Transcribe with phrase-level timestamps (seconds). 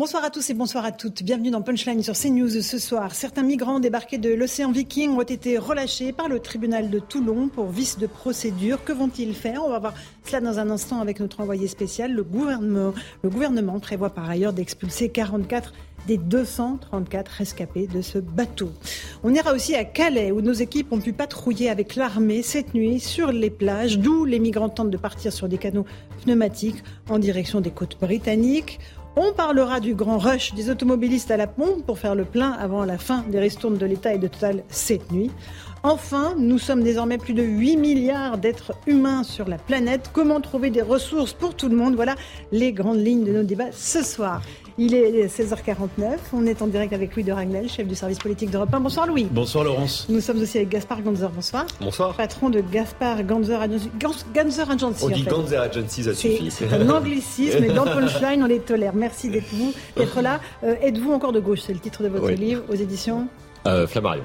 [0.00, 1.22] Bonsoir à tous et bonsoir à toutes.
[1.22, 3.14] Bienvenue dans Punchline sur CNews ce soir.
[3.14, 7.66] Certains migrants débarqués de l'océan Viking ont été relâchés par le tribunal de Toulon pour
[7.66, 8.82] vice de procédure.
[8.82, 9.62] Que vont-ils faire?
[9.62, 9.92] On va voir
[10.24, 12.14] cela dans un instant avec notre envoyé spécial.
[12.14, 15.74] Le gouvernement, le gouvernement prévoit par ailleurs d'expulser 44
[16.06, 18.70] des 234 rescapés de ce bateau.
[19.22, 23.00] On ira aussi à Calais où nos équipes ont pu patrouiller avec l'armée cette nuit
[23.00, 25.84] sur les plages, d'où les migrants tentent de partir sur des canaux
[26.24, 28.80] pneumatiques en direction des côtes britanniques.
[29.22, 32.86] On parlera du grand rush des automobilistes à la pompe pour faire le plein avant
[32.86, 35.30] la fin des ristournes de l'État et de Total cette nuit.
[35.82, 40.08] Enfin, nous sommes désormais plus de 8 milliards d'êtres humains sur la planète.
[40.14, 41.96] Comment trouver des ressources pour tout le monde?
[41.96, 42.14] Voilà
[42.50, 44.40] les grandes lignes de nos débats ce soir.
[44.82, 46.16] Il est 16h49.
[46.32, 48.80] On est en direct avec Louis de Ragnel, chef du service politique d'Europe 1.
[48.80, 49.26] Bonsoir Louis.
[49.30, 50.06] Bonsoir Laurence.
[50.08, 51.28] Nous sommes aussi avec Gaspard Ganzer.
[51.34, 51.66] Bonsoir.
[51.82, 52.14] Bonsoir.
[52.16, 53.90] Patron de Gaspard Ganzer Agency.
[54.34, 55.04] Ganzer Agency.
[55.04, 55.28] On en dit fait.
[55.30, 56.50] Ganzer Agency, ça suffit.
[56.50, 58.94] c'est un anglicisme et dans Punchline, on les tolère.
[58.94, 60.40] Merci d'être vous, d'être là.
[60.64, 61.60] Euh, Êtes-vous encore de gauche?
[61.66, 62.36] C'est le titre de votre Oui.
[62.36, 63.26] livre aux éditions
[63.66, 64.24] Euh, Flammarion.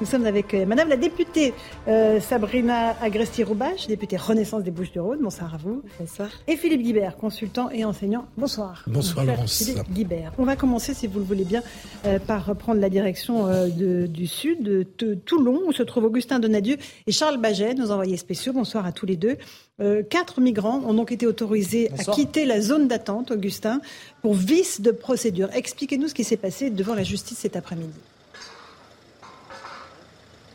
[0.00, 1.54] Nous sommes avec euh, Madame la députée
[1.86, 5.20] euh, Sabrina Agresti-Roubache, députée Renaissance des Bouches-du-Rhône.
[5.22, 5.82] Bonsoir à vous.
[6.00, 6.28] Bonsoir.
[6.48, 8.26] Et Philippe Guibert, consultant et enseignant.
[8.36, 8.82] Bonsoir.
[8.88, 9.58] Bonsoir, Laurence.
[9.64, 10.32] Philippe Guibert.
[10.36, 11.62] On va commencer, si vous le voulez bien,
[12.06, 16.04] euh, par reprendre la direction euh, de- du sud, de, de Toulon, où se trouvent
[16.04, 16.76] Augustin Donadieu
[17.06, 18.52] et Charles Baget, nos envoyés spéciaux.
[18.52, 19.36] Bonsoir à tous les deux.
[19.80, 22.16] Euh, quatre migrants ont donc été autorisés Bonsoir.
[22.16, 23.80] à quitter la zone d'attente, Augustin,
[24.22, 25.48] pour vice de procédure.
[25.54, 27.94] Expliquez-nous ce qui s'est passé devant la justice cet après-midi.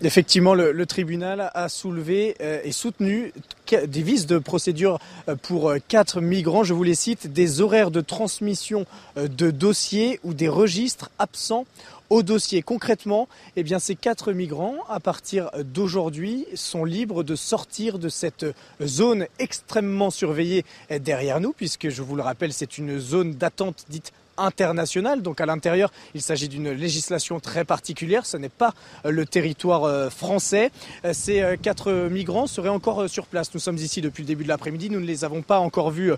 [0.03, 3.31] Effectivement, le, tribunal a soulevé euh, et soutenu
[3.71, 6.65] des vices de procédure euh, pour euh, quatre migrants.
[6.65, 8.85] Je vous les cite des horaires de transmission
[9.15, 11.65] de dossiers ou des registres absents
[12.09, 12.61] au dossier.
[12.61, 18.45] Concrètement, eh ces quatre migrants, à partir d'aujourd'hui, sont libres de sortir de cette
[18.83, 20.65] zone extrêmement surveillée
[20.99, 25.21] derrière nous, puisque je vous le rappelle, c'est une zone d'attente dite internationale.
[25.21, 28.25] Donc à l'intérieur, il s'agit d'une législation très particulière.
[28.25, 28.73] Ce n'est pas
[29.05, 30.71] euh, le territoire euh, français.
[31.03, 33.53] Euh, Ces quatre migrants seraient encore sur place.
[33.53, 34.89] Nous sommes ici depuis le début de l'après-midi.
[34.89, 36.13] Nous ne les avons pas encore vus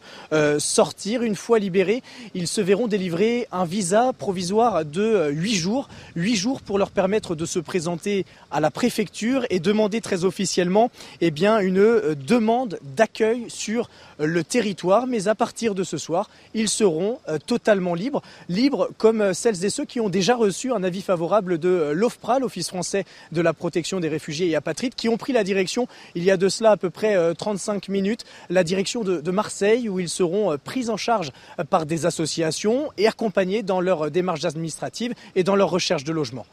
[0.57, 1.21] sortir.
[1.21, 5.87] Une fois libérés, ils se verront délivrer un visa provisoire de huit jours.
[6.15, 10.91] Huit jours pour leur permettre de se présenter à la préfecture et demander très officiellement
[11.21, 13.89] eh bien, une demande d'accueil sur
[14.19, 15.07] le territoire.
[15.07, 19.63] Mais à partir de ce soir, ils seront euh, totalement libres, libres comme euh, celles
[19.65, 23.41] et ceux qui ont déjà reçu un avis favorable de euh, l'OFPRA, l'Office français de
[23.41, 26.49] la protection des réfugiés et apatrides, qui ont pris la direction, il y a de
[26.49, 30.89] cela à peu près euh, 35 minutes, la direction de, Marseille, où ils seront pris
[30.89, 31.31] en charge
[31.69, 36.11] par des associations et accompagnés dans leurs euh, démarches administratives et dans leur recherche de
[36.11, 36.45] logement.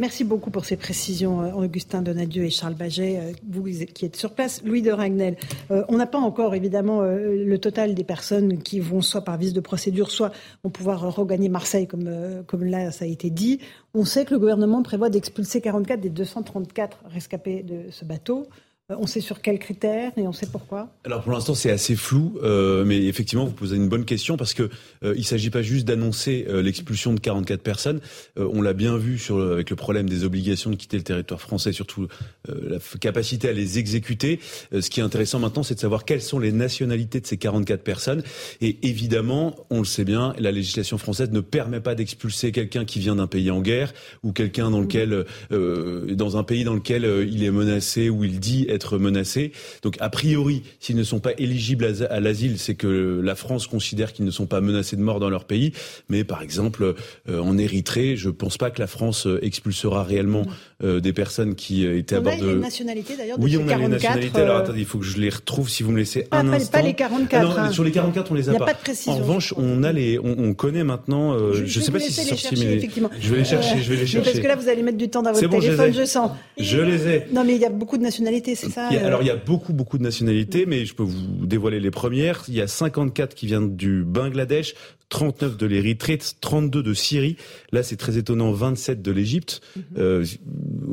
[0.00, 4.16] Merci beaucoup pour ces précisions, euh, Augustin Donadieu et Charles Baget, euh, vous qui êtes
[4.16, 4.62] sur place.
[4.64, 5.36] Louis de Ragnel,
[5.70, 9.52] euh, on n'a pas encore évidemment le total des personnes qui vont soit par vice
[9.52, 10.32] de procédure, soit
[10.64, 12.10] vont pouvoir regagner Marseille, comme,
[12.46, 13.60] comme là ça a été dit.
[13.92, 18.46] On sait que le gouvernement prévoit d'expulser 44 des 234 rescapés de ce bateau.
[18.90, 20.88] Euh, On sait sur quels critères et on sait pourquoi?
[21.04, 24.54] Alors pour l'instant c'est assez flou, euh, mais effectivement vous posez une bonne question parce
[24.54, 24.68] que
[25.04, 28.00] euh, il s'agit pas juste d'annoncer euh, l'expulsion de 44 personnes.
[28.36, 32.08] On l'a bien vu avec le problème des obligations de quitter le territoire français, surtout
[32.48, 34.40] la capacité à les exécuter.
[34.72, 37.82] Ce qui est intéressant maintenant, c'est de savoir quelles sont les nationalités de ces 44
[37.82, 38.22] personnes.
[38.60, 42.98] Et évidemment, on le sait bien, la législation française ne permet pas d'expulser quelqu'un qui
[42.98, 47.44] vient d'un pays en guerre ou quelqu'un dans lequel, dans un pays dans lequel il
[47.44, 48.66] est menacé ou il dit
[48.98, 49.52] menacé.
[49.82, 54.12] Donc a priori, s'ils ne sont pas éligibles à, l'asile, c'est que la France considère
[54.12, 55.72] qu'ils ne sont pas menacés de mort dans leur pays.
[56.08, 56.94] Mais par exemple,
[57.28, 60.46] euh, en Érythrée, je pense pas que la France euh, expulsera réellement
[60.82, 62.46] euh, des personnes qui euh, étaient à On bord a de.
[62.48, 63.90] les nationalités d'ailleurs Oui, on a les 44.
[63.90, 64.40] nationalités.
[64.40, 66.46] Alors euh, attendez, il faut que je les retrouve si vous me laissez Pas- un
[66.46, 66.78] pas- instant.
[66.78, 67.72] pas les 44, Ah non, hein.
[67.72, 68.66] sur les 44, on les a n'y a pas.
[68.66, 71.34] pas de précision, En revanche, je on a les, on, on connaît maintenant.
[71.34, 73.10] euh, je, vais sais pas si c'est sorti, chercher, mais effectivement.
[73.20, 73.74] je vais les chercher.
[73.76, 74.30] Euh, je vais les mais chercher.
[74.30, 76.30] Parce que là, vous allez mettre du temps dans votre bon, je téléphone, je sens.
[76.58, 77.26] Je les ai.
[77.32, 78.54] Non, mais il y a beaucoup de nationalités.
[78.54, 81.80] C'est ça Alors il y a beaucoup beaucoup de nationalités, mais je peux vous dévoiler
[81.80, 82.44] les premières.
[82.48, 84.74] Il y a 54 qui viennent du Bangladesh,
[85.10, 87.36] 39 de l'Érythrée, 32 de Syrie.
[87.72, 89.60] Là, c'est très étonnant, 27 de l'Égypte.
[89.76, 89.82] Mhm.
[89.98, 90.24] euh,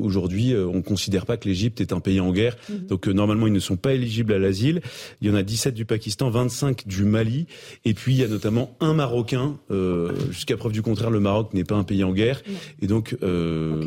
[0.01, 2.87] Aujourd'hui, euh, on ne considère pas que l'Égypte est un pays en guerre, mhm.
[2.87, 4.81] donc euh, normalement, ils ne sont pas éligibles à l'asile.
[5.21, 7.47] Il y en a 17 du Pakistan, 25 du Mali,
[7.85, 9.57] et puis il y a notamment un Marocain.
[9.71, 12.41] Euh, Jusqu'à preuve du contraire, le Maroc n'est pas un pays en guerre,
[12.81, 13.85] et donc, euh,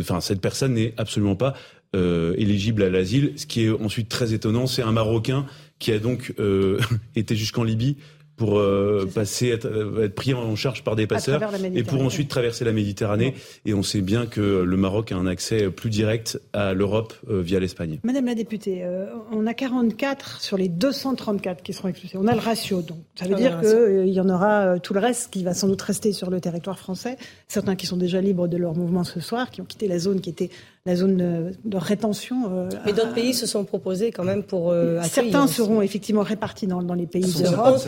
[0.00, 1.54] enfin, cette personne n'est absolument pas
[1.94, 3.34] euh, éligible à l'asile.
[3.36, 5.44] Ce qui est ensuite très étonnant, c'est un Marocain
[5.78, 6.80] qui a donc euh,
[7.16, 7.98] été jusqu'en Libye
[8.36, 11.40] pour euh, passer être, euh, être, pris en charge par des passeurs
[11.74, 13.34] et pour ensuite traverser la Méditerranée.
[13.66, 17.40] Et on sait bien que le Maroc a un accès plus direct à l'Europe euh,
[17.42, 17.98] via l'Espagne.
[18.02, 22.18] Madame la députée, euh, on a 44 sur les 234 qui seront expulsés.
[22.18, 25.32] On a le ratio, donc ça veut dire qu'il y en aura tout le reste
[25.32, 27.16] qui va sans doute rester sur le territoire français.
[27.48, 30.20] Certains qui sont déjà libres de leur mouvement ce soir, qui ont quitté la zone
[30.20, 30.50] qui était
[30.84, 32.50] la zone de, de rétention.
[32.50, 36.66] Euh, Mais d'autres pays se sont proposés quand même pour euh, Certains seront effectivement répartis
[36.66, 37.80] dans, dans les pays d'Europe.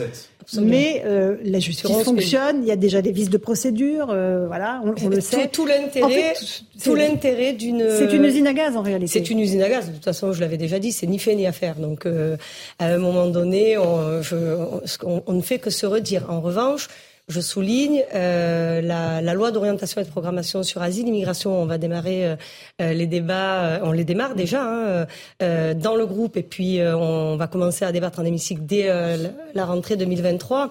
[0.61, 2.59] Mais euh, la justice fonctionne.
[2.61, 4.07] Il y a déjà des vices de procédure.
[4.11, 5.47] Euh, voilà, on, on le sait.
[5.49, 7.85] Tout, tout l'intérêt, en fait, tout l'intérêt d'une.
[7.97, 9.11] C'est une usine à gaz en réalité.
[9.11, 9.87] C'est une usine à gaz.
[9.89, 11.75] De toute façon, je l'avais déjà dit, c'est ni fait ni à faire.
[11.75, 12.37] Donc, euh,
[12.79, 14.35] à un moment donné, on, je,
[15.03, 16.27] on, on ne fait que se redire.
[16.29, 16.87] En revanche.
[17.27, 21.59] Je souligne euh, la, loi d'orientation et de programmation sur asile, immigration.
[21.59, 22.35] On va démarrer
[22.81, 25.07] euh, les débats, euh, on les démarre déjà hein,
[25.41, 28.89] euh, dans le groupe, et puis euh, on va commencer à débattre en hémicycle dès
[29.55, 30.69] la rentrée 2023.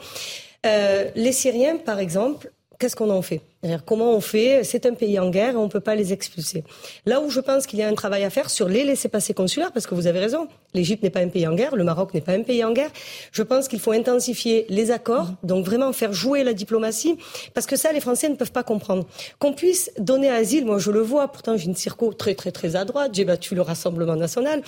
[0.65, 3.41] les Syriens, par exemple, qu'est-ce qu'on en fait?
[3.85, 4.63] Comment on fait?
[4.63, 6.63] C'est un pays en guerre on ne peut pas les expulser.
[7.05, 9.73] Là où je pense qu'il y a un travail à faire sur les laissés-passer consulaires,
[9.73, 12.21] parce que vous avez raison, l'Égypte n'est pas un pays en guerre, le Maroc n'est
[12.21, 12.91] pas un pays en guerre.
[13.33, 17.17] Je pense qu'il faut intensifier les accords, donc vraiment faire jouer la diplomatie,
[17.55, 19.07] parce que ça, les Français ne peuvent pas comprendre.
[19.39, 22.77] Qu'on puisse donner asile, moi je le vois, pourtant j'ai une circo très très très
[22.77, 24.63] à droite, j'ai battu le Rassemblement national.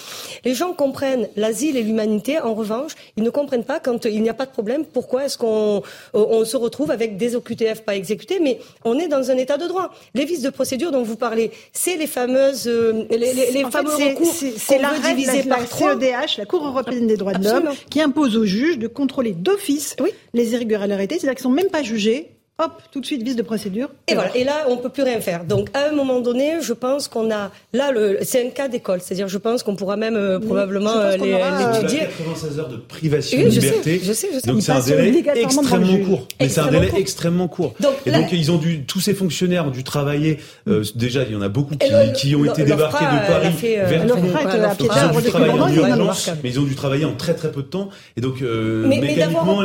[0.45, 4.31] Les gens comprennent l'asile et l'humanité, en revanche, ils ne comprennent pas quand il n'y
[4.31, 5.83] a pas de problème, pourquoi est-ce qu'on
[6.15, 9.67] on se retrouve avec des OQTF pas exécutés, mais on est dans un état de
[9.67, 9.93] droit.
[10.15, 13.91] Les vices de procédure dont vous parlez, c'est les fameuses, euh, les, les, les fameux
[13.91, 15.96] fait, recours c'est la règle diviser la, par la
[16.39, 20.11] La Cour européenne des droits de l'homme, qui impose aux juges de contrôler d'office oui.
[20.35, 23.43] les irrégularités, c'est-à-dire qu'ils ne sont même pas jugés hop, tout de suite vice de
[23.43, 23.91] procédure.
[24.09, 24.37] Et, et voilà.
[24.37, 25.45] Et là, on peut plus rien faire.
[25.45, 29.01] Donc, à un moment donné, je pense qu'on a là le, c'est un cas d'école.
[29.03, 32.01] C'est-à-dire, je pense qu'on pourra même euh, probablement euh, l'étudier.
[32.01, 34.01] 96 heures de privation oui, de liberté.
[34.03, 34.47] Je sais, je sais.
[34.47, 36.29] Donc c'est un délai extrêmement court.
[36.41, 36.99] Mais c'est un délai court.
[36.99, 37.75] extrêmement court.
[37.81, 40.39] Donc, et donc ils ont dû, tous ces fonctionnaires ont dû travailler.
[40.67, 43.27] Euh, déjà, il y en a beaucoup qui, le, qui ont le, été débarqués de
[43.27, 47.15] Paris fait, vers Ils ont dû travailler en urgence, mais ils ont dû travailler en
[47.15, 47.91] très très peu de temps.
[48.17, 49.63] Et donc mécaniquement,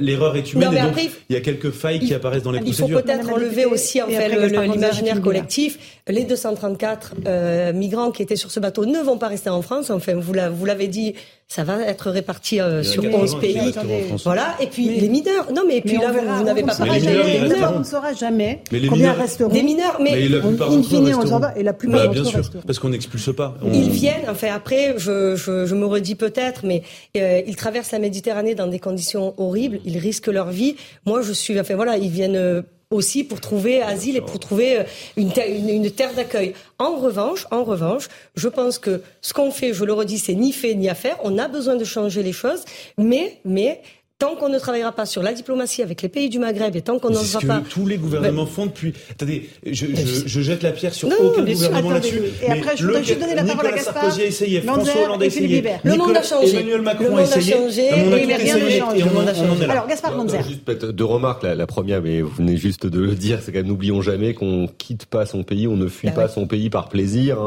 [0.00, 0.74] l'erreur est humaine.
[0.74, 4.00] Et donc il y a quelques failles qui apparaissent dans les procédures peut-être enlever aussi
[4.00, 6.00] en fait l'imaginaire collectif.
[6.08, 9.90] Les 234 euh, migrants qui étaient sur ce bateau ne vont pas rester en France.
[9.90, 11.14] Enfin, vous l'avez dit,
[11.50, 13.74] ça va être réparti euh, sur 11 pays.
[14.22, 14.54] Voilà.
[14.60, 15.52] Et puis mais, les mineurs.
[15.52, 17.72] Non, mais, et puis là, verra, vous, n'avez pas parlé des mineurs.
[17.74, 19.52] On ne saura jamais mais les combien mineurs, resteront.
[19.52, 21.40] Des mineurs, mais, mais la plupart d'entre eux resteront.
[21.56, 23.56] Et la plupart bah, bien sûr, parce qu'on n'expulse pas.
[23.62, 23.72] On...
[23.72, 24.28] Ils viennent.
[24.28, 26.84] Enfin, après, je, je, je me redis peut-être, mais
[27.16, 29.80] euh, ils traversent la Méditerranée dans des conditions horribles.
[29.84, 30.76] Ils risquent leur vie.
[31.04, 31.58] Moi, je suis.
[31.58, 32.36] Enfin, voilà, ils viennent.
[32.36, 34.80] Euh, aussi pour trouver asile et pour trouver
[35.16, 36.54] une, une, une terre d'accueil.
[36.78, 40.52] En revanche, en revanche, je pense que ce qu'on fait, je le redis, c'est ni
[40.52, 41.16] fait ni à faire.
[41.22, 42.64] On a besoin de changer les choses,
[42.98, 43.80] mais, mais
[44.20, 46.98] tant qu'on ne travaillera pas sur la diplomatie avec les pays du Maghreb et tant
[46.98, 47.62] qu'on n'en va pas.
[47.68, 48.50] tous les gouvernements ben...
[48.50, 48.92] font depuis.
[49.10, 52.20] Attendez, je, je, je, jette la pierre sur non, aucun gouvernement là-dessus.
[52.42, 53.94] Et après, je voudrais juste donner la parole à Gaspard.
[53.94, 56.50] Sarkozy a essayé, François Hollande a essayé, le monde a changé.
[56.50, 57.54] Emmanuel Macron a essayé.
[57.54, 59.64] Le monde a changé.
[59.64, 60.44] Alors, Gaspard Manzer.
[60.46, 61.42] Juste peut-être deux remarques.
[61.42, 64.68] La première, mais vous venez juste de le dire, c'est quand même n'oublions jamais qu'on
[64.78, 67.38] quitte pas son pays, on ne fuit pas son pays par plaisir.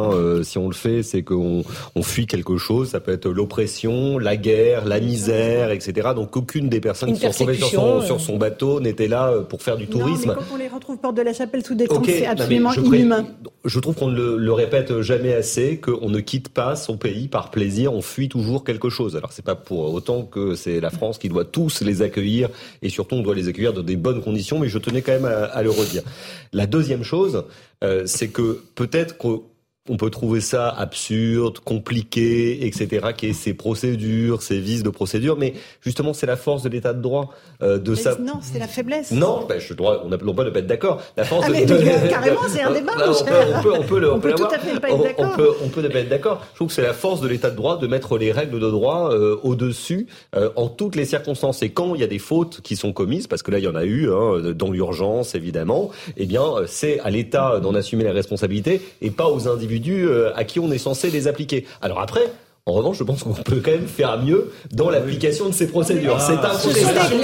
[0.44, 1.63] Si on le fait, c'est qu'on
[2.01, 2.89] fuit quelque chose.
[2.89, 6.10] Ça peut être l'oppression, la guerre, la misère, etc.
[6.15, 9.77] Donc aucune des personnes qui sont sur son, sur son bateau n'était là pour faire
[9.77, 10.29] du tourisme.
[10.29, 12.25] Non, mais quand on les retrouve porte de la Chapelle sous des tentes, okay, c'est
[12.25, 13.27] absolument non, je inhumain.
[13.65, 17.27] Je trouve qu'on ne le, le, répète jamais assez, qu'on ne quitte pas son pays
[17.27, 19.15] par plaisir, on fuit toujours quelque chose.
[19.15, 22.50] Alors c'est pas pour autant que c'est la France qui doit tous les accueillir,
[22.82, 25.25] et surtout on doit les accueillir dans des bonnes conditions, mais je tenais quand même
[25.25, 26.03] à, à le redire.
[26.51, 27.43] La deuxième chose,
[27.84, 29.41] euh, c'est que peut-être que
[29.90, 35.36] on peut trouver ça absurde, compliqué, etc., qui est ces procédures, ces vices de procédures,
[35.38, 37.32] mais justement, c'est la force de l'état de droit.
[37.62, 38.16] Euh, de ça.
[38.18, 39.12] Non, c'est la faiblesse.
[39.12, 41.02] Non, ben, je dois, on n'a pas de pas être d'accord.
[41.18, 41.54] La force ah, de...
[41.54, 44.20] mais carrément, c'est un débat, non, on, peut, on, peut, on peut, le, on, on
[44.22, 45.32] peut, tout à fait pas être d'accord.
[45.34, 46.46] On peut, on peut ne pas être d'accord.
[46.52, 48.70] Je trouve que c'est la force de l'état de droit de mettre les règles de
[48.70, 51.62] droit euh, au-dessus euh, en toutes les circonstances.
[51.62, 53.68] Et quand il y a des fautes qui sont commises, parce que là, il y
[53.68, 58.13] en a eu, hein, dans l'urgence, évidemment, eh bien, c'est à l'État d'en assumer la
[58.13, 61.65] responsabilité et pas aux individus individus à qui on est censé les appliquer.
[61.82, 62.32] Alors après,
[62.65, 66.22] en revanche, je pense qu'on peut quand même faire mieux dans l'application de ces procédures.
[66.22, 67.17] c'est incontestable.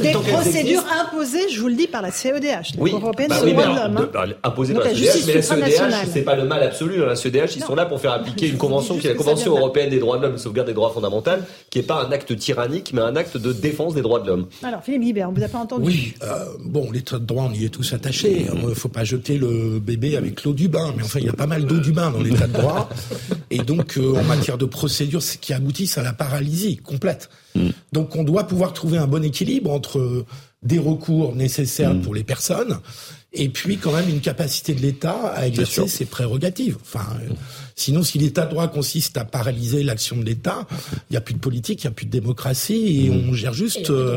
[0.00, 3.64] Des, procédures imposées, je vous le dis, par la CEDH, oui, européenne bah, oui, mais
[3.64, 7.04] alors, de, bah, imposées par la CEDH, mais la CEDH, c'est pas le mal absolu.
[7.04, 9.90] La CEDH, ils sont là pour faire appliquer une convention qui est la Convention européenne
[9.90, 11.32] des droits de l'homme de sauvegarde des droits fondamentaux,
[11.68, 14.46] qui n'est pas un acte tyrannique, mais un acte de défense des droits de l'homme.
[14.62, 17.52] Alors, Philippe Guibert, on vous a pas entendu Oui, euh, bon, l'état de droit, on
[17.52, 18.46] y est tous attachés.
[18.50, 21.28] Il ne faut pas jeter le bébé avec l'eau du bain, mais enfin, il y
[21.28, 22.88] a pas mal d'eau du bain dans l'état de droit.
[23.50, 27.28] Et donc, en matière de procédures qui aboutissent à la paralysie complète.
[27.54, 27.68] Mm.
[27.92, 30.24] Donc on doit pouvoir trouver un bon équilibre entre
[30.62, 32.02] des recours nécessaires mm.
[32.02, 32.78] pour les personnes
[33.36, 36.78] et puis quand même une capacité de l'État à exercer ses prérogatives.
[36.80, 37.06] Enfin,
[37.78, 40.66] Sinon, si l'état de droit consiste à paralyser l'action de l'État,
[41.10, 43.28] il n'y a plus de politique, il n'y a plus de démocratie et mmh.
[43.28, 44.16] on gère juste, euh,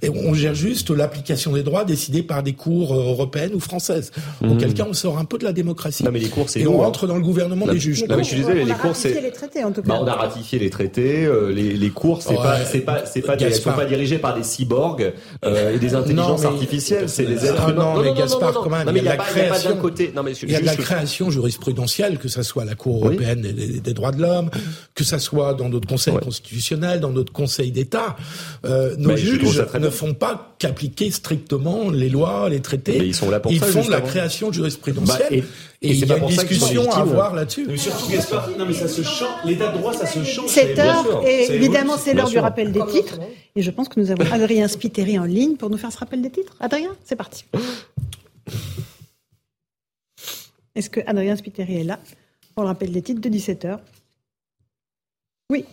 [0.00, 4.10] et on gère juste l'application des droits décidés par des cours euh, européennes ou françaises.
[4.40, 4.52] Mmh.
[4.52, 6.02] Auquel cas, on sort un peu de la démocratie.
[6.02, 6.86] Non, mais les cours, c'est et on hein.
[6.86, 8.06] rentre dans le gouvernement des juges.
[8.08, 9.20] Non, mais je suis désolé, les cours, c'est.
[9.20, 9.88] les traités, en tout cas.
[9.88, 11.26] Bah, on a ratifié les traités.
[11.26, 14.34] Euh, les, les cours, c'est pas, c'est pas, c'est pas, des, sont pas dirigés par
[14.34, 15.12] des cyborgs
[15.44, 17.10] et des intelligences artificielles.
[17.10, 17.96] C'est des êtres humains.
[17.96, 19.78] Non, mais Gaspard, quand même, il y a de la création.
[20.42, 24.12] Il y a de la création jurisprudentielle, que ça soit la Cour européenne des, droits
[24.12, 24.50] de l'homme,
[24.94, 28.16] que ça soit dans notre Conseil constitutionnel, dans notre Conseil d'État.
[28.64, 33.04] Euh, nos juges ne font pas qu'appliquer strictement les lois, les traités.
[33.04, 35.28] ils sont là pour ils font de la création jurisprudentielle.
[35.30, 35.46] Bah,
[35.82, 37.66] et, il y a une discussion à avoir là-dessus.
[37.68, 39.44] Mais surtout, Gaspard, non mais ça se change.
[39.44, 40.48] L'état de droit, ça se change.
[40.48, 43.18] Cette heure, et évidemment, c'est l'heure du rappel des titres.
[43.56, 46.22] Et je pense que nous avons Adrien Spiteri en ligne pour nous faire ce rappel
[46.22, 46.56] des titres.
[46.60, 47.44] Adrien, c'est parti.
[50.74, 52.00] Est-ce que Adrien Spiteri est là?
[52.54, 53.80] Pour le des titres de 17h
[55.50, 55.64] Oui.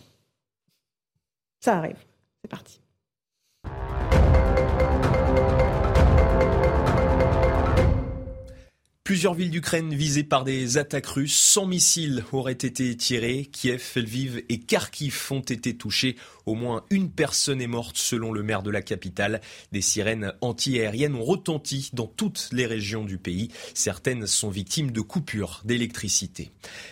[1.60, 1.98] Ça arrive.
[2.42, 2.80] C'est parti.
[9.04, 11.36] Plusieurs villes d'Ukraine visées par des attaques russes.
[11.36, 13.50] 100 missiles auraient été tirés.
[13.52, 16.16] Kiev, Lviv et Kharkiv ont été touchés.
[16.46, 19.42] Au moins une personne est morte selon le maire de la capitale.
[19.72, 23.50] Des sirènes anti-aériennes ont retenti dans toutes les régions du pays.
[23.74, 26.52] Certaines sont victimes de coupures d'électricité.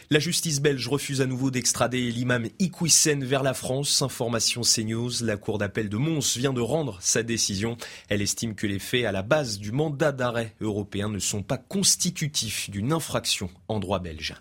[0.10, 4.01] La justice belge refuse à nouveau d'extrader l'imam Iquissen vers la France.
[4.01, 7.77] Information CNews, la cour d'appel de Mons vient de rendre sa décision.
[8.08, 11.58] Elle estime que les faits à la base du mandat d'arrêt européen ne sont pas
[11.58, 14.36] constatés constitutif d'une infraction en droit belge.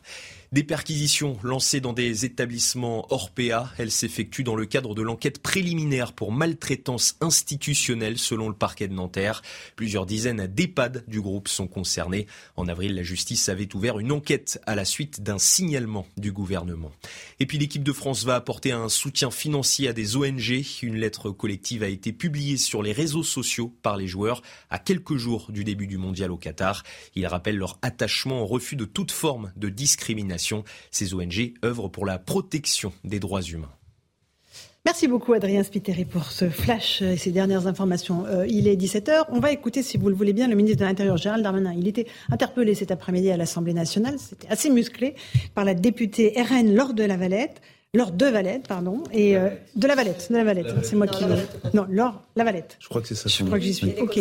[0.50, 5.42] Des perquisitions lancées dans des établissements hors PA, elles s'effectuent dans le cadre de l'enquête
[5.42, 9.42] préliminaire pour maltraitance institutionnelle selon le parquet de Nanterre.
[9.76, 12.26] Plusieurs dizaines d'EHPAD du groupe sont concernés.
[12.56, 16.92] En avril, la justice avait ouvert une enquête à la suite d'un signalement du gouvernement.
[17.40, 20.64] Et puis l'équipe de France va apporter un soutien financier à des ONG.
[20.80, 24.40] Une lettre collective a été publiée sur les réseaux sociaux par les joueurs
[24.70, 26.84] à quelques jours du début du mondial au Qatar.
[27.16, 29.68] Ils rappellent leur attachement au refus de toute forme de
[30.38, 33.72] discrimination ces ONG œuvrent pour la protection des droits humains.
[34.84, 38.24] Merci beaucoup Adrien Spiteri pour ce flash et ces dernières informations.
[38.26, 39.24] Euh, il est 17h.
[39.30, 41.74] On va écouter, si vous le voulez bien, le ministre de l'Intérieur Gérald Darmanin.
[41.76, 44.14] Il était interpellé cet après-midi à l'Assemblée nationale.
[44.18, 45.14] C'était assez musclé
[45.54, 47.60] par la députée RN Laure de la Valette.
[47.92, 50.74] Laure de Valette, pardon, et euh, de la Valette, de la Valette.
[50.82, 51.24] C'est moi qui.
[51.74, 52.76] Non, Laure la Valette.
[52.80, 53.28] Je crois que c'est ça.
[53.28, 53.94] Je crois que j'y suis.
[53.98, 54.20] Ok.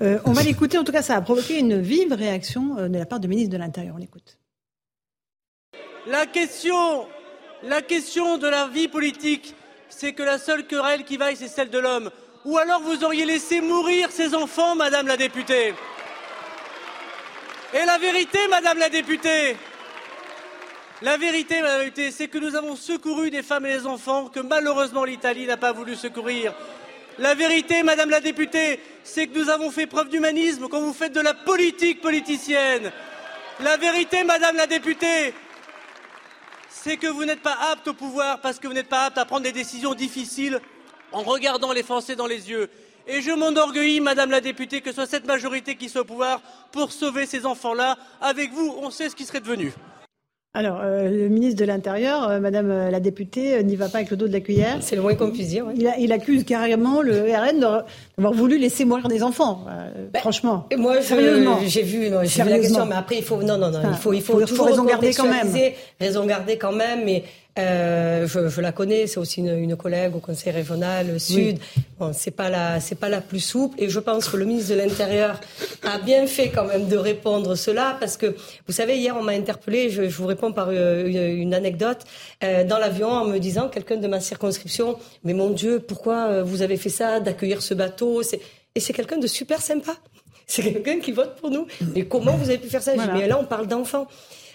[0.00, 0.78] Euh, on va l'écouter.
[0.78, 3.58] En tout cas, ça a provoqué une vive réaction de la part du ministre de
[3.58, 3.94] l'Intérieur.
[3.96, 4.38] On l'écoute.
[6.06, 7.06] La question,
[7.62, 9.54] de la vie politique,
[9.88, 12.10] c'est que la seule querelle qui vaille, c'est celle de l'homme.
[12.44, 15.74] Ou alors vous auriez laissé mourir ces enfants, Madame la députée.
[17.72, 19.56] Et la vérité, Madame la députée,
[21.02, 24.28] la vérité, Madame la députée, c'est que nous avons secouru des femmes et des enfants
[24.28, 26.52] que malheureusement l'Italie n'a pas voulu secourir.
[27.18, 31.12] La vérité, Madame la députée, c'est que nous avons fait preuve d'humanisme quand vous faites
[31.12, 32.90] de la politique politicienne.
[33.60, 35.32] La vérité, Madame la députée,
[36.82, 39.24] c'est que vous n'êtes pas apte au pouvoir parce que vous n'êtes pas apte à
[39.24, 40.60] prendre des décisions difficiles
[41.12, 42.68] en regardant les Français dans les yeux.
[43.06, 46.40] Et je m'enorgueillis, Madame la députée, que ce soit cette majorité qui soit au pouvoir
[46.72, 47.98] pour sauver ces enfants-là.
[48.20, 49.72] Avec vous, on sait ce qui serait devenu.
[50.54, 54.10] Alors, euh, le ministre de l'Intérieur, euh, Madame euh, la députée, n'y va pas avec
[54.10, 54.76] le dos de la cuillère.
[54.82, 55.64] C'est le moins qu'on puisse dire.
[55.98, 59.64] Il, accuse carrément le RN d'avoir voulu laisser mourir des enfants.
[60.12, 60.66] Ben, franchement.
[60.70, 61.58] Et moi, sérieusement.
[61.64, 64.12] J'ai vu, j'ai vu la question, mais après, il faut, non, non, non, il faut,
[64.12, 65.48] il faut, toujours raison garder quand même.
[65.98, 67.24] Raison garder quand même, mais
[67.58, 71.58] euh, je, je, la connais, c'est aussi une, une, collègue au Conseil régional Sud.
[71.98, 74.70] Bon, c'est pas la, c'est pas la plus souple, et je pense que le ministre
[74.70, 75.38] de l'Intérieur
[75.82, 78.34] a bien fait quand même de répondre cela, parce que
[78.66, 82.04] vous savez, hier on m'a interpellé, je, je, vous réponds par euh, une, une anecdote
[82.42, 86.42] euh, dans l'avion en me disant quelqu'un de ma circonscription, mais mon Dieu, pourquoi euh,
[86.42, 88.22] vous avez fait ça, d'accueillir ce bateau?
[88.74, 89.92] Et c'est quelqu'un de super sympa.
[90.46, 91.66] C'est quelqu'un qui vote pour nous.
[91.94, 92.92] Mais comment vous avez pu faire ça?
[93.14, 94.06] Mais là, on parle d'enfants.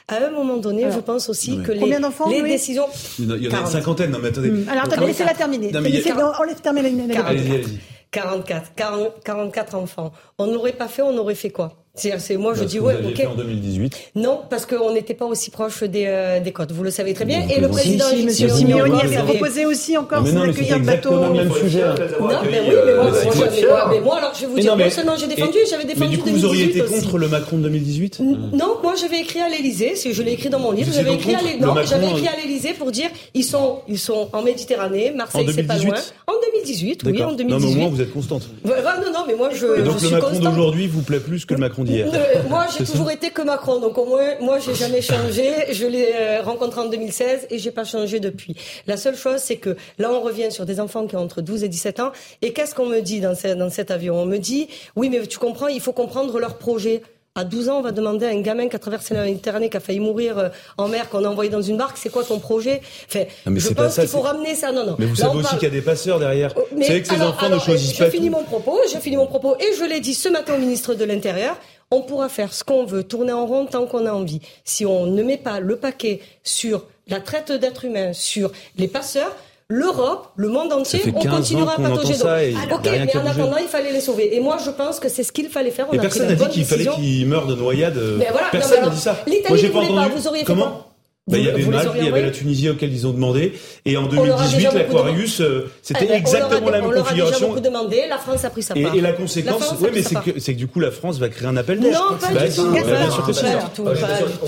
[0.09, 2.85] À un moment donné, je pense aussi que les, décisions.
[3.19, 4.11] Il y en a, il y en a une cinquantaine.
[4.11, 4.49] Non, mais attendez.
[4.49, 5.71] Hum, Alors attendez, laissez-la terminer.
[5.71, 7.79] Non, mais a- On laisse terminer la- la- Allez-y, allez-y.
[8.11, 10.13] 44, 40, 44 enfants.
[10.37, 11.73] On n'aurait pas fait, on aurait fait quoi?
[11.97, 13.17] C'est, c'est- moi, je dis ouais, vous aviez ok.
[13.17, 13.97] fait en 2018.
[14.15, 16.71] Non, parce qu'on n'était pas aussi proche des, euh, des côtes.
[16.71, 17.41] Vous le savez très bien.
[17.41, 20.31] Bon, Et le bon, président Si, si, monsieur Simeoni vous avait proposé aussi encore mais
[20.31, 21.09] d'accueillir le bateau.
[21.09, 21.81] exactement le même sujet.
[22.19, 24.77] Non, mais oui, mais moi, euh, moi, mais moi, alors, je vais vous dire, non,
[24.77, 27.57] personnellement, j'ai défendu, j'avais défendu Mais du coup, vous auriez été 2018 contre le Macron
[27.57, 28.19] de 2018
[28.53, 31.31] Non, moi j'avais écrit à l'Elysée, c'est- je l'ai écrit dans mon livre, j'avais écrit
[31.33, 33.79] à contre l'Élysée, le non, Macron, j'avais écrit euh, à l'Elysée pour dire ils sont
[33.87, 35.89] ils sont en Méditerranée, Marseille c'est pas 2018?
[36.27, 36.35] loin.
[36.35, 37.27] En 2018, oui, D'accord.
[37.27, 37.75] en Non, mais au 2018.
[37.79, 38.43] moins, vous êtes constante.
[38.65, 38.71] Non,
[39.13, 42.44] non, mais moi je, donc, le Macron d'aujourd'hui vous plaît plus que le Macron Euh,
[42.50, 45.51] moi, j'ai toujours été que Macron, donc au moins, moi, j'ai jamais changé.
[45.72, 48.56] Je l'ai euh, rencontré en 2016 et j'ai pas changé depuis.
[48.88, 51.63] La seule chose, c'est que là, on revient sur des enfants qui ont entre 12
[51.63, 52.12] et 17 ans.
[52.41, 54.15] Et qu'est-ce qu'on me dit dans, ce- dans cet avion?
[54.22, 57.01] On me dit, oui, mais tu comprends, il faut comprendre leur projet.
[57.39, 59.77] À 12 ans, on va demander à un gamin qui a traversé la Méditerranée, qui
[59.77, 62.39] a failli mourir euh, en mer, qu'on a envoyé dans une barque, c'est quoi ton
[62.39, 62.82] projet?
[63.08, 64.72] Enfin, Ah, mais Je pense qu'il faut ramener ça.
[64.72, 64.96] Non, non.
[64.98, 66.51] Mais vous Là, savez aussi parle- qu'il y a des passeurs derrière.
[66.58, 68.38] Oh, Vous savez que ces alors- enfants alors, ne choisissent je pas finis tout.
[68.38, 71.06] mon propos, je finis mon propos et je l'ai dit ce matin au ministre de
[71.06, 71.60] l'Intérieur.
[71.91, 74.41] On pourra faire ce qu'on veut, tourner en rond tant qu'on a envie.
[74.65, 79.34] Si on ne met pas le paquet sur la traite d'êtres humains, sur les passeurs,
[79.70, 82.17] l'Europe, le monde entier, on 15 continuera à patauger.
[82.17, 84.36] Donc, ok, mais en attendant, il fallait les sauver.
[84.36, 85.88] Et moi, je pense que c'est ce qu'il fallait faire.
[85.89, 87.98] On Et a personne n'a dit qu'il fallait qu'ils meurent de noyade.
[87.98, 89.17] euh, Mais voilà, Personne n'a dit ça.
[89.25, 90.88] l'Italie ne voulait pas, vous auriez fait Comment
[91.27, 93.53] Bah, il y avait Malte, il y avait la Tunisie auquel ils ont demandé.
[93.86, 96.79] Et en On leur a 2018, déjà beaucoup l'Aquarius, euh, Eh c'était ben, exactement la
[96.79, 97.48] même On leur a déjà configuration.
[97.50, 98.03] beaucoup demandé.
[98.10, 98.96] La France a pris sa Et, part.
[98.96, 101.48] et la conséquence, oui, mais c'est que, c'est que du coup, la France va créer
[101.48, 101.91] un appel d'air.
[102.00, 102.72] Non, pas du tout.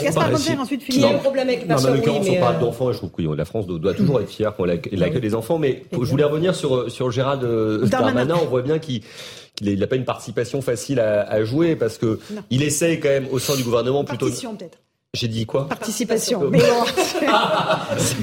[0.03, 0.53] Gaspard, si.
[0.53, 1.15] ensuite Qui a Philippe.
[1.15, 3.45] un problème avec Non, mais en l'occurrence, on parle euh, d'enfants je trouve que la
[3.45, 5.57] France doit toujours être fière quand elle accueille les enfants.
[5.59, 8.35] Mais je voulais revenir sur, sur Gérald euh, Darmanin.
[8.41, 9.01] On voit bien qu'il
[9.55, 12.41] qu'il n'a pas une participation facile à, à jouer parce que Non.
[12.49, 14.27] il essaye quand même au sein du gouvernement plutôt.
[14.27, 14.77] Partition peut-être.
[15.15, 16.51] J'ai dit quoi Participation.
[16.51, 17.31] Mais bon, c'est un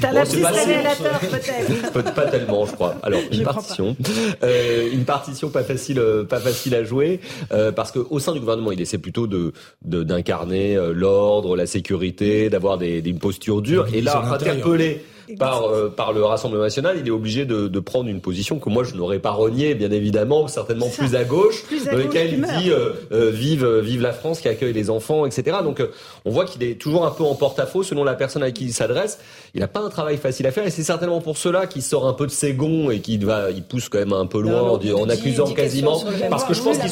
[0.09, 1.91] Bon, lapsus révélateur peut-être.
[1.93, 2.95] Peut- pas tellement, je crois.
[3.03, 3.97] Alors une partition,
[4.41, 7.19] Euh, une partition pas facile, euh, pas facile à jouer,
[7.51, 9.51] euh, parce que au sein du gouvernement, il essaie plutôt de
[9.83, 13.87] de- d'incarner euh, l'ordre, la sécurité, d'avoir des, des- une posture dure.
[13.87, 15.03] Une Et là, interpellé
[15.37, 18.69] par euh, par le Rassemblement national, il est obligé de, de prendre une position que
[18.69, 22.17] moi je n'aurais pas reniée, bien évidemment, certainement plus à gauche, Plus à dans qui
[22.17, 25.57] il dit euh, euh, vive vive la France qui accueille les enfants, etc.
[25.63, 25.81] Donc
[26.25, 28.73] on voit qu'il est toujours un peu en porte-à-faux selon la personne à qui il
[28.73, 29.19] s'adresse.
[29.53, 32.07] Il n'a pas un travail facile à faire et c'est certainement pour cela qu'il sort
[32.07, 34.61] un peu de ses gonds et qu'il va, il pousse quand même un peu loin
[34.61, 36.91] Non, en, accusant quasiment, parce que je pense qu'il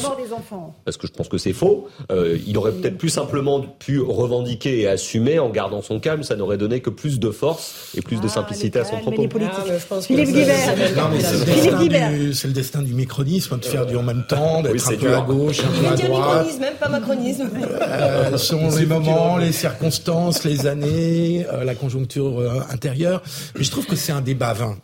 [0.84, 1.88] parce que je pense que c'est faux.
[2.10, 6.22] Euh, il aurait peut-être plus simplement pu revendiquer et assumer en gardant son calme.
[6.22, 9.00] Ça n'aurait donné que plus de force et plus de Ah, simplicité à son et
[9.00, 9.28] propos.
[9.42, 10.74] Ah, Philippe Guibert.
[10.74, 12.10] Philippe destin Guibert.
[12.10, 15.14] du, c'est le destin du micronisme, de faire du en même temps, d'être un peu
[15.14, 16.28] à gauche, un peu à dire droite.
[16.28, 17.50] micronisme, même pas macronisme.
[17.80, 23.22] Euh, selon les moments, les circonstances, les années, euh, la conjoncture euh, intérieure.
[23.56, 24.76] Mais je trouve que c'est un débat vain.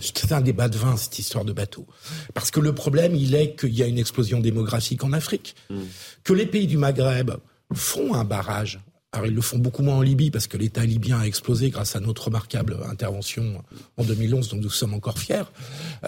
[0.00, 1.86] C'est un débat de vin, cette histoire de bateau.
[2.34, 5.56] Parce que le problème, il est qu'il y a une explosion démographique en Afrique.
[6.24, 7.30] Que les pays du Maghreb
[7.72, 8.80] font un barrage.
[9.12, 11.96] Alors, ils le font beaucoup moins en Libye parce que l'État libyen a explosé grâce
[11.96, 13.64] à notre remarquable intervention
[13.96, 15.44] en 2011, dont nous sommes encore fiers.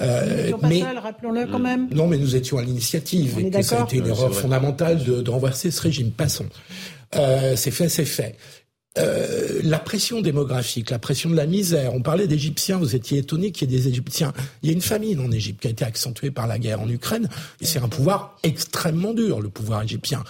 [0.00, 1.88] Euh, mais rappelons-le quand même.
[1.94, 3.88] non, mais nous étions à l'initiative On et est que ça a d'accord.
[3.88, 6.10] été une erreur fondamentale de, de renverser ce régime.
[6.10, 6.46] Passons.
[7.16, 8.36] Euh, c'est fait, c'est fait.
[8.98, 11.94] Euh, la pression démographique, la pression de la misère.
[11.94, 12.76] On parlait d'Égyptiens.
[12.76, 14.32] Vous étiez étonné qu'il y ait des Égyptiens.
[14.64, 16.88] Il y a une famine en Égypte qui a été accentuée par la guerre en
[16.88, 17.28] Ukraine,
[17.60, 20.24] et c'est un pouvoir extrêmement dur, le pouvoir égyptien.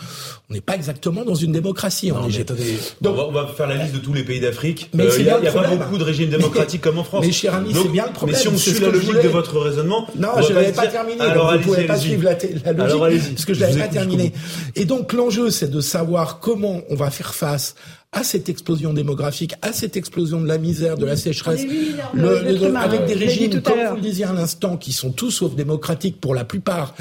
[0.50, 2.50] On n'est pas exactement dans une démocratie en Non, Égypte.
[2.50, 4.90] attendez, Donc- on, va, on va faire la liste de tous les pays d'Afrique.
[4.92, 7.24] Mais Euh, Il n'y a, pas beaucoup de régimes démocratiques comme en France.
[7.24, 9.58] Mais cher ami, c'est bien le problème, Mais si on suit la logique de votre
[9.58, 11.20] raisonnement, Non, je pas l'avais pas terminé.
[11.22, 12.66] Alors vous allez-y, pouvez pas suivre la, logique.
[12.66, 13.08] Alors.
[13.08, 14.32] Parce que je Je l'avais pas terminé.
[14.76, 17.74] Et donc l'enjeu, c'est de savoir comment on va faire face
[18.12, 21.64] à cette explosion démographique, à cette explosion de la misère, de la sécheresse,
[22.12, 25.54] le- le- avec des régimes, comme vous le disiez à l'instant, qui sont tous sauf
[25.54, 26.94] démocratiques pour la plupart,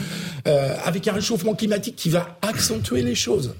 [0.47, 3.55] euh, avec un réchauffement climatique qui va accentuer les choses.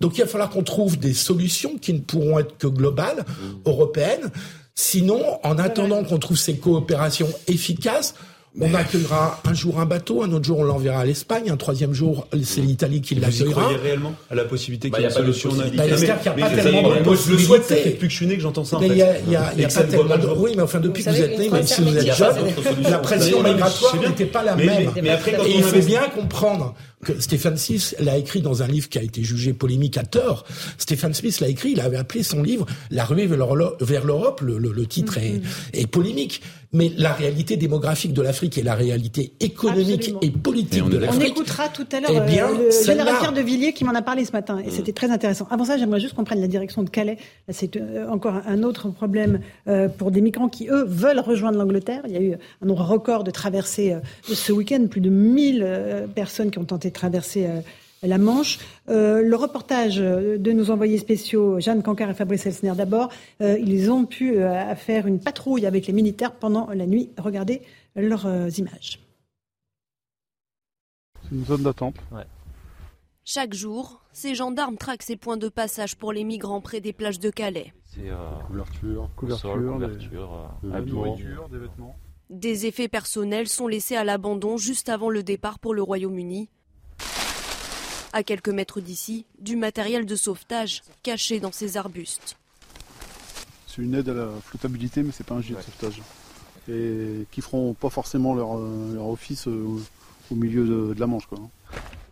[0.00, 3.24] Donc il va falloir qu'on trouve des solutions qui ne pourront être que globales,
[3.66, 4.30] européennes.
[4.74, 8.14] Sinon, en attendant qu'on trouve ces coopérations efficaces,
[8.60, 11.92] on accueillera un jour un bateau, un autre jour on l'enverra à l'Espagne, un troisième
[11.92, 13.62] jour c'est l'Italie qui Vous y l'accueillera.
[13.62, 15.50] croyez réellement à la possibilité Bah, qu'il y ait une a pas de solution.
[15.76, 17.68] Bah, Non, j'espère qu'il y a pas tellement moi, de moi, je le souhaite, ça
[17.68, 17.90] possibilités.
[17.90, 18.94] fait plus que je suis né que j'entends ça en Mais fait.
[19.26, 20.26] il y a, pas tellement de...
[20.38, 22.36] Oui, mais enfin, depuis Vous que vous êtes né, même si vous êtes jeune,
[22.82, 24.68] la pression migratoire c'est n'était pas la même.
[24.96, 26.74] Et on il faut bien comprendre
[27.18, 30.44] Stéphane Smith l'a écrit dans un livre qui a été jugé polémique à tort.
[30.78, 34.40] Stéphane Smith l'a écrit, il avait appelé son livre La ruée vers l'Europe.
[34.40, 35.40] Le, titre est,
[35.72, 36.42] est polémique
[36.74, 41.22] mais la réalité démographique de l'Afrique et la réalité économique et politique de l'Afrique.
[41.22, 44.02] On écoutera tout à l'heure eh euh, le général Pierre de Villiers qui m'en a
[44.02, 44.70] parlé ce matin et mm.
[44.72, 45.46] c'était très intéressant.
[45.50, 47.16] Avant ça, j'aimerais juste qu'on prenne la direction de Calais.
[47.48, 49.38] C'est euh, encore un autre problème
[49.68, 52.02] euh, pour des migrants qui, eux, veulent rejoindre l'Angleterre.
[52.06, 56.50] Il y a eu un nombre record de traversées ce week-end, plus de 1000 personnes
[56.50, 57.48] qui ont tenté de traverser
[58.06, 58.58] la Manche.
[58.88, 63.90] Euh, le reportage de nos envoyés spéciaux, Jeanne Cancard et Fabrice Elsner d'abord, euh, ils
[63.90, 67.10] ont pu euh, faire une patrouille avec les militaires pendant la nuit.
[67.18, 67.62] Regardez
[67.96, 68.26] leurs
[68.58, 69.00] images.
[71.22, 71.96] C'est une zone d'attente.
[73.24, 77.18] Chaque jour, ces gendarmes traquent ces points de passage pour les migrants près des plages
[77.18, 77.72] de Calais.
[77.86, 78.10] C'est
[78.48, 79.78] couverture, couverture,
[80.62, 81.96] des vêtements.
[82.30, 86.50] Des effets personnels sont laissés à l'abandon juste avant le départ pour le Royaume-Uni.
[88.16, 92.36] À quelques mètres d'ici, du matériel de sauvetage caché dans ces arbustes.
[93.66, 96.00] C'est une aide à la flottabilité, mais c'est pas un gilet de sauvetage.
[96.68, 99.80] Et qui feront pas forcément leur, euh, office euh,
[100.30, 101.26] au milieu de, la Manche.
[101.26, 101.40] Quoi.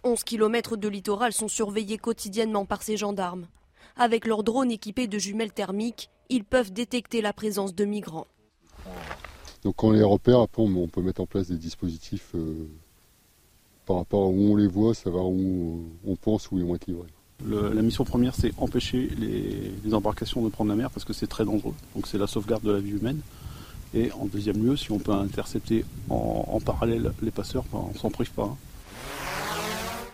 [0.03, 3.47] 11 km de littoral sont surveillés quotidiennement par ces gendarmes.
[3.95, 8.27] Avec leurs drones équipés de jumelles thermiques, ils peuvent détecter la présence de migrants.
[9.62, 12.67] Donc quand on les repère, après on peut mettre en place des dispositifs euh,
[13.87, 16.75] par rapport à où on les voit, ça va où on pense où ils vont
[16.75, 17.09] être livrés.
[17.45, 21.45] la mission première, c'est empêcher les, embarcations de prendre la mer parce que c'est très
[21.45, 21.75] dangereux.
[21.95, 23.21] Donc c'est la sauvegarde de la vie humaine.
[23.95, 28.11] Et en deuxième lieu, si on peut intercepter en, parallèle les passeurs, ben, on s'en
[28.11, 28.45] prive pas.
[28.45, 28.57] Hein.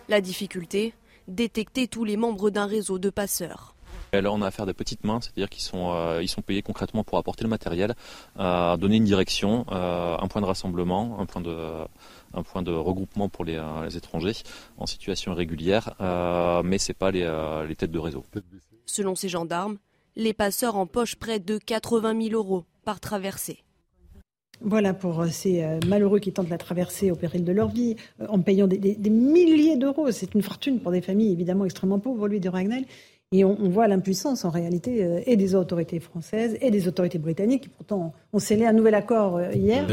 [0.09, 0.95] La difficulté,
[1.29, 3.75] détecter tous les membres d'un réseau de passeurs.
[4.13, 6.63] là, on a affaire à des petites mains, c'est-à-dire qu'ils sont, euh, ils sont payés
[6.63, 7.95] concrètement pour apporter le matériel,
[8.39, 11.55] euh, donner une direction, euh, un point de rassemblement, un point de,
[12.35, 14.43] un point de regroupement pour les, euh, étrangers
[14.77, 18.25] en situation irrégulière, euh, mais ce n'est pas euh, les, têtes de réseau.
[18.87, 19.79] Selon ces gendarmes,
[20.17, 23.65] les passeurs empochent près de 80 000 euros par traversée.
[24.61, 27.95] Voilà pour ces malheureux qui tentent la traversée au péril de leur vie,
[28.29, 30.11] en payant des, milliers d'euros.
[30.11, 32.85] C'est une fortune pour des familles évidemment extrêmement pauvres, lui de Ragnel.
[33.31, 37.65] Et on, voit l'impuissance en réalité euh, et des autorités françaises et des autorités britanniques
[37.65, 39.87] qui pourtant ont scellé un nouvel accord euh, hier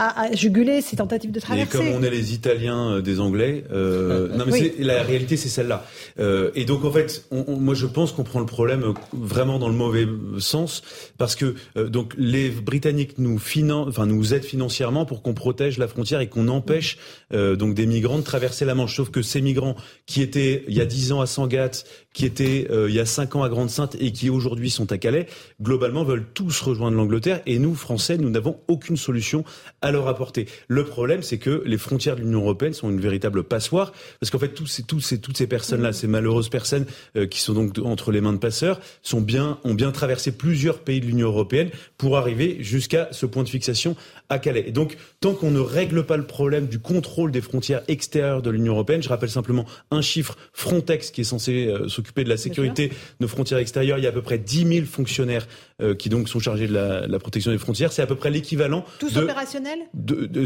[0.00, 1.78] à, juguler ces tentatives de traversée.
[1.78, 5.84] Mais comme on est les Italiens euh, des Anglais, non mais la réalité c'est celle-là.
[6.18, 10.08] et donc en fait, moi je pense qu'on prend le problème vraiment dans le mauvais
[10.40, 10.82] sens
[11.16, 13.40] parce que donc les Britanniques nous
[13.86, 16.98] enfin nous aident financièrement pour qu'on protège la frontière et qu'on empêche
[17.32, 18.96] donc des migrants de traverser la Manche.
[18.96, 19.76] Sauf que ces migrants
[20.06, 23.06] qui étaient il y a dix ans à Sangatte, qui étaient euh, il y a
[23.06, 25.26] cinq ans à Grande-Sainte et qui aujourd'hui sont à Calais,
[25.60, 29.44] globalement veulent tous rejoindre l'Angleterre et nous, Français, nous n'avons aucune solution
[29.82, 30.46] à leur apporter.
[30.68, 34.38] Le problème, c'est que les frontières de l'Union européenne sont une véritable passoire parce qu'en
[34.38, 38.38] fait, toutes ces personnes-là, ces malheureuses personnes euh, qui sont donc entre les mains de
[38.38, 38.80] passeurs,
[39.12, 43.96] ont bien traversé plusieurs pays de l'Union européenne pour arriver jusqu'à ce point de fixation
[44.30, 44.64] à Calais.
[44.66, 48.50] Et donc, tant qu'on ne règle pas le problème du contrôle des frontières extérieures de
[48.50, 52.36] l'Union européenne, je rappelle simplement un chiffre Frontex qui est censé euh, s'occuper de la
[52.36, 53.98] sécurité de nos frontières extérieures.
[53.98, 55.46] Il y a à peu près 10 000 fonctionnaires
[55.82, 57.92] euh, qui donc sont chargés de la, protection des frontières.
[57.92, 58.84] C'est à peu près l'équivalent.
[58.98, 59.80] Tous opérationnels?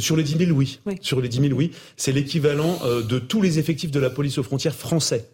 [0.01, 0.81] Sur les 10 000, oui.
[1.01, 1.71] Sur les 10 000, oui.
[1.97, 5.29] C'est l'équivalent euh, de tous les effectifs de la police aux frontières français.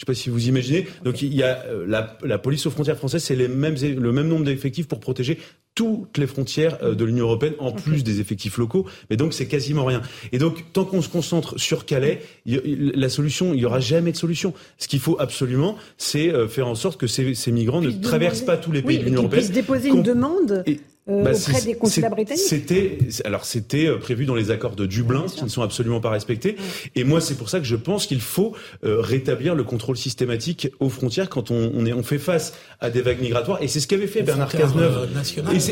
[0.00, 0.86] Je ne sais pas si vous imaginez.
[1.04, 4.28] Donc il y a euh, la, police aux frontières françaises, c'est les mêmes, le même
[4.28, 5.38] nombre d'effectifs pour protéger
[5.74, 8.86] toutes les frontières euh, de l'Union européenne, en plus des effectifs locaux.
[9.10, 10.00] Mais donc c'est quasiment rien.
[10.32, 14.16] Et donc tant qu'on se concentre sur Calais, la solution, il n'y aura jamais de
[14.16, 14.54] solution.
[14.78, 18.56] Ce qu'il faut absolument, c'est euh, faire en sorte que ces, migrants ne traversent pas
[18.56, 19.42] tous les pays de l'Union européenne.
[19.42, 20.64] Puissent déposer une demande.
[21.10, 22.42] Euh, bah, auprès des consulats britanniques.
[22.42, 26.10] C'était alors c'était euh, prévu dans les accords de Dublin qui ne sont absolument pas
[26.10, 26.56] respectés.
[26.94, 30.68] Et moi c'est pour ça que je pense qu'il faut euh, rétablir le contrôle systématique
[30.78, 33.62] aux frontières quand on, on, est on fait face à des vagues migratoires.
[33.62, 35.08] Et c'est ce qu'avait fait Bernard Cazeneuve.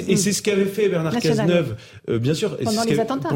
[0.09, 1.77] et c'est ce qu'avait fait Bernard Cazeneuve,
[2.09, 2.57] bien sûr.
[2.57, 3.29] Pendant les attentats.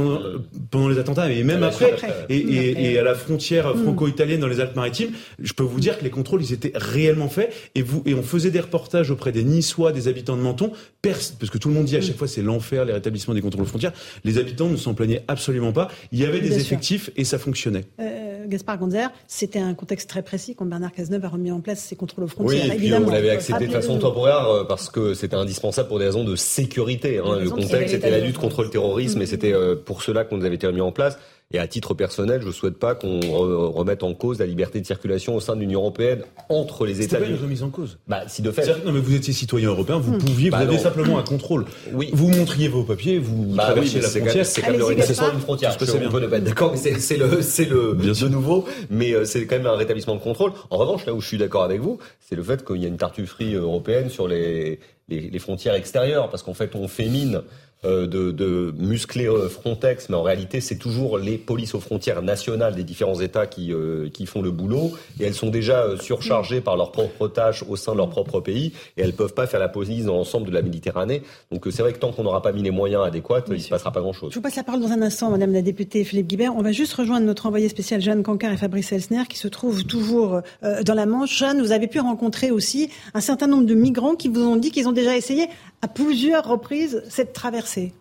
[0.70, 1.94] Pendant, les attentats et même après.
[2.28, 3.82] Et, et, et, à la frontière mm.
[3.82, 7.52] franco-italienne dans les Alpes-Maritimes, je peux vous dire que les contrôles ils étaient réellement faits.
[7.74, 11.32] Et vous et on faisait des reportages auprès des Niçois, des habitants de Menton, parce
[11.50, 12.09] que tout le monde dit à mm.
[12.09, 13.92] chaque fois c'est l'enfer, les rétablissements des contrôles frontières.
[14.24, 15.88] Les habitants ne s'en plaignaient absolument pas.
[16.11, 17.85] Il y avait des effectifs et ça fonctionnait.
[18.00, 21.81] Euh, Gaspard Gonzer, c'était un contexte très précis quand Bernard Cazeneuve a remis en place
[21.81, 22.64] ces contrôles frontières.
[22.64, 25.98] Oui, et puis on l'avait accepté de façon temporaire euh, parce que c'était indispensable pour
[25.98, 27.18] des raisons de sécurité.
[27.18, 27.38] Hein.
[27.40, 30.57] Le contexte, c'était la lutte contre le terrorisme et c'était euh, pour cela qu'on avait
[30.57, 31.18] été remis en place.
[31.52, 34.86] Et à titre personnel, je ne souhaite pas qu'on remette en cause la liberté de
[34.86, 37.18] circulation au sein de l'Union européenne entre les États.
[37.18, 37.98] C'est pas une remise en cause.
[38.08, 38.66] Bah, si de fait.
[38.84, 40.18] Non, mais vous étiez citoyen européen, vous hmm.
[40.18, 41.66] pouviez, vous bah aviez simplement un contrôle.
[41.92, 42.10] Oui.
[42.12, 44.46] Vous montriez vos papiers, vous bah traversiez la frontière.
[44.46, 45.76] C'est quand même le d'une frontière.
[45.78, 49.12] Je on peut ne pas être d'accord, mais c'est le, c'est le, de nouveau, mais
[49.12, 50.52] euh, c'est quand même un rétablissement de contrôle.
[50.70, 52.88] En revanche, là où je suis d'accord avec vous, c'est le fait qu'il y a
[52.88, 57.36] une tartufferie européenne sur les, les, les frontières extérieures, parce qu'en fait, on fait mine
[57.36, 57.40] euh,
[57.84, 62.74] de, de, muscler euh, Frontex, mais en réalité, c'est toujours les polices aux frontières nationales
[62.74, 66.76] des différents États qui, euh, qui font le boulot, et elles sont déjà surchargées par
[66.76, 69.68] leurs propres tâches au sein de leur propre pays, et elles peuvent pas faire la
[69.68, 71.22] police dans l'ensemble de la Méditerranée.
[71.50, 73.68] Donc c'est vrai que tant qu'on n'aura pas mis les moyens adéquats, il ne se
[73.68, 74.30] passera pas grand-chose.
[74.30, 76.54] Je vous passe la parole dans un instant, Madame la députée Philippe Guibert.
[76.56, 79.84] On va juste rejoindre notre envoyé spécial Jeanne Cancard et Fabrice Elsner, qui se trouvent
[79.84, 81.36] toujours dans la Manche.
[81.36, 84.70] Jeanne, vous avez pu rencontrer aussi un certain nombre de migrants qui vous ont dit
[84.70, 85.48] qu'ils ont déjà essayé
[85.82, 87.92] à plusieurs reprises cette traversée.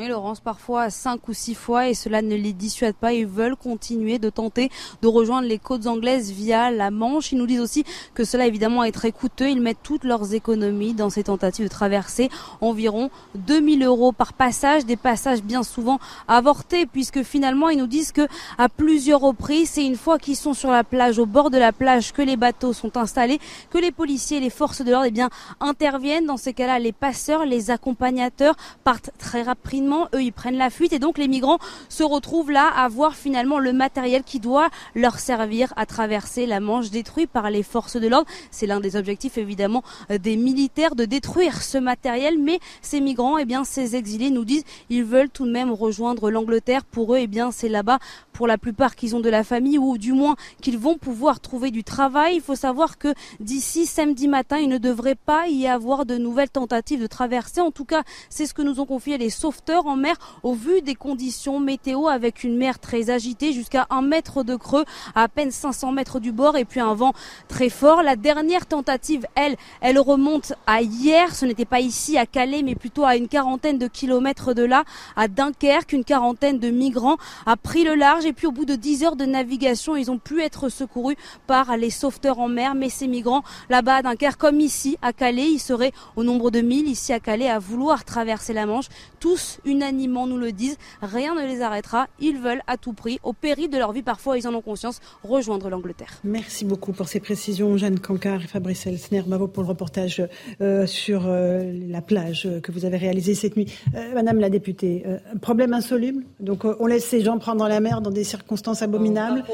[0.00, 3.12] Oui, Laurence, parfois cinq ou six fois, et cela ne les dissuade pas.
[3.12, 4.70] Ils veulent continuer de tenter
[5.02, 7.32] de rejoindre les côtes anglaises via la Manche.
[7.32, 7.82] Ils nous disent aussi
[8.14, 9.50] que cela évidemment est très coûteux.
[9.50, 12.30] Ils mettent toutes leurs économies dans ces tentatives de traverser
[12.60, 18.12] environ 2000 euros par passage, des passages bien souvent avortés, puisque finalement ils nous disent
[18.12, 21.58] que à plusieurs reprises, c'est une fois qu'ils sont sur la plage, au bord de
[21.58, 25.10] la plage, que les bateaux sont installés, que les policiers, les forces de l'ordre, eh
[25.10, 26.26] bien interviennent.
[26.26, 30.92] Dans ces cas-là, les passeurs, les accompagnateurs partent très rapidement eux, ils prennent la fuite
[30.92, 35.18] et donc les migrants se retrouvent là à voir finalement le matériel qui doit leur
[35.18, 38.28] servir à traverser la Manche détruit par les forces de l'ordre.
[38.50, 43.38] C'est l'un des objectifs évidemment euh, des militaires de détruire ce matériel, mais ces migrants,
[43.38, 46.84] eh bien, ces exilés nous disent ils veulent tout de même rejoindre l'Angleterre.
[46.84, 47.98] Pour eux, eh bien, c'est là-bas
[48.32, 51.70] pour la plupart qu'ils ont de la famille ou du moins qu'ils vont pouvoir trouver
[51.70, 52.36] du travail.
[52.36, 56.50] Il faut savoir que d'ici samedi matin, il ne devrait pas y avoir de nouvelles
[56.50, 57.60] tentatives de traversée.
[57.60, 60.82] En tout cas, c'est ce que nous ont confié les sauveteurs en mer au vu
[60.82, 65.50] des conditions météo avec une mer très agitée jusqu'à un mètre de creux à peine
[65.50, 67.12] 500 mètres du bord et puis un vent
[67.48, 68.02] très fort.
[68.02, 71.34] La dernière tentative, elle, elle remonte à hier.
[71.34, 74.84] Ce n'était pas ici à Calais mais plutôt à une quarantaine de kilomètres de là,
[75.16, 75.92] à Dunkerque.
[75.92, 79.16] Une quarantaine de migrants a pris le large et puis au bout de 10 heures
[79.16, 82.74] de navigation, ils ont pu être secourus par les sauveteurs en mer.
[82.74, 86.60] Mais ces migrants là-bas à Dunkerque comme ici à Calais, ils seraient au nombre de
[86.60, 88.88] 1000 ici à Calais à vouloir traverser la Manche.
[89.20, 92.06] Tous unanimement nous le disent, rien ne les arrêtera.
[92.20, 95.00] Ils veulent à tout prix, au péril de leur vie, parfois ils en ont conscience,
[95.22, 96.18] rejoindre l'Angleterre.
[96.24, 99.22] Merci beaucoup pour ces précisions, Jeanne Cancard et Fabrice Elsner.
[99.26, 100.22] Bravo pour le reportage
[100.60, 103.72] euh, sur euh, la plage que vous avez réalisé cette nuit.
[103.94, 105.04] Euh, Madame la députée,
[105.40, 106.24] problème insoluble?
[106.40, 109.44] Donc on laisse ces gens prendre la mer dans des circonstances abominables.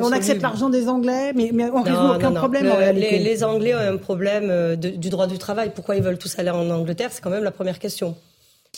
[0.00, 3.18] on accepte l'argent des Anglais, mais, on ne résout aucun problème en réalité.
[3.18, 5.72] Les, Anglais ont un problème du droit du travail.
[5.74, 7.10] Pourquoi ils veulent tous aller en Angleterre?
[7.12, 8.16] C'est quand même la première question.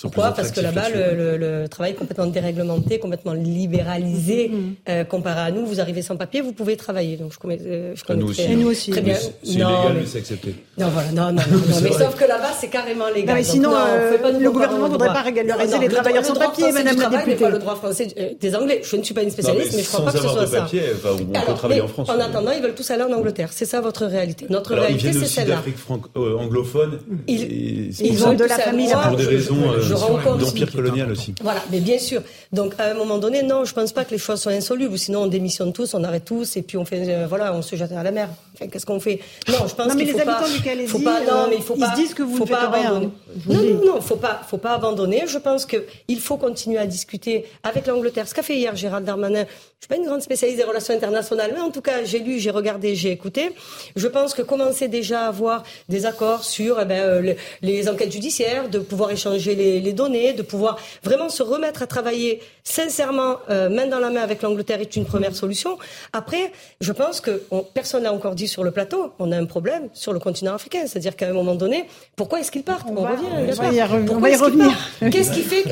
[0.02, 4.48] Pourquoi Parce que là-bas, le, le, travail est complètement déréglementé, complètement libéralisé.
[4.48, 4.74] Mm-hmm.
[4.88, 7.16] Euh, comparé à nous, vous arrivez sans papier, vous pouvez travailler.
[7.16, 8.56] Donc je connais, euh, je connais nous très, aussi.
[8.56, 8.90] nous aussi.
[8.90, 9.14] Très bien.
[9.14, 10.56] C'est illégal, mais c'est accepté.
[10.78, 13.28] Non, voilà, non, non, non, mais sauf que là-bas, c'est carrément légal.
[13.28, 16.72] Non, mais sinon, euh, pas le gouvernement ne voudrait pas régulariser les travailleurs sans papier,
[16.72, 17.48] Madame la députée.
[17.48, 18.80] le droit français des Anglais.
[18.82, 20.66] Je ne suis pas une spécialiste, mais je ne crois pas que ce soit ça.
[21.06, 22.08] On peut travailler en France.
[22.10, 23.50] En attendant, ils veulent tous aller en Angleterre.
[23.52, 24.46] C'est ça votre réalité.
[24.50, 25.62] Notre réalité, c'est celle-là.
[25.66, 26.98] Ils viennent d'Afrique anglophone.
[27.28, 31.34] Ils ont de la famille pour des raisons d'empire colonial aussi.
[31.42, 32.22] Voilà, mais bien sûr.
[32.52, 34.98] Donc à un moment donné, non, je pense pas que les choses soient insolubles.
[34.98, 37.76] Sinon, on démissionne tous, on arrête tous, et puis on fait, euh, voilà, on se
[37.76, 38.28] jette à la mer.
[38.58, 39.20] Qu'est-ce qu'on fait?
[39.48, 40.44] Non, je pense qu'il faut pas.
[40.48, 41.20] Du faut pas.
[41.20, 41.86] Non, mais il faut pas.
[41.86, 42.90] Ils se disent que vous faut ne faites pas rien.
[42.90, 43.10] abandonner.
[43.48, 45.24] Non, non, non, faut pas, faut pas abandonner.
[45.26, 48.28] Je pense que il faut continuer à discuter avec l'Angleterre.
[48.28, 49.44] Ce qu'a fait hier Gérald Darmanin.
[49.44, 52.38] Je suis pas une grande spécialiste des relations internationales, mais en tout cas, j'ai lu,
[52.38, 53.50] j'ai regardé, j'ai écouté.
[53.96, 58.10] Je pense que commencer déjà à avoir des accords sur eh ben, euh, les, enquêtes
[58.10, 63.36] judiciaires, de pouvoir échanger les, les données, de pouvoir vraiment se remettre à travailler sincèrement,
[63.50, 65.76] euh, main dans la main avec l'Angleterre est une première solution.
[66.14, 67.42] Après, je pense que
[67.74, 70.82] personne n'a encore dit sur le plateau, on a un problème sur le continent africain.
[70.86, 73.26] C'est-à-dire qu'à un moment donné, pourquoi est-ce qu'ils partent On, revient.
[73.32, 74.76] On, y, on va y revenir.
[75.00, 75.64] Qu'est-ce qui fait,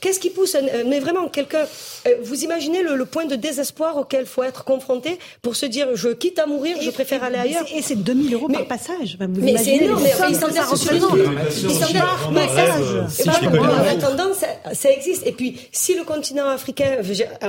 [0.00, 1.64] qu'est-ce qui pousse Mais vraiment, quelqu'un.
[2.06, 5.88] Euh, vous imaginez le, point de désespoir auquel il faut être confronté pour se dire
[5.94, 7.64] je quitte à mourir, je préfère aller ailleurs.
[7.74, 9.16] Et c'est 2000 euros par passage.
[9.20, 10.02] Vous mais c'est énorme.
[10.02, 13.56] Mais ils s'endettent par passage.
[13.56, 14.32] En attendant,
[14.72, 15.26] ça existe.
[15.26, 16.96] Et puis, si le continent africain,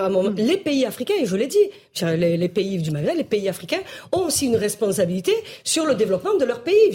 [0.10, 1.58] moment, les pays africains, et je l'ai dit,
[2.02, 3.80] les, pays du Maghreb, les pays africains
[4.12, 6.90] ont aussi une, responsabilité sur le développement de leur pays.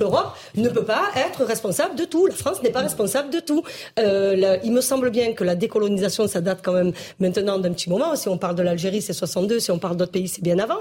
[0.00, 2.26] L'Europe ne peut pas être responsable de tout.
[2.26, 3.62] La France n'est pas responsable de tout.
[3.98, 7.90] Euh, il me semble bien que la décolonisation, ça date quand même maintenant d'un petit
[7.94, 8.16] moment.
[8.16, 9.60] Si on parle de l'Algérie, c'est 62.
[9.60, 10.80] Si on parle d'autres pays, c'est bien avant.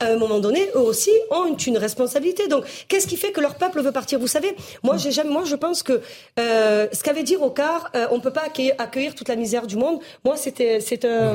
[0.00, 2.48] À un moment donné, eux aussi ont une responsabilité.
[2.48, 4.18] Donc, qu'est-ce qui fait que leur peuple veut partir?
[4.18, 6.00] Vous savez, moi, j'ai jamais, moi, je pense que
[6.38, 9.76] euh, ce qu'avait dit Rocard, euh, on peut pas accueillir, accueillir, toute la misère du
[9.76, 9.98] monde.
[10.24, 11.34] Moi, c'était, c'est un.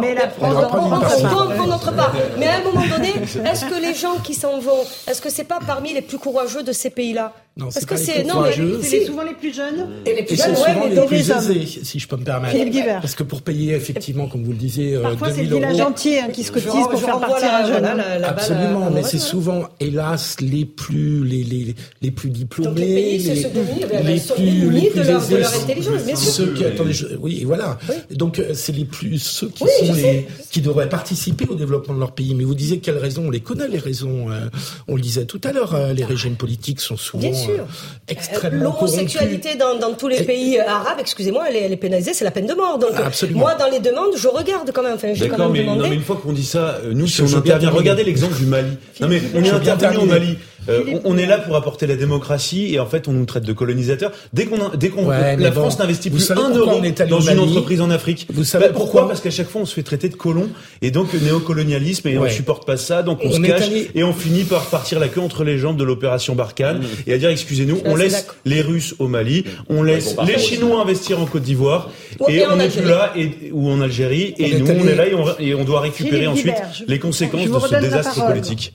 [0.00, 2.14] Mais la France, on, notre part.
[2.38, 2.99] Mais à un moment donné,
[3.44, 6.62] est-ce que les gens qui s'en vont, est-ce que c'est pas parmi les plus courageux
[6.62, 7.32] de ces pays-là?
[7.56, 10.54] Non, c'est que c'est non, mais c'est souvent les plus jeunes et les plus jeunes,
[10.54, 12.56] souvent les, plus aisés, si je peux me permettre.
[13.00, 16.20] Parce que pour payer effectivement, comme vous le disiez, euh, parfois c'est le village entier
[16.20, 17.84] hein, qui se cotise pour faire partir un jeune.
[18.24, 24.70] Absolument, mais c'est souvent, hélas, les plus les les les plus diplômés, les les plus
[24.70, 26.32] les plus aisés, de leur intelligence, bien sûr.
[26.32, 27.78] Ceux qui attendez, oui, voilà.
[28.10, 32.00] Donc euh, c'est les plus ceux qui sont les qui devraient participer au développement de
[32.00, 32.34] leur pays.
[32.34, 34.30] Mais vous disiez quelles raisons On les connaît les raisons.
[34.30, 34.48] Euh,
[34.86, 35.76] on le disait tout à l'heure.
[35.92, 37.60] Les régimes politiques sont souvent sûr.
[37.60, 41.76] Euh, extrêmement L'homosexualité dans, dans, tous les pays euh, arabes, excusez-moi, elle est, elle est
[41.76, 42.78] pénalisée, c'est la peine de mort.
[42.78, 42.92] Donc
[43.32, 44.94] moi, dans les demandes, je regarde quand même.
[44.94, 47.70] Enfin, D'accord, mais, non, mais une fois qu'on dit ça, euh, nous, si on intervient,
[47.70, 48.76] regardez l'exemple du Mali.
[49.00, 50.38] Non mais on est intervenu au Mali.
[50.68, 53.52] Euh, on, est là pour apporter la démocratie et en fait on nous traite de
[53.52, 54.12] colonisateurs.
[54.32, 58.26] Dès qu'on dès qu'on la France n'investit plus un euro dans une entreprise en Afrique.
[58.32, 60.48] Vous savez bah, pourquoi, Parce qu'à chaque fois on se fait traiter de colons
[60.82, 64.44] et donc néocolonialisme et on supporte pas ça donc on, se cache et on finit
[64.44, 66.86] par partir la queue entre les jambes de l'opération Barkhane mmh.
[67.06, 71.20] et à dire excusez-nous on laisse les Russes au Mali, on laisse les Chinois investir
[71.20, 71.90] en Côte d'Ivoire
[72.28, 75.04] et, on est plus là et, ou en Algérie et nous on est là
[75.38, 76.54] et on, doit récupérer ensuite
[76.86, 78.74] les conséquences de ce désastre politique.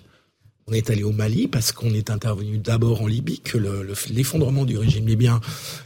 [0.67, 3.59] On est allé au Mali parce qu'on est intervenu d'abord en Libye, que
[4.09, 5.39] l'effondrement du régime libyen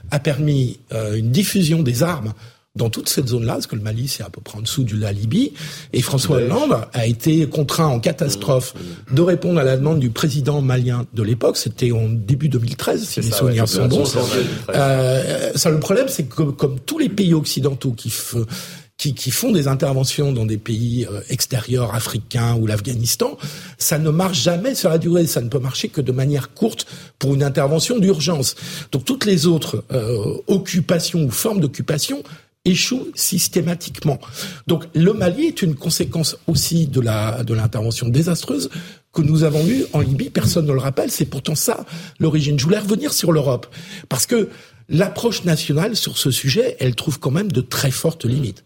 [0.09, 2.33] a permis euh, une diffusion des armes
[2.77, 4.95] dans toute cette zone-là, parce que le Mali, c'est à peu près en dessous de
[4.95, 5.51] la Libye.
[5.91, 8.73] Et François Hollande a été contraint en catastrophe
[9.11, 11.57] de répondre à la demande du président malien de l'époque.
[11.57, 14.05] C'était en début 2013, si mes souvenirs sont bons.
[14.69, 18.13] Euh, ça, le problème, c'est que comme tous les pays occidentaux qui,
[18.99, 23.37] qui, qui, font des interventions dans des pays euh, extérieurs, africains ou l'Afghanistan,
[23.77, 25.25] ça ne marche jamais sur la durée.
[25.25, 26.85] Ça ne peut marcher que de manière courte
[27.17, 28.55] pour une intervention d'urgence.
[28.91, 32.23] Donc toutes les autres euh, occupations ou formes d'occupation
[32.65, 34.19] échouent systématiquement.
[34.67, 38.69] Donc le Mali est une conséquence aussi de la de l'intervention désastreuse
[39.13, 40.29] que nous avons eue en Libye.
[40.29, 41.09] Personne ne le rappelle.
[41.09, 41.85] C'est pourtant ça
[42.19, 42.59] l'origine.
[42.59, 43.73] Je voulais revenir sur l'Europe
[44.09, 44.49] parce que
[44.89, 48.65] l'approche nationale sur ce sujet, elle trouve quand même de très fortes limites.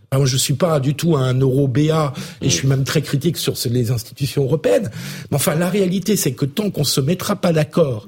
[0.13, 3.53] Alors, je suis pas du tout un euro-BA et je suis même très critique sur
[3.69, 4.91] les institutions européennes.
[5.31, 8.05] Mais enfin, la réalité, c'est que tant qu'on se mettra pas d'accord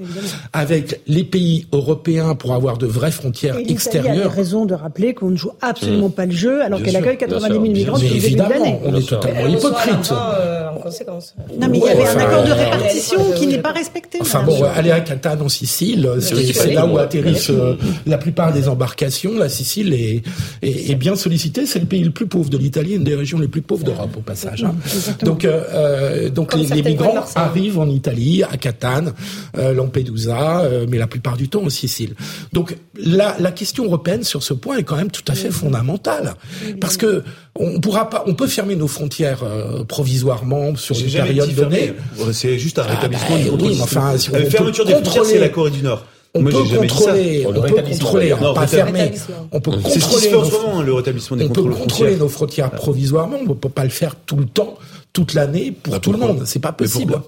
[0.52, 4.16] avec les pays européens pour avoir de vraies frontières et extérieures.
[4.16, 6.98] Il y a raison de rappeler qu'on ne joue absolument pas le jeu alors qu'elle
[6.98, 8.80] accueille 90 000 migrants depuis le début de l'année.
[8.84, 10.12] On est totalement hypocrite.
[10.12, 11.36] Euh, en conséquence.
[11.58, 14.18] Non, mais il y avait un accord de répartition qui n'est pas respecté.
[14.20, 18.68] Enfin bon, aller à Catane en Sicile, c'est là où atterrissent euh, la plupart des
[18.68, 19.38] embarcations.
[19.38, 20.22] La Sicile est,
[20.62, 21.66] est bien sollicitée.
[21.66, 24.18] C'est le pays le plus pauvre de l'Italie, une des régions les plus pauvres d'Europe
[24.18, 24.64] au passage.
[24.64, 24.74] Hein.
[25.22, 29.14] Donc, euh, euh donc les, migrants arrivent en Italie, à Catane,
[29.60, 32.16] euh, Lampedusa, euh, mais la plupart du temps en Sicile.
[32.52, 36.34] Donc la, la question européenne sur ce point est quand même tout à fait fondamentale,
[36.82, 37.24] parce que
[37.56, 41.94] on pourra pas, on peut fermer nos frontières euh, provisoirement sur une période donnée.
[42.32, 45.50] C'est juste un rétablissement ah bah, oui, enfin, si on fermeture des frontières, c'est la
[45.50, 46.04] Corée du Nord.
[46.36, 49.12] On peut contrôler, on, peut contrôler, on pas fermer.
[49.52, 53.38] On peut contrôler, nos, le rétablissement des on peut contrôler nos frontières provisoirement.
[53.40, 54.76] On ne peut pas le faire tout le temps,
[55.14, 56.44] toute l'année pour bah, tout le monde.
[56.46, 57.22] C'est pas possible.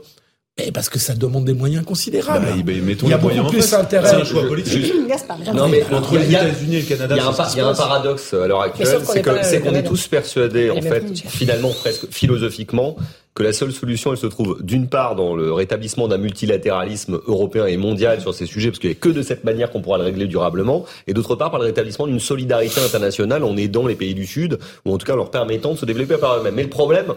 [0.57, 2.45] Mais parce que ça demande des moyens considérables.
[2.45, 4.07] Bah, il y a beaucoup plus intérêt.
[4.07, 4.93] C'est un choix politique.
[5.53, 8.61] non, mais entre les États-Unis et le Canada, il y a un, paradoxe à l'heure
[8.61, 8.99] actuelle,
[9.43, 12.95] c'est qu'on est tous persuadés, en fait, finalement presque philosophiquement,
[13.33, 17.65] que la seule solution, elle se trouve d'une part dans le rétablissement d'un multilatéralisme européen
[17.65, 19.97] et mondial sur ces sujets, parce qu'il n'y a que de cette manière qu'on pourra
[19.97, 23.95] le régler durablement, et d'autre part par le rétablissement d'une solidarité internationale en aidant les
[23.95, 26.55] pays du Sud, ou en tout cas en leur permettant de se développer par eux-mêmes.
[26.55, 27.13] Mais le problème,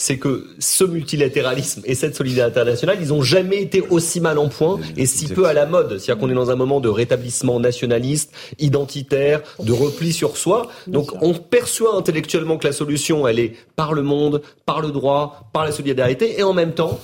[0.00, 4.48] c'est que ce multilatéralisme et cette solidarité internationale, ils ont jamais été aussi mal en
[4.48, 5.98] point et si peu à la mode.
[5.98, 10.68] C'est-à-dire qu'on est dans un moment de rétablissement nationaliste, identitaire, de repli sur soi.
[10.86, 15.50] Donc on perçoit intellectuellement que la solution, elle est par le monde, par le droit,
[15.52, 16.98] par la solidarité et en même temps,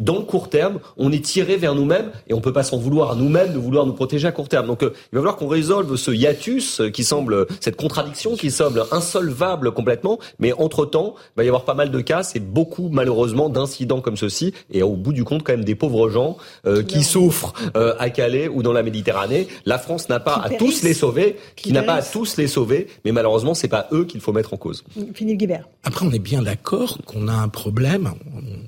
[0.00, 3.12] dans le court terme, on est tiré vers nous-mêmes et on peut pas s'en vouloir
[3.12, 4.66] à nous-mêmes de vouloir nous protéger à court terme.
[4.66, 8.84] Donc euh, il va falloir qu'on résolve ce hiatus qui semble, cette contradiction qui semble
[8.90, 13.50] insolvable complètement, mais entre-temps, il va y avoir pas mal de cas, c'est beaucoup malheureusement
[13.50, 17.02] d'incidents comme ceci, et au bout du compte quand même des pauvres gens euh, qui
[17.02, 19.48] souffrent euh, à Calais ou dans la Méditerranée.
[19.66, 22.86] La France n'a pas à tous les sauver, qui, n'a pas à tous les sauver,
[23.04, 24.82] mais malheureusement c'est pas eux qu'il faut mettre en cause.
[25.14, 25.68] Philippe Guibert.
[25.84, 28.10] Après on est bien d'accord qu'on a un problème,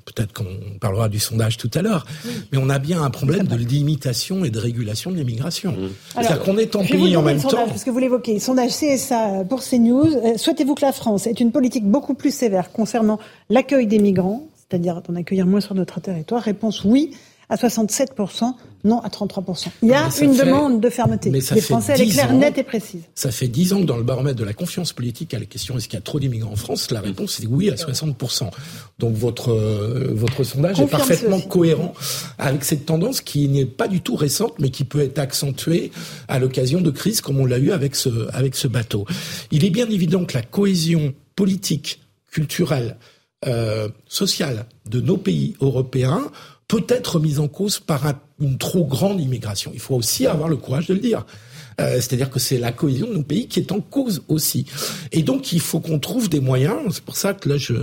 [0.05, 2.04] peut-être qu'on parlera du sondage tout à l'heure,
[2.52, 5.72] mais on a bien un problème de limitation et de régulation de l'immigration.
[5.72, 5.88] Mmh.
[6.14, 7.68] C'est-à-dire qu'on est en pays en même sondage, temps.
[7.68, 10.06] Parce que vous l'évoquez, sondage CSA pour CNews.
[10.06, 14.46] Euh, souhaitez-vous que la France ait une politique beaucoup plus sévère concernant l'accueil des migrants,
[14.56, 16.42] c'est-à-dire d'en accueillir moins sur notre territoire?
[16.42, 17.12] Réponse oui
[17.53, 19.67] à 67%, non à 33%.
[19.83, 21.29] Il y a une demande de fermeté.
[21.29, 23.03] Mais ça Les Français, elle est claire, nette et précise.
[23.15, 25.77] Ça fait 10 ans que dans le baromètre de la confiance politique à la question
[25.77, 28.51] est-ce qu'il y a trop d'immigrants en France, la réponse est oui à 60%.
[28.99, 31.93] Donc votre, euh, votre sondage est parfaitement cohérent
[32.38, 35.92] avec cette tendance qui n'est pas du tout récente, mais qui peut être accentuée
[36.29, 39.05] à l'occasion de crises comme on l'a eu avec ce, avec ce bateau.
[39.50, 42.00] Il est bien évident que la cohésion politique,
[42.31, 42.96] culturelle,
[43.46, 46.31] euh, sociale de nos pays européens
[46.73, 49.70] peut être mise en cause par un- une trop grande immigration.
[49.75, 51.27] Il faut aussi avoir le courage de le dire.
[51.81, 54.64] Euh, C'est-à-dire que c'est la cohésion de nos pays qui est en cause aussi.
[55.10, 56.79] Et donc il faut qu'on trouve des moyens.
[56.92, 57.75] C'est pour ça que là, je,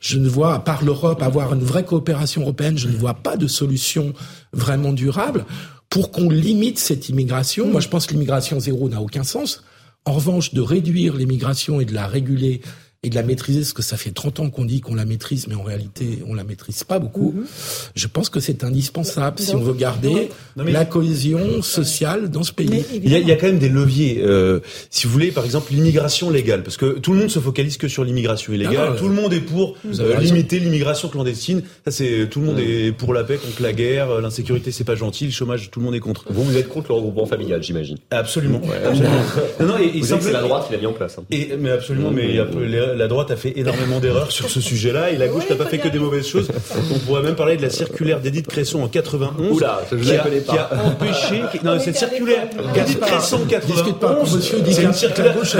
[0.00, 3.36] je ne vois, à part l'Europe, avoir une vraie coopération européenne, je ne vois pas
[3.36, 4.12] de solution
[4.52, 5.44] vraiment durable
[5.90, 7.66] pour qu'on limite cette immigration.
[7.66, 9.64] Moi, je pense que l'immigration zéro n'a aucun sens.
[10.04, 12.60] En revanche, de réduire l'immigration et de la réguler
[13.04, 15.46] et de la maîtriser, parce que ça fait 30 ans qu'on dit qu'on la maîtrise,
[15.46, 17.34] mais en réalité, on la maîtrise pas beaucoup.
[17.94, 22.42] Je pense que c'est indispensable si on veut garder Non, mais- la cohésion sociale dans
[22.42, 22.84] ce pays.
[22.94, 24.22] Il y, a, il y a quand même des leviers.
[24.24, 27.76] euh, si vous voulez, par exemple, l'immigration légale, parce que tout le monde se focalise
[27.76, 28.74] que sur l'immigration illégale.
[28.78, 31.62] Ah non, tout le monde est pour euh, limiter l'immigration clandestine.
[31.84, 34.10] Ça, c'est tout le monde est pour la paix contre la guerre.
[34.10, 35.26] euh, L'insécurité, c'est pas gentil.
[35.26, 36.24] Le chômage, tout le monde est contre.
[36.30, 37.98] Vous, vous êtes contre le regroupement familial, j'imagine.
[38.10, 38.60] Absolument.
[38.86, 39.10] absolument.
[39.60, 41.18] Non, non, et, et Vous savez que c'est la droite qui l'a mis en place.
[41.18, 41.24] hein.
[41.30, 42.64] Et, mais absolument, mais il y a peu-
[42.94, 45.66] la, la droite a fait énormément d'erreurs sur ce sujet-là et la gauche n'a pas
[45.66, 46.48] fait que des mauvaises choses.
[46.94, 50.20] On pourrait même parler de la circulaire d'Edith Cresson en 91 Oula, je qui, la
[50.20, 50.76] a, connais qui a pas.
[50.84, 51.42] empêché.
[51.52, 54.08] qui- non, cette circulaire d'Edith Cresson en Discute pas.
[54.08, 55.56] 91, Monsieur dit c'est que une la circulaire gauche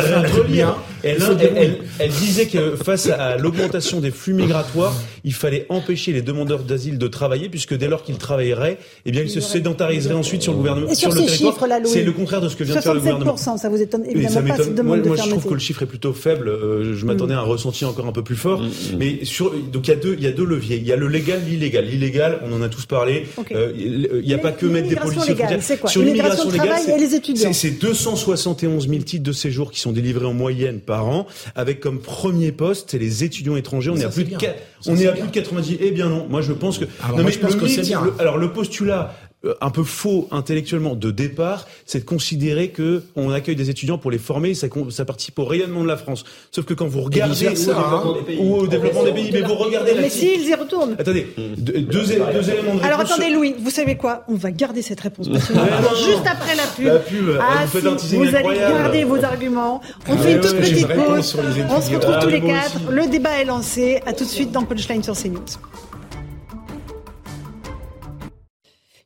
[0.49, 0.75] bien.
[1.03, 6.13] Elle, elle, elle- elle disait que face à l'augmentation des flux migratoires, il fallait empêcher
[6.13, 10.15] les demandeurs d'asile de travailler puisque dès lors qu'ils travailleraient, eh bien ils se sédentariseraient
[10.15, 11.55] ensuite sur le gouvernement, Et sur le ces territoire.
[11.85, 13.35] C'est le contraire de ce que vient de faire le gouvernement.
[13.37, 15.55] 67%, ça vous étonne évidemment ça pas, cette Moi, demande moi, de je trouve que
[15.55, 16.49] le chiffre est plutôt faible.
[16.49, 18.63] Euh, je m'attendais à un ressenti encore un peu plus fort.
[18.99, 20.77] Mais sur, donc il y a deux, il y a deux leviers.
[20.77, 21.85] Il y a le légal, l'illégal.
[21.87, 23.27] L'illégal, on en a tous parlé.
[23.53, 25.63] Euh, il n'y a pas que mettre des L'immigration policiers aux légale, frontières.
[25.63, 27.53] c'est quoi Sur L'immigration légale, travail et les étudiants.
[27.53, 31.81] c'est- c'est 271 000 titres de séjour qui sont délivrés en moyenne par an, avec
[31.81, 33.91] comme premier poste c'est les étudiants étrangers.
[33.91, 34.39] On est à plus de bien.
[34.39, 35.23] quatre- Ça, on c'est est à bien.
[35.23, 35.77] plus de 90.
[35.81, 36.85] Eh bien non, moi je pense que.
[37.03, 38.03] Alors, non, moi, mais je pense le que c'est bien.
[38.05, 39.15] le- alors le postulat
[39.61, 44.11] un peu faux intellectuellement de départ, c'est de considérer que on accueille des étudiants pour
[44.11, 46.25] les former, et ça, ça participe au rayonnement de la France.
[46.51, 48.15] Sauf que quand vous regardez vice-versa, ou au développement hein.
[48.15, 50.97] des pays, ou au développement des pays, mais vous regardez la Mais s'ils y retournent.
[50.99, 54.25] Attendez, deux, éléments de Alors attendez Louis, vous savez quoi?
[54.29, 55.69] On va garder cette réponse passionnante.
[56.05, 56.87] Juste après la pub.
[56.87, 59.81] La pub, ah vous si, vous allez garder vos arguments.
[60.09, 61.37] On Ah fait une toute petite pause.
[61.71, 62.91] On se retrouve Ah, tous mais les quatre.
[62.91, 64.01] Le débat est lancé.
[64.07, 65.41] À tout de suite dans Punchline sur CNews.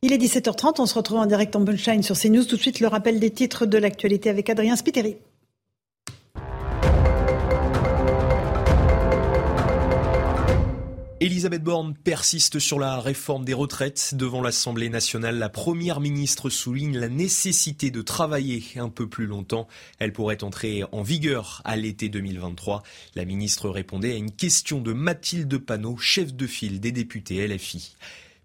[0.01, 2.44] Il est 17h30, on se retrouve en direct en Punchline sur CNews.
[2.44, 5.16] Tout de suite, le rappel des titres de l'actualité avec Adrien Spiteri.
[11.18, 14.14] Elisabeth Borne persiste sur la réforme des retraites.
[14.14, 19.66] Devant l'Assemblée nationale, la première ministre souligne la nécessité de travailler un peu plus longtemps.
[19.99, 22.84] Elle pourrait entrer en vigueur à l'été 2023.
[23.16, 27.96] La ministre répondait à une question de Mathilde Panot, chef de file des députés LFI.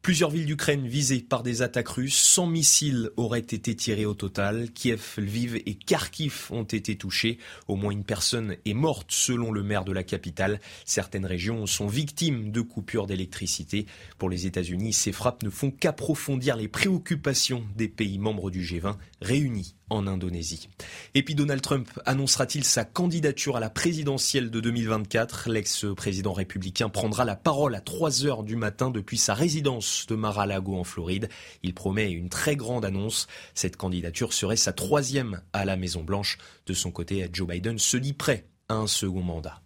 [0.03, 2.21] Plusieurs villes d'Ukraine visées par des attaques russes.
[2.21, 4.69] 100 missiles auraient été tirés au total.
[4.73, 7.37] Kiev, Lviv et Kharkiv ont été touchés.
[7.69, 10.59] Au moins une personne est morte selon le maire de la capitale.
[10.83, 13.85] Certaines régions sont victimes de coupures d'électricité.
[14.17, 18.97] Pour les États-Unis, ces frappes ne font qu'approfondir les préoccupations des pays membres du G20
[19.21, 20.69] réunis en Indonésie.
[21.13, 27.25] Et puis Donald Trump annoncera-t-il sa candidature à la présidentielle de 2024 L'ex-président républicain prendra
[27.25, 31.29] la parole à 3 heures du matin depuis sa résidence de Mar-a-Lago en Floride.
[31.63, 33.27] Il promet une très grande annonce.
[33.53, 36.37] Cette candidature serait sa troisième à la Maison-Blanche.
[36.65, 39.61] De son côté, Joe Biden se dit prêt à un second mandat.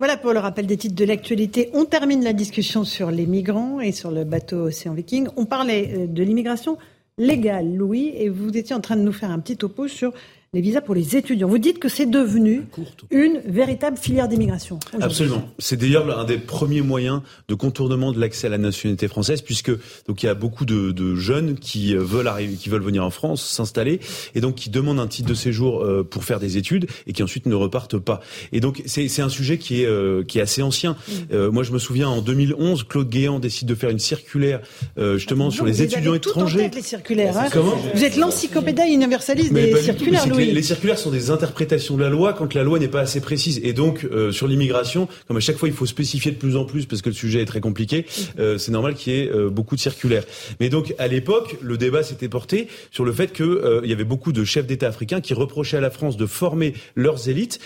[0.00, 1.68] Voilà pour le rappel des titres de l'actualité.
[1.74, 5.28] On termine la discussion sur les migrants et sur le bateau Océan Viking.
[5.36, 6.78] On parlait euh, de l'immigration
[7.20, 10.12] légale, Louis, et vous étiez en train de nous faire un petit topo sur
[10.52, 11.46] les visas pour les étudiants.
[11.46, 12.66] Vous dites que c'est devenu
[13.12, 14.80] une véritable filière d'immigration.
[15.00, 15.48] Absolument.
[15.60, 19.70] C'est d'ailleurs un des premiers moyens de contournement de l'accès à la nationalité française, puisque
[20.08, 23.10] donc il y a beaucoup de, de jeunes qui veulent arriver, qui veulent venir en
[23.10, 24.00] France, s'installer,
[24.34, 27.22] et donc qui demandent un titre de séjour euh, pour faire des études et qui
[27.22, 28.18] ensuite ne repartent pas.
[28.50, 30.96] Et donc c'est un sujet qui est euh, qui est assez ancien.
[31.06, 31.12] Mm.
[31.32, 34.62] Euh, moi je me souviens en 2011, Claude Guéant décide de faire une circulaire
[34.96, 36.68] justement ah, sur les étudiants étrangers.
[36.70, 37.38] Tout les circulaires.
[37.38, 37.48] Hein.
[37.94, 40.39] vous êtes l'encyclopédia universaliste des circulaires, Louis.
[40.44, 43.60] Les, circulaires sont des interprétations de la loi quand la loi n'est pas assez précise.
[43.62, 46.86] Et donc sur l'immigration, comme à chaque fois il faut spécifier de plus en plus
[46.86, 48.06] parce que le sujet est très compliqué,
[48.38, 48.58] mm.
[48.58, 50.24] c'est normal qu'il y ait beaucoup de circulaires.
[50.60, 54.04] Mais donc à l'époque, le débat s'était porté sur le fait qu'il il y avait
[54.04, 57.60] beaucoup de chefs d'État africains qui reprochaient à la France de former leurs élites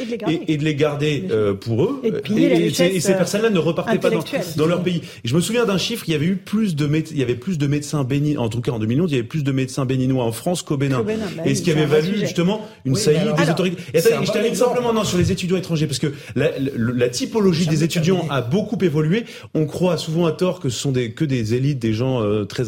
[0.49, 2.03] et, de les garder, euh, pour eux.
[2.05, 5.03] Et, ces euh, personnes-là ne repartaient pas dans, leur pays.
[5.25, 7.35] Et je me souviens d'un chiffre, il y avait eu plus de il y avait
[7.35, 9.85] plus de médecins béninois, en tout cas en 2011, il y avait plus de médecins
[9.85, 11.03] béninois en France qu'au Bénin.
[11.03, 11.13] Bah
[11.45, 13.77] et ce qui avait valu justement une saillie des autorités.
[13.93, 18.27] Et je termine simplement non, sur les étudiants étrangers, parce que la, typologie des étudiants
[18.31, 19.25] a beaucoup évolué.
[19.55, 22.45] On croit souvent à tort que ce sont des, que des élites, des gens euh,
[22.45, 22.65] très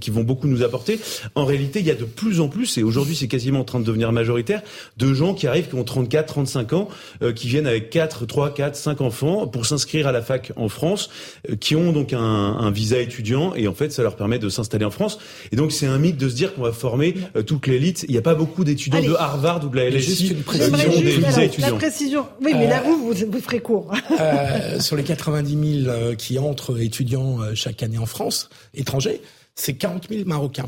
[0.00, 0.98] qui vont beaucoup nous apporter.
[1.34, 3.80] En réalité, il y a de plus en plus, et aujourd'hui c'est quasiment en train
[3.80, 4.62] de devenir majoritaire,
[4.96, 6.88] de gens qui arrivent, qui ont 34, 35 ans,
[7.22, 10.68] euh, qui viennent avec 4, 3, 4, 5 enfants pour s'inscrire à la fac en
[10.68, 11.10] France,
[11.50, 14.48] euh, qui ont donc un, un, visa étudiant et en fait ça leur permet de
[14.48, 15.18] s'installer en France.
[15.50, 18.04] Et donc c'est un mythe de se dire qu'on va former euh, toute l'élite.
[18.08, 21.16] Il n'y a pas beaucoup d'étudiants de Harvard ou de la LSI qui ont des
[21.16, 21.68] visas étudiants.
[21.68, 22.26] La précision.
[22.40, 23.92] Oui, mais là vous, vous, ferez court.
[24.80, 29.20] sur les 90 000 qui entrent étudiants chaque année en France, étrangers,
[29.54, 30.66] c'est 40 000 Marocains.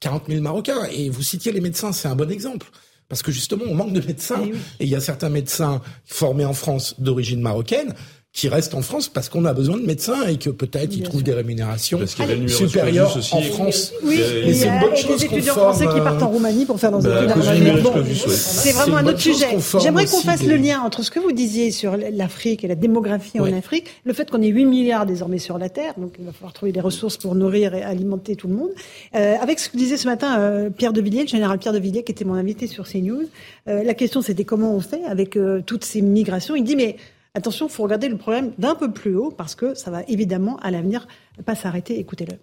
[0.00, 0.84] 40 000 Marocains.
[0.92, 2.66] Et vous citiez les médecins, c'est un bon exemple.
[3.08, 4.42] Parce que justement, on manque de médecins.
[4.44, 7.94] Eh et il y a certains médecins formés en France d'origine marocaine
[8.32, 11.22] qui restent en France parce qu'on a besoin de médecins et que peut-être ils trouvent
[11.22, 13.92] des rémunérations supérieures en France.
[14.04, 16.78] Oui, et c'est une bonne chose des étudiants français qui partent en euh, Roumanie pour
[16.78, 17.82] faire leurs bah, études.
[17.82, 17.94] Bon,
[18.28, 19.56] c'est vraiment un autre sujet.
[19.80, 23.40] J'aimerais qu'on fasse le lien entre ce que vous disiez sur l'Afrique et la démographie
[23.40, 26.32] en Afrique, le fait qu'on ait 8 milliards désormais sur la Terre, donc il va
[26.32, 28.70] falloir trouver des ressources pour nourrir et alimenter tout le monde.
[29.14, 31.78] Euh, avec ce que disait ce matin euh, Pierre de Villiers, le général Pierre de
[31.78, 33.24] Villiers, qui était mon invité sur CNews,
[33.68, 36.54] euh, la question c'était comment on fait avec euh, toutes ces migrations.
[36.56, 36.96] Il dit mais
[37.38, 40.56] Attention, il faut regarder le problème d'un peu plus haut parce que ça va évidemment
[40.56, 41.06] à l'avenir
[41.46, 42.00] pas s'arrêter.
[42.00, 42.36] Écoutez-le.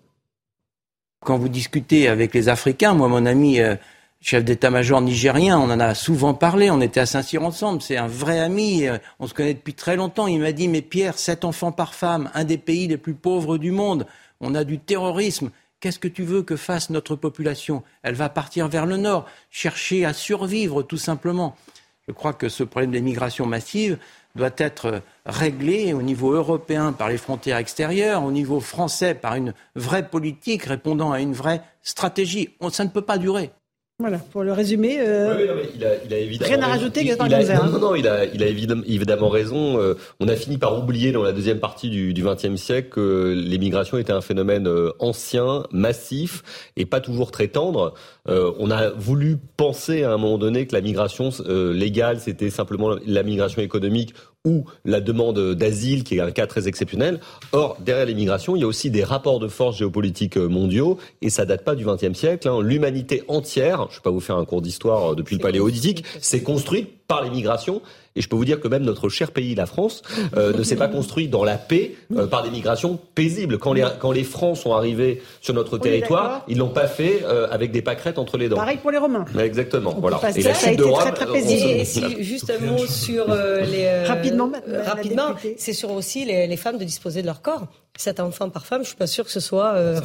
[1.19, 3.75] Quand vous discutez avec les Africains, moi, mon ami euh,
[4.21, 8.07] chef d'état-major nigérien, on en a souvent parlé, on était à Saint-Cyr ensemble, c'est un
[8.07, 10.27] vrai ami, euh, on se connaît depuis très longtemps.
[10.27, 13.57] Il m'a dit, mais Pierre, sept enfants par femme, un des pays les plus pauvres
[13.57, 14.07] du monde,
[14.39, 15.51] on a du terrorisme.
[15.81, 17.83] Qu'est-ce que tu veux que fasse notre population?
[18.01, 21.57] Elle va partir vers le nord, chercher à survivre tout simplement.
[22.07, 23.97] Je crois que ce problème des migrations massives,
[24.35, 29.53] doit être réglé au niveau européen par les frontières extérieures, au niveau français par une
[29.75, 32.49] vraie politique répondant à une vraie stratégie.
[32.71, 33.51] ça ne peut pas durer.
[33.97, 38.05] Voilà, pour le résumer, euh, il, a, évidemment rien à rajouter, il, Non, non, il
[38.09, 39.79] a, il a évidemment, raison.
[39.79, 43.97] Euh, on a fini par oublier dans la deuxième partie du XXe siècle que l'immigration
[43.97, 46.43] était un phénomène euh, ancien, massif
[46.75, 47.93] et pas toujours très tendre.
[48.27, 53.23] on a voulu penser à un moment donné que la migration légale, c'était simplement la
[53.23, 54.13] migration économique
[54.45, 57.19] ou la demande d'asile, qui est un cas très exceptionnel.
[57.51, 61.29] Or, derrière l'immigration, il y a aussi des rapports de force géopolitiques euh, mondiaux, et
[61.29, 62.47] ça date pas du XXe siècle.
[62.47, 62.61] Hein.
[62.61, 66.05] L'humanité entière, je ne vais pas vous faire un cours d'histoire euh, depuis le paléolithique,
[66.21, 67.81] s'est construite par l'immigration.
[68.15, 70.01] Et je peux vous dire que même notre cher pays, la France,
[70.37, 73.57] euh, ne s'est pas construit dans la paix euh, par des migrations paisibles.
[73.57, 77.47] Quand les, quand les Francs sont arrivés sur notre territoire, ils l'ont pas fait euh,
[77.51, 78.55] avec des pâquerettes entre les dents.
[78.55, 79.25] Pareil pour les Romains.
[79.37, 79.95] Exactement.
[79.99, 80.19] voilà.
[80.35, 80.99] Et la chute de Rome.
[80.99, 81.69] Très, très paisible.
[81.71, 84.51] Et, si, juste un mot sur les rapidement,
[84.85, 87.67] rapidement, c'est sur aussi les, les femmes de disposer de leur corps.
[87.97, 89.73] Cet enfant par femme, je suis pas sûre que ce soit.
[89.75, 89.99] Euh,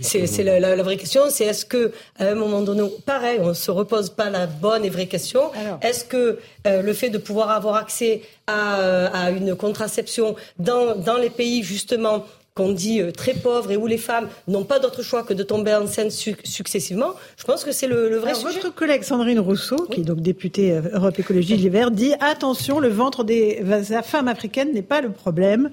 [0.00, 1.22] c'est la, la, vraie question.
[1.28, 4.90] C'est est-ce que à un moment donné, pareil, on se repose pas la bonne et
[4.90, 5.50] vraie question.
[5.82, 10.94] Est-ce que euh, le fait de pouvoir avoir accès à, euh, à une contraception dans,
[10.94, 15.02] dans les pays justement qu'on dit très pauvres et où les femmes n'ont pas d'autre
[15.02, 18.54] choix que de tomber enceinte successivement, je pense que c'est le, le, vrai sujet.
[18.54, 23.24] Votre collègue Sandrine Rousseau, qui est donc députée Europe Écologie l'hiver, dit attention, le ventre
[23.24, 23.64] des
[24.04, 25.70] femmes africaines n'est pas le problème.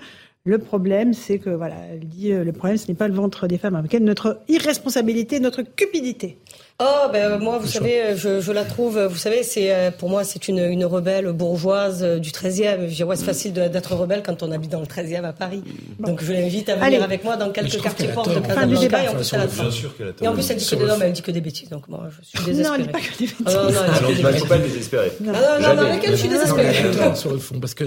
[0.47, 3.47] Le problème, c'est que, voilà, elle dit, euh, le problème, ce n'est pas le ventre
[3.47, 6.37] des femmes américaines, notre irresponsabilité, notre cupidité?
[6.79, 10.23] Oh, ben moi, vous savez, je, je, la trouve, vous savez, c'est euh, pour moi,
[10.23, 12.87] c'est une, une rebelle bourgeoise euh, du 13e.
[12.87, 15.63] Je vois, c'est facile d'être rebelle quand on habite dans le 13e à Paris.
[15.99, 19.03] Donc, je l'invite à venir avec moi dans quelques quartiers pauvres de Casablanca.
[19.03, 20.75] Et en plus, elle a Bien sûr qu'elle a Et en plus, elle dit que
[20.75, 21.69] des hommes, elle dit que des bêtises.
[21.69, 22.69] Donc, moi, je suis désespérée.
[22.69, 23.43] Non, elle dit pas que des bêtises.
[23.47, 25.11] Ah, non, non, elle dit que pas désespérée.
[25.19, 27.15] Non, non, non, avec elle, je suis désespérée.
[27.15, 27.85] Sur le fond, parce que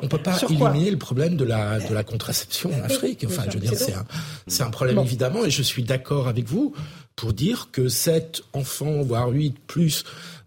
[0.00, 3.24] on peut pas éliminer le problème de la de la contraception en Afrique.
[3.26, 4.04] Enfin, je veux dire, c'est un
[4.46, 6.72] c'est un problème évidemment, et je suis d'accord avec vous.
[7.16, 10.04] Pour dire que 7 enfants, voire 8 plus,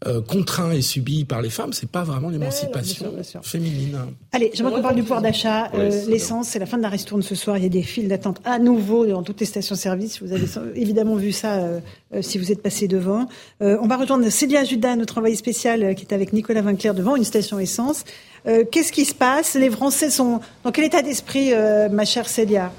[0.07, 3.97] euh, contraints et subis par les femmes, c'est pas vraiment l'émancipation féminine.
[4.33, 5.71] Allez, j'aimerais qu'on parle du pouvoir d'achat.
[5.73, 7.57] Euh, l'essence, c'est la fin de la ristourne ce soir.
[7.57, 10.21] Il y a des files d'attente à nouveau dans toutes les stations-service.
[10.21, 10.45] Vous avez
[10.75, 11.79] évidemment vu ça euh,
[12.21, 13.27] si vous êtes passé devant.
[13.61, 17.23] on va rejoindre Célia Judas, notre envoyée spéciale, qui est avec Nicolas Vinclair devant une
[17.23, 18.03] station essence.
[18.45, 19.55] Qu'est-ce qui se passe?
[19.55, 21.51] Les Français sont dans quel état d'esprit,
[21.91, 22.71] ma chère Célia?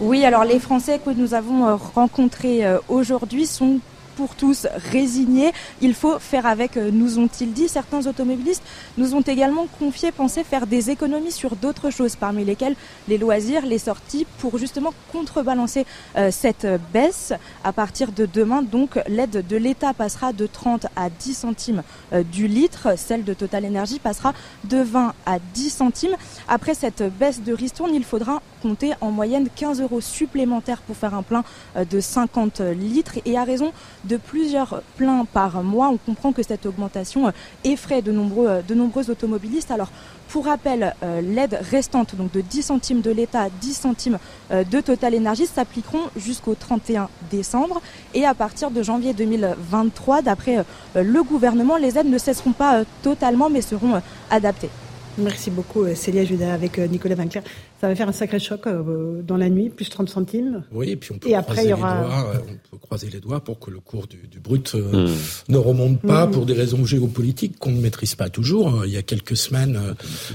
[0.00, 3.80] Oui, alors les Français que nous avons euh, rencontrés euh, aujourd'hui sont
[4.16, 5.52] pour tous résignés.
[5.82, 7.68] Il faut faire avec, euh, nous ont-ils dit.
[7.68, 8.62] Certains automobilistes
[8.96, 12.76] nous ont également confié penser faire des économies sur d'autres choses, parmi lesquelles
[13.08, 15.84] les loisirs, les sorties, pour justement contrebalancer
[16.30, 17.32] cette baisse.
[17.62, 21.82] À partir de demain, donc, l'aide de l'État passera de 30 à 10 centimes
[22.32, 22.98] du litre.
[22.98, 24.34] Celle de Total Energy passera
[24.64, 26.16] de 20 à 10 centimes.
[26.48, 31.14] Après cette baisse de ristourne, il faudra compter en moyenne 15 euros supplémentaires pour faire
[31.14, 31.44] un plein
[31.76, 33.72] de 50 litres et à raison
[34.04, 35.88] de plusieurs pleins par mois.
[35.88, 37.30] On comprend que cette augmentation euh,
[37.64, 39.70] effraie de nombreux, euh, de automobilistes.
[39.70, 39.90] Alors,
[40.28, 44.18] pour rappel, euh, l'aide restante donc de 10 centimes de l'État, 10 centimes
[44.50, 47.80] de Total Energy s'appliqueront jusqu'au 31 décembre.
[48.14, 53.50] Et à partir de janvier 2023, d'après le gouvernement, les aides ne cesseront pas totalement
[53.50, 54.00] mais seront
[54.30, 54.70] adaptées.
[55.18, 57.42] Merci beaucoup Célia Judas avec Nicolas Vinclair.
[57.80, 60.64] Ça va faire un sacré choc euh, dans la nuit, plus 30 centimes.
[60.70, 63.58] Oui, et puis on peut, croiser, les doigts, euh, on peut croiser les doigts pour
[63.58, 65.14] que le cours du, brut euh, hmm.
[65.48, 66.30] ne remonte pas hmm.
[66.30, 68.84] pour des raisons géopolitiques qu'on ne maîtrise pas toujours.
[68.84, 69.80] Il y a quelques semaines,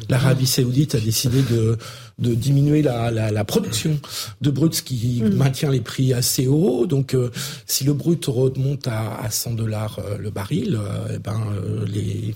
[0.10, 1.78] l'Arabie saoudite a décidé de,
[2.18, 4.00] de diminuer la, la, la, production
[4.42, 5.36] de brut, ce qui hmm.
[5.36, 6.88] maintient les prix assez hauts.
[6.88, 7.16] Donc
[7.68, 10.80] si le brut remonte à, à 100 dollars le baril,
[11.14, 11.42] eh ben,
[11.86, 12.34] les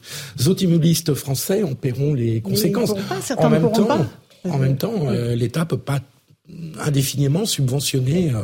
[0.47, 2.93] automobilistes français en paieront les conséquences.
[3.38, 4.07] en même temps, pas.
[4.45, 5.99] En même temps, euh, l'État peut pas
[6.79, 8.31] indéfiniment subventionner.
[8.33, 8.41] Euh,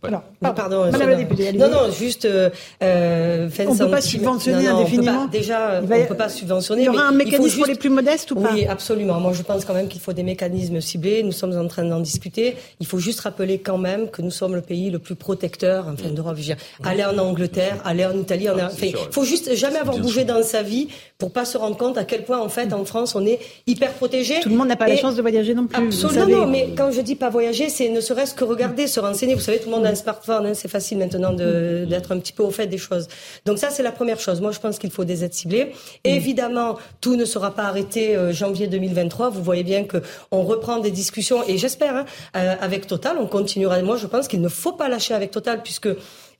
[0.00, 0.22] voilà.
[0.44, 2.24] Ah, pardon, Madame la députée, Non, non, juste.
[2.24, 2.50] Euh,
[2.82, 5.26] euh on ne peut pas subventionner indéfiniment.
[5.26, 6.82] déjà, on ne peut pas subventionner.
[6.82, 9.18] Il y aura un mécanisme pour les plus modestes ou pas Oui, absolument.
[9.20, 11.22] Moi, je pense quand même qu'il faut des mécanismes ciblés.
[11.22, 12.56] Nous sommes en train d'en discuter.
[12.80, 16.10] Il faut juste rappeler quand même que nous sommes le pays le plus protecteur, enfin,
[16.10, 16.36] d'Europe.
[16.84, 18.48] Aller en Angleterre, aller en Italie.
[18.48, 18.56] En...
[18.80, 20.88] il faut juste jamais avoir bougé dans sa vie
[21.18, 23.92] pour pas se rendre compte à quel point, en fait, en France, on est hyper
[23.94, 24.38] protégé.
[24.40, 25.82] Tout le monde n'a pas la chance de voyager non plus.
[25.82, 26.26] Absolument.
[26.26, 29.34] Non, mais quand je dis pas voyager, c'est ne serait-ce que regarder, se renseigner.
[29.34, 32.42] Vous savez, tout le monde un smartphone, hein, c'est facile maintenant d'être un petit peu
[32.42, 33.08] au fait des choses.
[33.44, 34.40] Donc ça, c'est la première chose.
[34.40, 35.66] Moi, je pense qu'il faut des aides ciblées.
[35.66, 35.70] Mm.
[36.04, 39.30] Évidemment, tout ne sera pas arrêté euh, janvier 2023.
[39.30, 39.98] Vous voyez bien que
[40.30, 42.04] on reprend des discussions et j'espère hein,
[42.36, 43.80] euh, avec Total, on continuera.
[43.82, 45.88] Moi, je pense qu'il ne faut pas lâcher avec Total puisque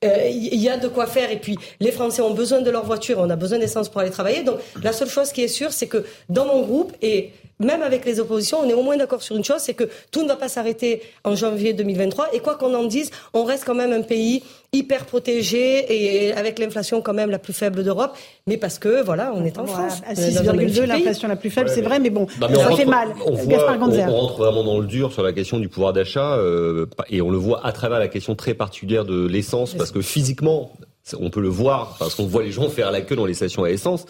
[0.04, 2.84] euh, il y a de quoi faire et puis les Français ont besoin de leur
[2.84, 4.44] voiture, on a besoin d'essence pour aller travailler.
[4.44, 8.04] Donc la seule chose qui est sûre, c'est que dans mon groupe et même avec
[8.04, 10.36] les oppositions, on est au moins d'accord sur une chose, c'est que tout ne va
[10.36, 12.28] pas s'arrêter en janvier 2023.
[12.32, 14.42] Et quoi qu'on en dise, on reste quand même un pays
[14.72, 18.16] hyper protégé et avec l'inflation quand même la plus faible d'Europe.
[18.46, 20.02] Mais parce que, voilà, on est en France.
[20.06, 23.08] À 6,2, l'inflation la plus faible, c'est vrai, mais bon, ça fait mal.
[23.26, 27.22] On, on, rentre vraiment dans le dur sur la question du pouvoir d'achat euh, et
[27.22, 30.72] on le voit à travers la question très particulière de l'essence, parce que physiquement,
[31.18, 33.64] on peut le voir parce qu'on voit les gens faire la queue dans les stations
[33.64, 34.06] à essence.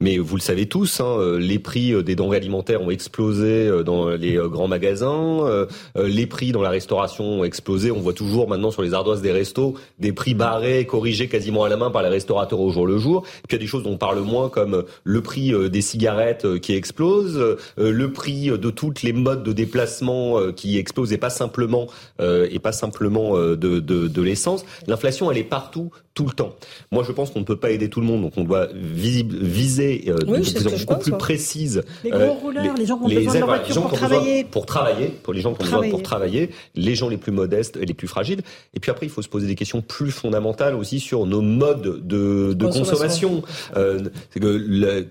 [0.00, 3.66] Mais vous le savez tous, hein, euh, les prix euh, des denrées alimentaires ont explosé
[3.66, 5.66] euh, dans les grands magasins.
[5.96, 7.90] Les prix dans la restauration ont explosé.
[7.90, 11.68] On voit toujours maintenant sur les ardoises des restos des prix barrés, corrigés quasiment à
[11.68, 13.24] la main par les restaurateurs au jour le jour.
[13.44, 15.80] Et puis il y a des choses dont on parle moins comme le prix des
[15.80, 21.30] cigarettes qui explose, le prix de toutes les modes de déplacement qui explosent et pas
[21.30, 21.86] simplement
[22.20, 24.64] et pas simplement de, de, de l'essence.
[24.86, 26.54] L'inflation, elle est partout tout le temps.
[26.90, 30.04] Moi, je pense qu'on ne peut pas aider tout le monde, donc on doit viser
[30.08, 31.82] euh, de façon beaucoup plus précise.
[32.02, 34.44] Les gros rouleurs, les gens qui ont besoin de leur voiture pour travailler.
[34.44, 37.76] Pour travailler, pour les gens qui ont besoin pour travailler, les gens les plus modestes
[37.80, 38.40] et les plus fragiles.
[38.74, 42.04] Et puis après, il faut se poser des questions plus fondamentales aussi sur nos modes
[42.06, 43.42] de, de consommation.
[43.76, 44.00] Euh,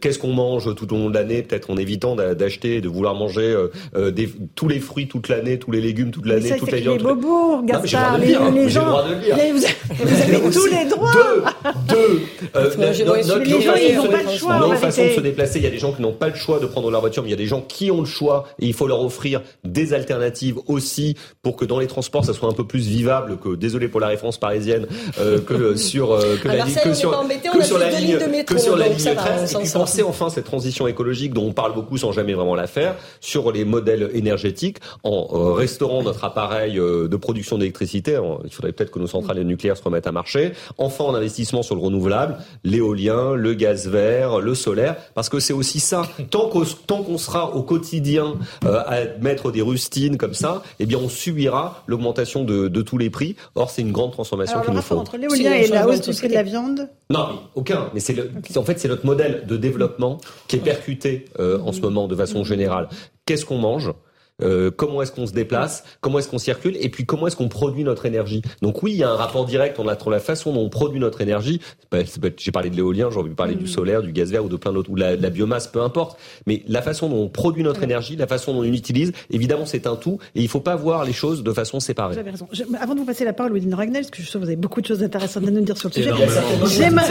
[0.02, 1.44] Qu'est-ce qu'on mange tout au long de l'année?
[1.44, 5.60] Peut-être en évitant d'acheter, de vouloir manger euh, euh, des, tous les fruits toute l'année,
[5.60, 6.98] tous les légumes toute l'année, toute la viande.
[6.98, 9.02] Les bobos, Gaspard, les, les gens.
[9.98, 11.12] Vous avez tous les droits.
[11.14, 11.44] Deux,
[11.88, 12.22] deux.
[12.56, 14.60] Euh, les gens, ils n'ont pas le choix.
[14.60, 16.60] Notre façon de se déplacer, il y a des gens qui n'ont pas le choix
[16.60, 18.66] de prendre leur voiture, mais il y a des gens qui ont le choix et
[18.66, 22.54] il faut leur offrir des alternatives aussi pour que dans les transports, ça soit un
[22.54, 24.88] peu plus vivable que, désolé pour la référence parisienne,
[25.20, 27.12] euh, que sur euh, que, la, que sur
[27.54, 30.88] que sur la ligne que sur la ligne 13 et puis penser enfin cette transition
[30.88, 35.28] écologique dont on parle beaucoup sans jamais vraiment la faire sur les modèles énergétiques en
[35.32, 38.20] euh, restaurant notre appareil euh, de production d'électricité.
[38.46, 40.54] Il faudrait peut-être que nos centrales nucléaires se remettent à marcher.
[40.78, 45.54] Enfin, en investissant sur le renouvelable, l'éolien, le gaz vert, le solaire, parce que c'est
[45.54, 46.04] aussi ça.
[46.30, 48.36] Tant qu'on sera au quotidien
[48.66, 52.98] euh, à mettre des rustines comme ça, eh bien on subira l'augmentation de, de, tous
[52.98, 53.36] les prix.
[53.56, 54.98] Or c'est une grande transformation qu'il nous faut.
[54.98, 56.90] Entre l'éolien et la hausse du prix de la viande?
[57.10, 57.90] Non, aucun.
[57.94, 58.16] Mais c'est
[58.56, 62.16] en fait c'est notre modèle de développement qui est percuté euh, en ce moment de
[62.16, 62.90] façon générale.
[63.26, 63.92] Qu'est-ce qu'on mange?
[64.42, 67.50] Euh, comment est-ce qu'on se déplace, comment est-ce qu'on circule, et puis comment est-ce qu'on
[67.50, 68.42] produit notre énergie.
[68.62, 71.22] Donc oui, il y a un rapport direct entre la façon dont on produit notre
[71.22, 71.62] énergie.
[72.38, 73.68] J'ai parlé de l'éolien, j'ai envie de parler du mm.
[73.68, 76.18] solaire, du gaz vert ou de plein d'autres, ou la, la, biomasse, peu importe.
[76.46, 79.88] Mais la façon dont on produit notre énergie, la façon dont on l'utilise, évidemment, c'est
[79.88, 82.14] un tout, et il faut pas voir les choses de façon séparée.
[82.14, 82.48] Vous avez raison.
[82.80, 84.56] avant de vous passer la parole, Louis Ragnel, parce que je sais que vous avez
[84.56, 86.12] beaucoup de choses intéressantes à nous dire sur le sujet.
[86.68, 87.06] J'aimerais.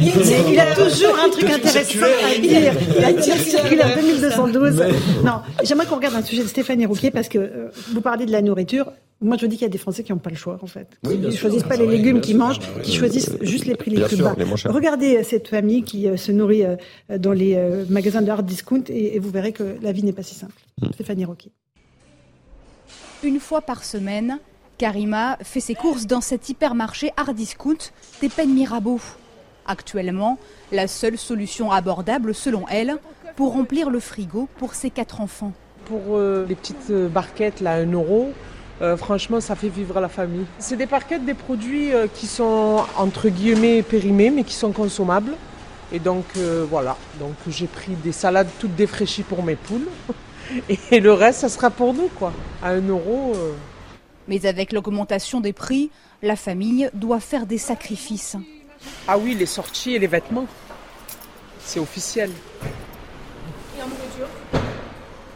[0.00, 2.72] Il, a toujours un truc intéressant à dire.
[2.98, 4.82] Il a dit circulaire 2212.
[5.24, 8.32] Non, j'aimerais qu'on regarde un sujet de Stéphanie Rouquier parce que euh, vous parlez de
[8.32, 8.90] la nourriture.
[9.20, 10.98] Moi, je dis qu'il y a des Français qui n'ont pas le choix, en fait.
[11.04, 14.16] Ils ne choisissent pas les légumes qu'ils mangent, qui choisissent juste les prix les plus
[14.16, 14.34] bas.
[14.64, 16.64] Regardez euh, cette famille qui euh, se nourrit
[17.08, 17.56] dans les
[17.88, 20.54] magasins de hard discount et, vous verrez que la vie n'est pas si simple.
[20.82, 20.92] Mm.
[20.92, 21.52] Stéphanie Rocky.
[23.22, 24.40] Une fois par semaine,
[24.76, 29.00] Karima fait ses courses dans cet hypermarché hard discount des peines Mirabeau.
[29.66, 30.38] Actuellement,
[30.72, 32.98] la seule solution abordable, selon elle,
[33.36, 35.52] pour remplir le frigo pour ses quatre enfants.
[35.86, 38.32] Pour euh, les petites euh, barquettes, là, 1 euro,
[38.82, 40.44] euh, franchement, ça fait vivre la famille.
[40.58, 45.32] C'est des barquettes, des produits qui sont entre guillemets périmés, mais qui sont consommables.
[45.92, 46.24] Et donc
[46.68, 49.86] voilà, donc j'ai pris des salades toutes défraîchies pour mes poules.
[50.90, 52.32] Et le reste, ça sera pour nous, quoi.
[52.62, 53.34] À 1 euro.
[54.28, 55.90] Mais avec l'augmentation des prix,
[56.22, 58.36] la famille doit faire des sacrifices.
[59.06, 60.46] Ah oui, les sorties et les vêtements.
[61.60, 62.30] C'est officiel.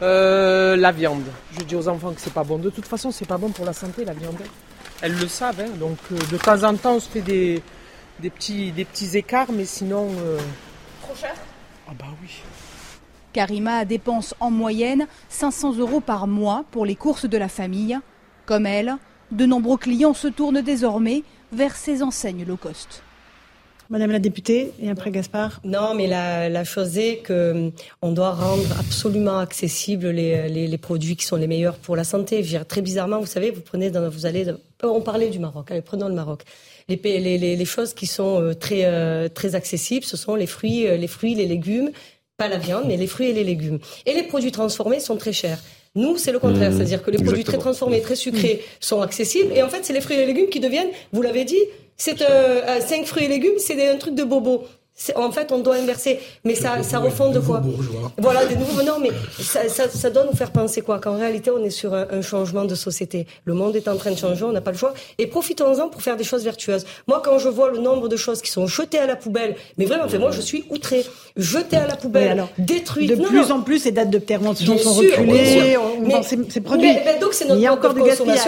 [0.02, 1.26] Euh, la viande.
[1.52, 2.58] Je dis aux enfants que c'est pas bon.
[2.58, 4.40] De toute façon, c'est pas bon pour la santé, la viande.
[5.02, 5.60] Elles le savent.
[5.60, 5.70] Hein.
[5.78, 7.62] Donc, euh, de temps en temps, on se fait des,
[8.18, 10.08] des, petits, des petits écarts, mais sinon.
[10.18, 10.38] Euh,
[11.02, 11.34] Trop cher?
[11.86, 12.30] Ah, bah oui.
[13.32, 17.98] Karima dépense en moyenne 500 euros par mois pour les courses de la famille.
[18.46, 18.96] Comme elle,
[19.30, 21.22] de nombreux clients se tournent désormais
[21.52, 23.02] vers ces enseignes low cost.
[23.90, 25.60] Madame la députée, et après Gaspard.
[25.64, 27.72] Non, mais la, la chose est que hum,
[28.02, 32.04] on doit rendre absolument accessibles les, les, les, produits qui sont les meilleurs pour la
[32.04, 32.44] santé.
[32.44, 34.46] Je très bizarrement, vous savez, vous prenez, dans, vous allez,
[34.84, 35.72] on parlait du Maroc.
[35.72, 36.44] Allez, prenons le Maroc.
[36.88, 40.86] Les, les, les choses qui sont euh, très euh, très accessibles, ce sont les fruits,
[40.86, 41.90] euh, les fruits, les légumes,
[42.36, 43.80] pas la viande, mais les fruits et les légumes.
[44.06, 45.58] Et les produits transformés sont très chers.
[45.96, 46.76] Nous, c'est le contraire, mmh.
[46.76, 50.00] c'est-à-dire que les produits très transformés, très sucrés sont accessibles, et en fait, c'est les
[50.00, 51.58] fruits et les légumes qui deviennent, vous l'avez dit,
[52.00, 54.64] c'est euh, 5 fruits et légumes, c'est un truc de bobo.
[55.16, 56.20] En fait, on doit inverser.
[56.44, 57.62] Mais ça, ça refond de quoi
[58.18, 58.82] Voilà, des nouveaux.
[58.82, 61.94] Non, mais ça, ça, ça, doit nous faire penser quoi Qu'en réalité, on est sur
[61.94, 63.26] un, un, changement de société.
[63.44, 64.92] Le monde est en train de changer, on n'a pas le choix.
[65.18, 66.84] Et profitons-en pour faire des choses vertueuses.
[67.06, 69.86] Moi, quand je vois le nombre de choses qui sont jetées à la poubelle, mais
[69.86, 71.04] vraiment, fait, moi, je suis outré.
[71.36, 73.10] Jetées à la poubelle, alors, détruites.
[73.10, 75.76] De plus en plus, ces dates de péremption sont reculées.
[76.48, 76.92] C'est produit.
[77.04, 78.40] Mais, donc, c'est notre Il y a encore du gaspillage.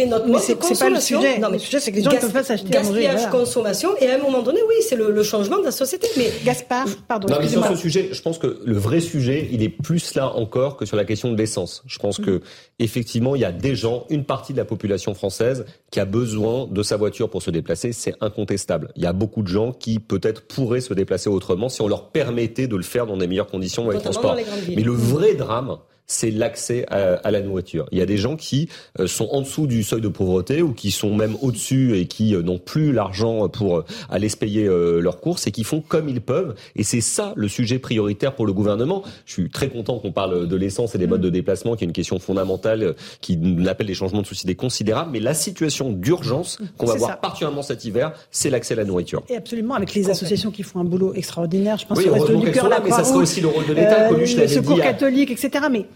[0.00, 1.38] Et notre mais c'est pas le sujet.
[1.38, 3.02] Non, mais le sujet, c'est que les gens ne peuvent pas s'acheter à manger.
[3.02, 3.90] Gaspillage, consommation.
[4.00, 5.97] Et à un moment donné, oui, c'est le, le changement de la société.
[6.16, 7.28] Mais Gaspard, pardon.
[7.28, 10.34] Non, mais sur ce sujet, je pense que le vrai sujet, il est plus là
[10.34, 11.82] encore que sur la question de l'essence.
[11.86, 12.40] Je pense que
[12.78, 16.66] effectivement, il y a des gens, une partie de la population française, qui a besoin
[16.66, 17.92] de sa voiture pour se déplacer.
[17.92, 18.92] C'est incontestable.
[18.96, 22.10] Il y a beaucoup de gens qui peut-être pourraient se déplacer autrement si on leur
[22.10, 24.36] permettait de le faire dans des meilleures conditions avec transport.
[24.68, 25.78] Mais le vrai drame,
[26.08, 27.86] c'est l'accès à, la nourriture.
[27.92, 30.72] Il y a des gens qui euh, sont en dessous du seuil de pauvreté ou
[30.72, 34.64] qui sont même au-dessus et qui euh, n'ont plus l'argent pour euh, aller se payer
[34.66, 36.54] leurs courses et qui font comme ils peuvent.
[36.76, 39.02] Et c'est ça le sujet prioritaire pour le gouvernement.
[39.26, 41.86] Je suis très content qu'on parle de l'essence et des modes de déplacement, qui est
[41.86, 43.38] une question fondamentale, qui
[43.68, 45.10] appelle des changements de société considérables.
[45.12, 49.22] Mais la situation d'urgence qu'on va voir particulièrement cet hiver, c'est l'accès à la nourriture.
[49.28, 51.76] Et absolument, avec les associations qui font un boulot extraordinaire.
[51.76, 54.10] Je pense oui, au du cœur, mais ça serait aussi le rôle de l'État.
[54.10, 55.66] Euh, le secours catholique, etc.
[55.70, 55.86] Mais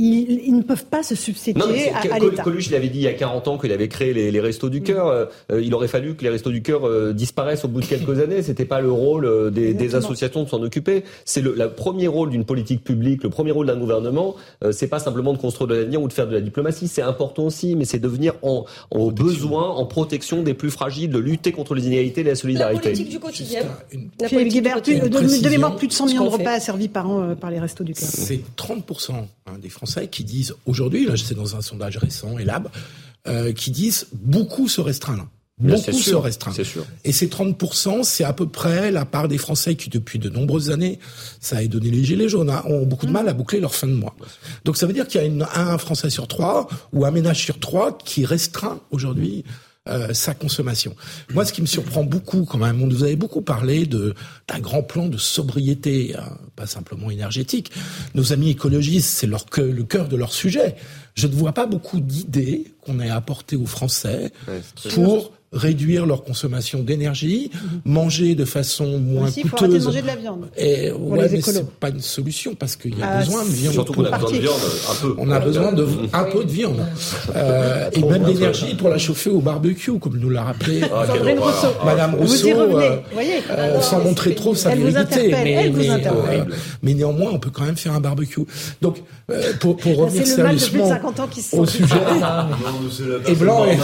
[0.00, 2.42] ils, ils, ne peuvent pas se substituer à, à l'État.
[2.42, 4.70] Coluche, il avait dit il y a 40 ans qu'il avait créé les, les restos
[4.70, 5.06] du cœur.
[5.06, 5.28] Mm.
[5.52, 8.18] Euh, il aurait fallu que les restos du cœur euh, disparaissent au bout de quelques
[8.22, 8.42] années.
[8.42, 11.04] C'était pas le rôle euh, des, des, associations de s'en occuper.
[11.24, 14.36] C'est le, le, premier rôle d'une politique publique, le premier rôle d'un gouvernement.
[14.64, 16.88] Euh, c'est pas simplement de construire de l'avenir ou de faire de la diplomatie.
[16.88, 21.10] C'est important aussi, mais c'est de venir en, en besoin, en protection des plus fragiles,
[21.10, 22.76] de lutter contre les inégalités et la solidarité.
[22.76, 23.62] La politique du quotidien.
[24.20, 27.08] La politique Guibert, plus, de, de, mémoire, plus de 100 millions de repas servis par
[27.08, 28.08] an par les restos du cœur.
[28.08, 32.68] C'est 30 hein, des Français qui disent aujourd'hui, là c'est dans un sondage récent, Elab,
[33.28, 35.26] euh, qui disent beaucoup se restreignent.
[35.58, 36.64] Beaucoup se restreignent.
[36.64, 36.86] Sûr.
[37.04, 40.70] Et ces 30%, c'est à peu près la part des Français qui, depuis de nombreuses
[40.70, 40.98] années,
[41.38, 43.86] ça a donné les gilets jaunes, hein, ont beaucoup de mal à boucler leur fin
[43.86, 44.16] de mois.
[44.64, 47.44] Donc ça veut dire qu'il y a une, un Français sur trois ou un ménage
[47.44, 49.44] sur trois qui restreint aujourd'hui
[49.90, 50.94] euh, sa consommation.
[51.32, 54.14] Moi, ce qui me surprend beaucoup, quand même, vous avez beaucoup parlé de
[54.48, 57.70] d'un grand plan de sobriété, hein, pas simplement énergétique.
[58.14, 60.76] Nos amis écologistes, c'est leur le cœur de leur sujet.
[61.14, 64.32] Je ne vois pas beaucoup d'idées qu'on ait apportées aux Français
[64.94, 67.50] pour réduire leur consommation d'énergie,
[67.84, 69.50] manger de façon moins Aussi, coûteuse.
[69.58, 70.44] faut arrêter de manger de la viande.
[70.56, 73.72] Et ouais, mais c'est pas une solution parce qu'il y a Ah, besoin de viande.
[73.74, 75.14] Surtout qu'on a besoin de viande, un peu.
[75.18, 76.86] On a besoin de un peu de viande
[77.34, 81.04] Euh, et même d'énergie pour la chauffer au barbecue, comme nous l'a rappelé Ah.
[81.10, 81.74] Rousseau.
[81.84, 83.38] Madame Vous Rousseau, euh, voyez.
[83.50, 86.46] euh, Alors, sans montrer trop sa virilité, mais, mais, interpelle.
[86.82, 88.42] mais néanmoins, on peut quand même faire un barbecue.
[88.82, 91.42] Donc, euh, pour, pour revenir C'est le mal de plus de sérieusement 50 ans qui
[91.42, 91.94] se au sujet,
[93.26, 93.76] et blanc et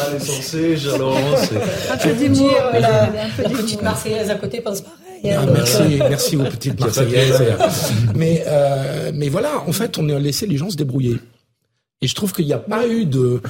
[1.93, 3.11] Un peu d'humour, la,
[3.43, 5.35] la petite Marseillaise à côté pense pareil.
[5.37, 7.43] Ah, merci, merci aux petites Marseillaises.
[8.15, 11.17] mais, euh, mais voilà, en fait, on a laissé les gens se débrouiller.
[12.03, 13.41] Et je trouve qu'il n'y a pas eu de,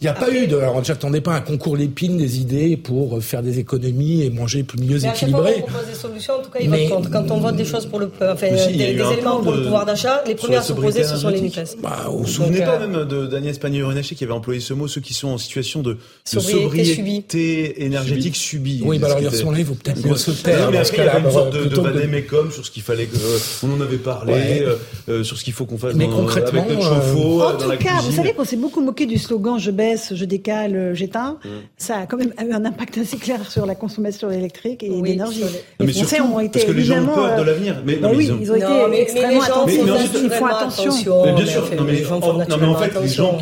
[0.00, 3.20] il n'y a pas eu de, alors j'attendais pas un concours l'épine des idées pour
[3.20, 5.54] faire des économies et manger plus mieux Mais fois équilibré.
[5.54, 7.10] qu'on propose des solutions, en tout cas, ils Mais- votent contre.
[7.10, 9.86] Quand on vote des choses pour le, enfin, si, y des, éléments pour le pouvoir
[9.86, 11.40] d'achat, les la à s'opposer, ce sont les.
[11.40, 11.78] NUPES.
[11.82, 14.86] Bah, Vous vous souvenez euh, pas même de- d'Agnès Pannier-Runacher qui avait employé ce mot,
[14.86, 18.82] ceux qui sont en situation de, de Sobriété énergétique subie.
[18.84, 19.24] Oui, bah alors, il
[19.58, 21.30] il faut peut-être mieux se taire, Non, mais dans après, ce il y avait une
[21.32, 24.76] sorte de, vadémécum sur ce qu'il fallait que, euh, on en avait parlé, euh,
[25.08, 27.56] euh, sur ce qu'il faut qu'on fasse Mais dans- concrètement, avec notre euh, chauffe-eau, euh,
[27.58, 30.94] dans la cas, vous savez qu'on s'est beaucoup moqué du slogan je baisse, je décale,
[30.94, 31.38] j'éteins.
[31.76, 35.10] Ça a quand même eu un impact assez clair sur la consommation électrique et Oui,
[35.10, 35.38] d'énergie.
[35.38, 37.36] sur les- Non, Les mais Français surtout, ont été parce que les gens ont peur
[37.36, 37.82] de euh, l'avenir.
[37.84, 39.80] Mais, bah non, mais oui, ils ont- ils ont été Non, mais- mais extrêmement attentifs.
[40.22, 40.84] Ils font attention.
[40.90, 41.24] attention.
[41.24, 43.08] Mais bien sûr, non mais, les gens en- font non, mais en naturellement fait, les
[43.08, 43.38] gens,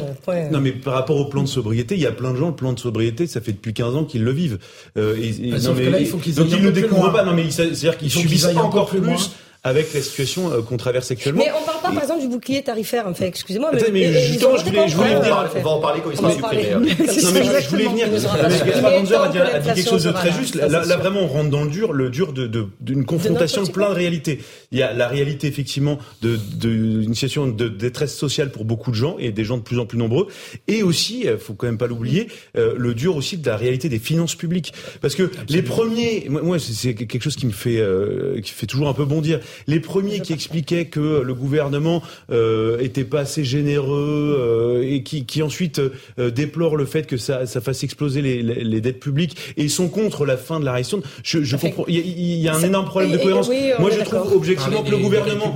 [0.52, 2.54] non mais par rapport au plan de sobriété, il y a plein de gens, le
[2.54, 4.58] plan de sobriété, ça fait depuis 15 ans qu'ils le vivent.
[4.96, 6.70] Euh, et- et- Bah, non, sauf mais- que là, il faut qu'ils donc ils ne
[6.70, 9.00] découvrent pas, non mais c'est-à-dire qu'ils subissent encore plus.
[9.64, 11.42] Avec la situation euh, qu'on traverse actuellement.
[11.44, 13.04] Mais on parle pas, par exemple, du bouclier tarifaire.
[13.08, 16.00] Enfin, excusez-moi, mais, mais ils justement, je voulais- je voulais venir- On va en parler
[16.02, 16.72] quand il sera en supprimé.
[16.72, 16.80] hein.
[16.80, 16.86] Non
[17.32, 18.08] mais je- voulais venir.
[18.08, 20.54] Gaspard Ganzer a dit, que a dit quelque chose de très juste.
[20.54, 23.88] Là, vraiment, on rentre dans le dur, le dur de de- d'une confrontation de plein
[23.90, 24.40] de réalités.
[24.72, 28.90] Il y a la réalité effectivement de de une situation de détresse sociale pour beaucoup
[28.90, 30.28] de gens et des gens de plus en plus nombreux.
[30.68, 33.88] Et aussi, euh, faut quand même pas l'oublier, euh, le dur aussi de la réalité
[33.88, 34.72] des finances publiques.
[35.00, 38.88] Parce que les premiers, moi, c'est- quelque chose qui me fait euh, qui fait toujours
[38.88, 39.40] un peu bondir.
[39.66, 45.24] Les premiers qui expliquaient que le gouvernement euh, était pas assez généreux euh, et qui,
[45.26, 45.80] qui ensuite
[46.18, 49.68] euh, déplorent le fait que ça, ça fasse exploser les, les, les dettes publiques et
[49.68, 51.02] sont contre la fin de la révision.
[51.22, 51.84] Je, je comprends.
[51.88, 53.48] Il y a, il y a un énorme problème de cohérence.
[53.48, 55.54] oui, Moi, je trouve objectivement que le gouvernement.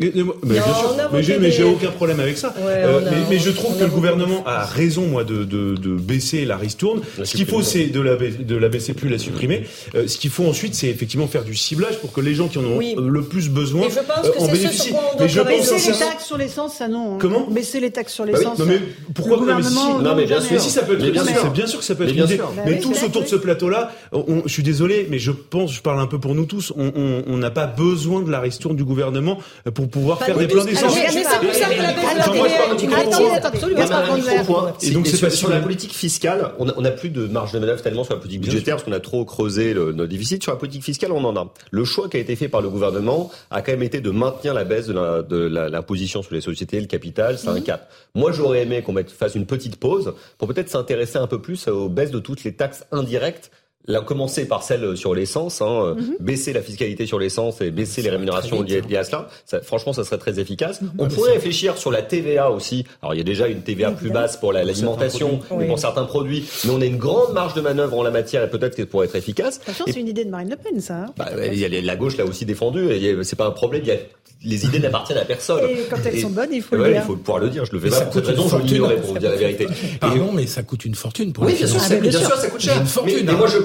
[0.00, 2.48] Mais bien Non, sûr, mais j'ai, mais des- aucun problème avec ça.
[2.58, 5.74] Ouais, Euh, a- mais, mais je trouve que le gouvernement a raison, moi, de, de,
[5.74, 7.00] de baisser la ristourne.
[7.24, 9.62] Ce qu'il faut, c'est de la, baisser- de la baisser plus, la supprimer.
[9.94, 12.58] Euh, ce qu'il faut ensuite, c'est effectivement faire du ciblage pour que les gens qui
[12.58, 12.94] en ont Oui.
[12.98, 14.94] le plus besoin Et je pense euh, que en c'est ce bénéficient.
[15.18, 17.14] Mais je pense Baisser les taxes sur l'essence, ça non.
[17.14, 17.18] hein.
[17.20, 17.46] Comment?
[17.50, 18.58] Baisser les taxes sur Bah oui, l'essence.
[18.58, 18.80] non mais
[19.14, 20.50] pourquoi le mais gouvernement, non, mais bien sûr.
[20.52, 21.24] mais si ça peut être Mais bien
[21.54, 22.36] bien sûr que ça peut être Mais une bien idée.
[22.36, 22.52] sûr.
[22.54, 25.72] Bah mais tous c'est autour de ce plateau-là, on- je suis désolé, mais je pense,
[25.72, 28.40] je parle un peu pour nous tous, on- on on n'a pas besoin de la
[28.40, 29.38] ristourne du gouvernement
[29.74, 30.94] pour pouvoir faire des plans Alors, d'essence.
[30.96, 34.72] mais c'est pour ça que la Attends.
[34.82, 37.52] Et donc, Et c'est sur, la politique fiscale, on a, on a plus de marge
[37.52, 40.42] de manœuvre tellement sur la politique budgétaire parce qu'on a trop creusé le, notre déficit.
[40.42, 41.52] Sur la politique fiscale, on en a.
[41.70, 44.54] Le choix qui a été fait par le gouvernement a quand même été de maintenir
[44.54, 47.38] la baisse de la- de la- l'imposition sur les sociétés et le capital.
[47.38, 47.90] C'est un cap.
[48.14, 51.68] Moi, j'aurais aimé qu'on mette- fasse une petite pause pour peut-être s'intéresser un peu plus
[51.68, 53.50] aux baisses de toutes les taxes indirectes.
[53.88, 58.02] Là, commencer par celle sur l'essence, hein, euh, baisser la fiscalité sur l'essence et baisser
[58.02, 59.28] les rémunérations liées, liées à cela.
[59.44, 60.80] Ça, franchement, ça serait très efficace.
[60.98, 62.84] On pourrait réfléchir sur la TVA aussi.
[63.02, 65.66] Alors, il y a déjà une TVA plus basse pour la- l'alimentation, mais Oui.
[65.68, 66.44] pour certains produits.
[66.64, 69.06] Mais on a une grande marge de manœuvre en la matière et peut-être qu'elle pourrait
[69.06, 69.60] être efficace.
[69.86, 70.94] Et c'est une idée de Marine Le Pen, ça.
[71.04, 71.06] hein.
[71.16, 72.90] bah, il y a la gauche l'a aussi défendu.
[72.90, 73.82] et C'est pas un problème.
[73.84, 73.96] Il y a,
[74.44, 75.60] les idées n'appartiennent à personne.
[75.68, 77.02] Et quand elles sont bonnes, il faut et le ouais, dire.
[77.02, 77.64] il faut pouvoir le dire.
[77.64, 78.44] Je le fais Mais pas ça pour cette coûte une raison.
[78.44, 78.68] Je fortune.
[78.74, 79.66] l'ignorais pour vous dire la vérité.
[80.00, 82.48] Pardon, mais ça coûte une fortune pour Oui, les bien sûr, ça, bien sûr, ça
[82.48, 82.74] coûte cher.
[82.76, 83.16] Une Mais, fortune.
[83.24, 83.36] mais hein.
[83.36, 83.58] moi, je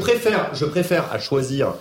[0.54, 1.74] je préfère à choisir.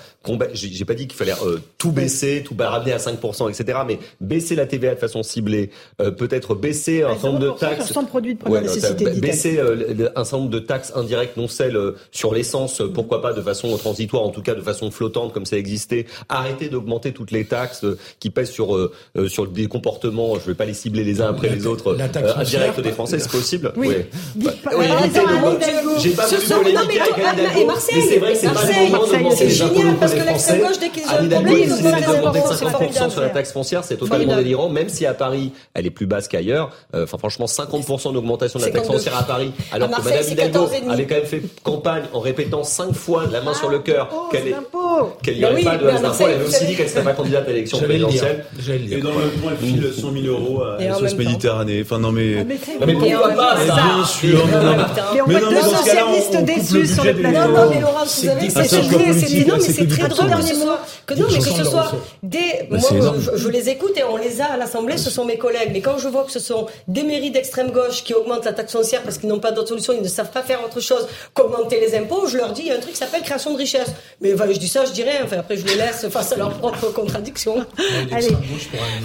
[0.52, 3.78] J'ai j'ai pas dit qu'il fallait euh, tout baisser, tout ramener à 5%, etc.
[3.86, 5.70] Mais baisser la TVA de façon ciblée,
[6.02, 7.92] euh, peut-être baisser un certain nombre de 0% sur taxes.
[7.92, 11.48] 100 produits de première Ouais, nécessité, baisser euh, un certain nombre de taxes indirectes, non
[11.48, 14.90] celles euh, sur l'essence, euh, pourquoi pas de façon transitoire, en tout cas de façon
[14.90, 16.04] flottante comme ça existait.
[16.28, 18.90] Arrêter d'augmenter toutes les taxes euh, qui pèsent sur
[19.28, 20.34] sur des comportements.
[20.34, 21.94] Je vais pas les cibler les uns après La- les autres.
[21.94, 23.72] la taxe euh, indirects foncière, des Français, c'est possible.
[23.76, 23.88] Oui.
[24.36, 25.58] Bah, pas- oui, Ah, Anne Hidalgo.
[25.98, 28.52] J'ai pas voulu polémiquer avec Anne Hidalgo, et Marseille, mais c'est vrai que c'est pas
[28.54, 30.58] Marseille, le moment de Parce des que Français.
[30.58, 34.36] gauche, dès qu'ils ont Anne problème, ils c'est 50% sur la taxe foncière, c'est totalement
[34.36, 36.70] délirant, même si à Paris, elle est plus basse qu'ailleurs.
[36.94, 38.98] Euh, Enfin, franchement, 50% d'augmentation de la taxe 52.
[38.98, 40.90] foncière à Paris, alors que Madame Hidalgo 14,5.
[40.90, 44.28] avait quand même fait campagne en répétant cinq fois, la main sur le cœur, Oh,
[44.30, 44.54] qu'elle est...
[45.00, 45.16] l'impôt.
[45.22, 46.28] qu'elle n'irait pas de fois.
[46.28, 48.44] Elle avait aussi dit qu'elle ne serait pas candidate à l'élection présidentielle.
[48.90, 51.82] Et dans le point, elle file 100 000 euros à SOS Méditerranée.
[51.82, 52.46] Enfin, non, mais.
[52.80, 54.46] Ah, mais pourquoi pas, ça Bien sûr.
[54.46, 57.38] Mais on voit deux socialistes déçus sur le plateau.
[57.38, 61.14] Non, non, mais Laurent, vous savez, c'est non, mais c'est très drôle ce soit, que
[61.14, 61.92] non, mais que ce soit
[62.22, 62.38] des,
[62.70, 65.70] Bah, moi, je les écoute et on les a à l'Assemblée, ce sont mes collègues.
[65.72, 68.72] Mais quand je vois que ce sont des mairies d'extrême gauche qui augmentent la taxe
[68.72, 71.80] foncière parce qu'ils n'ont pas d'autre solution, ils ne savent pas faire autre chose qu'augmenter
[71.80, 73.88] les impôts, je leur dis, il y a un truc qui s'appelle création de richesse.
[74.20, 75.20] Mais enfin, je dis ça, je rien.
[75.24, 77.64] Enfin, après, je les laisse face à leurs propres contradictions.
[78.12, 78.36] Allez,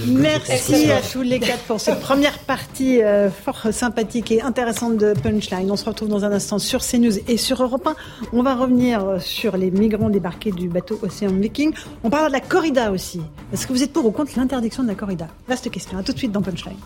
[0.07, 5.13] merci à tous les quatre pour cette première partie euh, fort sympathique et intéressante de
[5.13, 5.71] Punchline.
[5.71, 7.95] On se retrouve dans un instant sur CNews et sur Europe 1.
[8.33, 11.73] On va revenir sur les migrants débarqués du bateau Océan Viking.
[12.03, 13.21] On parlera de la corrida aussi.
[13.53, 15.27] Est-ce que vous êtes pour ou contre l'interdiction de la corrida?
[15.47, 15.97] Vaste question.
[15.97, 16.77] À tout de suite dans Punchline.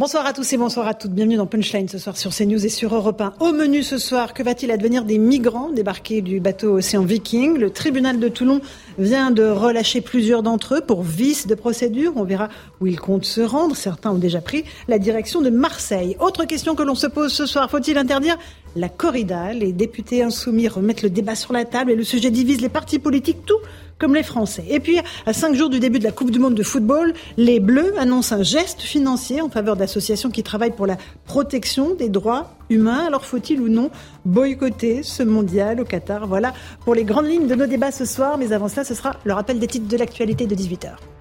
[0.00, 1.10] Bonsoir à tous et bonsoir à toutes.
[1.10, 3.34] Bienvenue dans Punchline ce soir sur CNews et sur Europe 1.
[3.40, 7.58] Au menu ce soir, que va-t-il advenir des migrants débarqués du bateau Océan Viking?
[7.58, 8.60] Le tribunal de Toulon
[8.96, 12.12] vient de relâcher plusieurs d'entre eux pour vice de procédure.
[12.14, 12.48] On verra
[12.80, 13.74] où ils comptent se rendre.
[13.74, 16.16] Certains ont déjà pris la direction de Marseille.
[16.20, 18.38] Autre question que l'on se pose ce soir, faut-il interdire
[18.76, 19.52] la corrida?
[19.52, 23.00] Les députés insoumis remettent le débat sur la table et le sujet divise les partis
[23.00, 23.58] politiques, tout
[23.98, 24.64] comme les Français.
[24.68, 27.60] Et puis, à cinq jours du début de la Coupe du Monde de football, les
[27.60, 32.54] Bleus annoncent un geste financier en faveur d'associations qui travaillent pour la protection des droits
[32.70, 33.04] humains.
[33.06, 33.90] Alors, faut-il ou non
[34.24, 36.26] boycotter ce mondial au Qatar?
[36.26, 36.52] Voilà
[36.84, 38.38] pour les grandes lignes de nos débats ce soir.
[38.38, 41.17] Mais avant cela, ce sera le rappel des titres de l'actualité de 18h.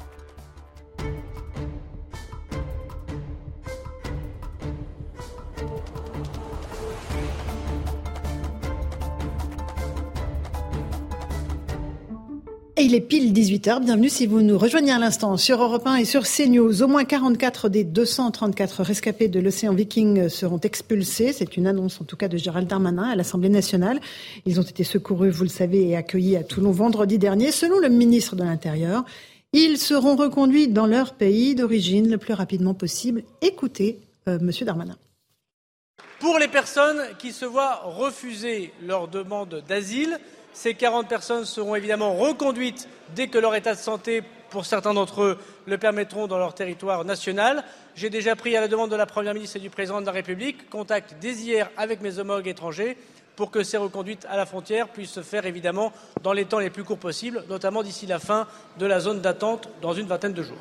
[12.79, 13.83] Et il est pile 18h.
[13.83, 16.83] Bienvenue si vous nous rejoignez à l'instant sur Europe 1 et sur CNews.
[16.83, 21.33] Au moins 44 des 234 rescapés de l'océan Viking seront expulsés.
[21.33, 23.99] C'est une annonce en tout cas de Gérald Darmanin à l'Assemblée nationale.
[24.45, 27.51] Ils ont été secourus, vous le savez, et accueillis à Toulon vendredi dernier.
[27.51, 29.05] Selon le ministre de l'Intérieur,
[29.53, 33.23] ils seront reconduits dans leur pays d'origine le plus rapidement possible.
[33.41, 33.97] Écoutez,
[34.27, 34.97] euh, Monsieur Darmanin.
[36.19, 40.19] Pour les personnes qui se voient refuser leur demande d'asile,
[40.57, 45.21] ces 40 personnes seront évidemment reconduites dès que leur état de santé, pour certains d'entre
[45.21, 45.37] eux,
[45.67, 47.63] le permettront dans leur territoire national.
[47.93, 50.11] J'ai déjà pris, à la demande de la Première ministre et du Président de la
[50.11, 52.97] République, contact dès hier avec mes homologues étrangers
[53.35, 55.93] pour que ces reconduites à la frontière puissent se faire évidemment
[56.23, 58.47] dans les temps les plus courts possibles, notamment d'ici la fin
[58.79, 60.57] de la zone d'attente dans une vingtaine de jours.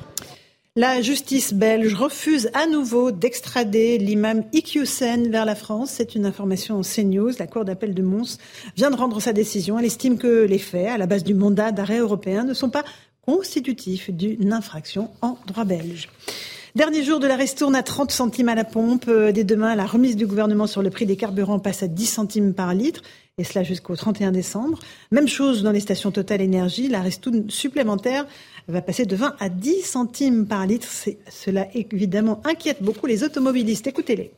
[0.79, 5.89] La justice belge refuse à nouveau d'extrader l'imam Iqiyoussen vers la France.
[5.89, 7.31] C'est une information en CNews.
[7.39, 8.37] La Cour d'appel de Mons
[8.75, 9.79] vient de rendre sa décision.
[9.79, 12.83] Elle estime que les faits, à la base du mandat d'arrêt européen, ne sont pas
[13.25, 16.09] constitutifs d'une infraction en droit belge.
[16.75, 19.09] Dernier jour de la ristourne à 30 centimes à la pompe.
[19.09, 22.53] Dès demain, la remise du gouvernement sur le prix des carburants passe à 10 centimes
[22.53, 23.01] par litre,
[23.39, 24.77] et cela jusqu'au 31 décembre.
[25.09, 26.87] Même chose dans les stations Total Énergie.
[26.87, 28.27] La ristourne supplémentaire
[28.73, 30.87] va passer de 20 à 10 centimes par litre.
[31.29, 33.87] Cela évidemment inquiète beaucoup les automobilistes.
[33.87, 34.31] Écoutez-les.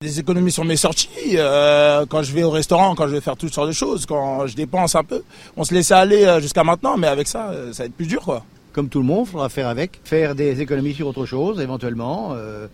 [0.00, 3.36] Des économies sur mes sorties, euh, quand je vais au restaurant, quand je vais faire
[3.36, 5.22] toutes sortes de choses, quand je dépense un peu.
[5.56, 8.44] On se laissait aller jusqu'à maintenant, mais avec ça, ça va être plus dur quoi.
[8.74, 12.32] Comme tout le monde, il faudra faire avec, faire des économies sur autre chose éventuellement.
[12.32, 12.66] Euh,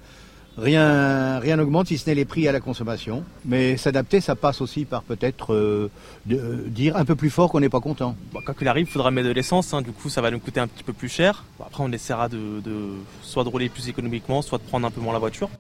[0.61, 3.25] rien rien n'augmente si ce n'est les prix à la consommation.
[3.45, 5.91] Mais s'adapter, ça passe aussi par peut-être euh,
[6.27, 8.15] de, dire un peu plus fort qu'on n'est pas content.
[8.33, 9.75] Bon, quand il arrive, il faudra mettre de l'essence.
[9.75, 11.45] Hein, du coup, ça va nous coûter un petit peu plus cher.
[11.61, 12.91] Après, on essaiera de, de
[13.23, 15.51] soit de rouler plus économiquement, soit de prendre un peu moins la voiture.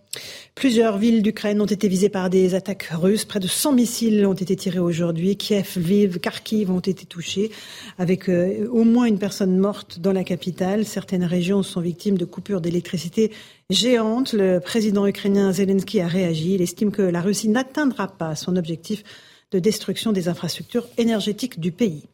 [0.54, 3.24] Plusieurs villes d'Ukraine ont été visées par des attaques russes.
[3.24, 5.36] Près de 100 missiles ont été tirés aujourd'hui.
[5.36, 7.50] Kiev, Lviv, Kharkiv ont été touchés,
[7.98, 10.84] avec euh, au moins une personne morte dans la capitale.
[10.84, 13.30] Certaines régions sont victimes de coupures d'électricité
[13.70, 14.32] géantes.
[14.32, 16.54] Le président ukrainien Zelensky a réagi.
[16.54, 19.02] Il estime que la Russie n'atteindra pas son objectif
[19.52, 22.04] de destruction des infrastructures énergétiques du pays.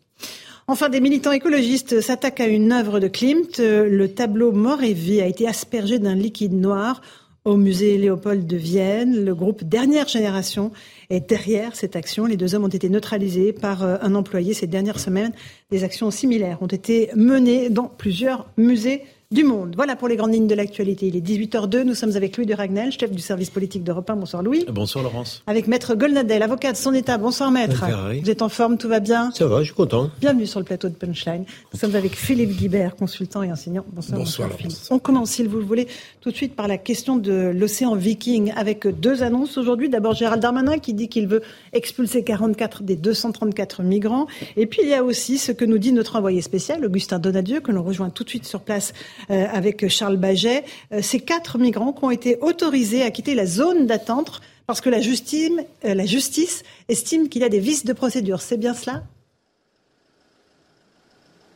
[0.69, 3.59] Enfin, des militants écologistes s'attaquent à une œuvre de Klimt.
[3.59, 7.03] Le tableau Mort et vie a été aspergé d'un liquide noir
[7.45, 9.25] au musée Léopold de Vienne.
[9.25, 10.73] Le groupe Dernière Génération
[11.09, 12.27] est derrière cette action.
[12.27, 15.33] Les deux hommes ont été neutralisés par un employé ces dernières semaines.
[15.71, 19.03] Des actions similaires ont été menées dans plusieurs musées
[19.33, 19.75] du monde.
[19.75, 21.09] Voilà pour les grandes lignes de l'actualité.
[21.09, 21.83] Il est 18h02.
[21.83, 24.17] Nous sommes avec Louis de Ragnel, chef du service politique d'Europe 1.
[24.17, 24.65] Bonsoir Louis.
[24.71, 25.43] Bonsoir Laurence.
[25.49, 27.19] Avec Maître Golnadel, avocat de son État.
[27.19, 27.85] Bonsoir Maître.
[28.23, 29.33] Vous êtes en forme, tout va bien?
[29.33, 30.11] Ça va, je suis content.
[30.21, 31.45] Bienvenue sur le plateau de Punchline.
[31.73, 33.85] Nous sommes avec Philippe Guibert, consultant et enseignant.
[33.93, 34.79] Bonsoir, bonsoir, bonsoir Philippe.
[34.91, 35.89] On commence, si vous le voulez,
[36.21, 39.89] tout de suite par la question de l'océan Viking, avec deux annonces aujourd'hui.
[39.89, 44.29] D'abord Gérald Darmanin qui dit qu'il veut expulser 44 des 234 migrants.
[44.57, 47.59] Et puis il y a aussi ce que nous dit notre envoyé spécial, Augustin Donadieu,
[47.59, 48.93] que l'on rejoint tout de suite sur place
[49.29, 50.65] avec Charles Baget.
[50.93, 54.91] Euh, ces quatre migrants qui ont été autorisés à quitter la zone d'attente parce que
[54.91, 55.53] la justice,
[55.85, 58.41] la justice estime qu'il y a des vices de procédure.
[58.41, 59.05] C'est bien cela?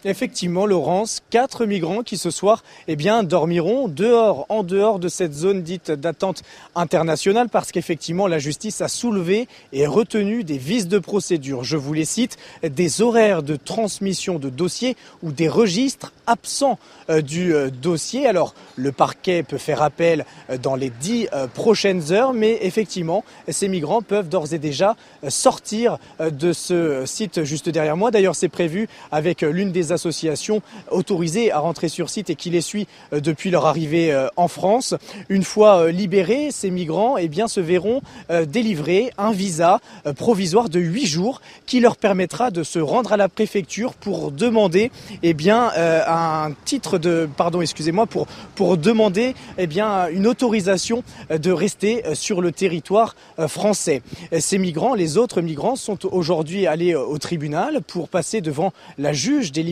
[0.04, 5.34] Effectivement, Laurence, quatre migrants qui ce soir eh bien, dormiront dehors, en dehors de cette
[5.34, 6.42] zone dite d'attente
[6.74, 11.64] internationale, parce qu'effectivement, la justice a soulevé et retenu des vices de procédure.
[11.64, 16.78] Je vous les cite, des horaires de transmission de dossiers ou des registres absents
[17.10, 18.26] euh, du euh, dossier.
[18.26, 23.68] Alors, le parquet peut faire appel euh, dans les dix prochaines heures, mais effectivement, ces
[23.68, 24.96] migrants peuvent d'ores et déjà
[25.28, 28.10] sortir de ce site juste derrière moi.
[28.10, 32.60] D'ailleurs, c'est prévu avec l'une des associations autorisées à rentrer sur site et qui les
[32.60, 34.94] suit euh, depuis leur arrivée euh, en France.
[35.28, 38.00] Une fois euh, libérés, ces migrants eh bien, se verront
[38.46, 39.80] délivrer un visa
[40.16, 44.90] provisoire de huit jours qui leur permettra de se rendre à la préfecture pour demander
[45.22, 51.50] eh bien, un titre de pardon excusez-moi pour pour demander eh bien une autorisation de
[51.50, 53.16] rester sur le territoire
[53.48, 54.02] français.
[54.38, 59.52] Ces migrants, les autres migrants sont aujourd'hui allés au tribunal pour passer devant la juge
[59.52, 59.62] des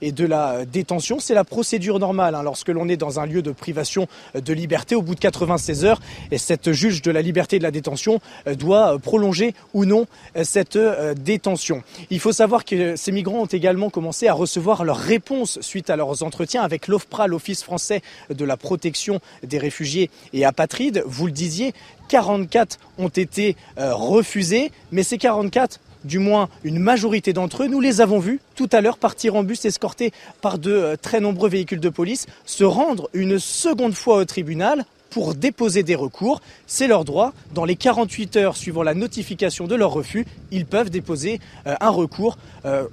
[0.00, 1.18] et de la détention.
[1.20, 4.94] C'est la procédure normale hein, lorsque l'on est dans un lieu de privation de liberté
[4.94, 6.00] au bout de 96 heures.
[6.30, 9.84] Et cette juge de la liberté et de la détention euh, doit euh, prolonger ou
[9.84, 10.78] non euh, cette
[11.18, 11.82] détention.
[12.10, 15.96] Il faut savoir que ces migrants ont également commencé à recevoir leurs réponses suite à
[15.96, 21.02] leurs entretiens avec l'OFPRA, l'Office français de la protection des réfugiés et apatrides.
[21.06, 21.74] Vous le disiez,
[22.08, 28.00] 44 ont été refusés, mais ces 44 du moins une majorité d'entre eux, nous les
[28.00, 31.80] avons vus tout à l'heure partir en bus escortés par de euh, très nombreux véhicules
[31.80, 36.40] de police, se rendre une seconde fois au tribunal pour déposer des recours.
[36.66, 37.32] C'est leur droit.
[37.54, 41.90] Dans les 48 heures suivant la notification de leur refus, ils peuvent déposer euh, un
[41.90, 42.36] recours.
[42.64, 42.84] Euh,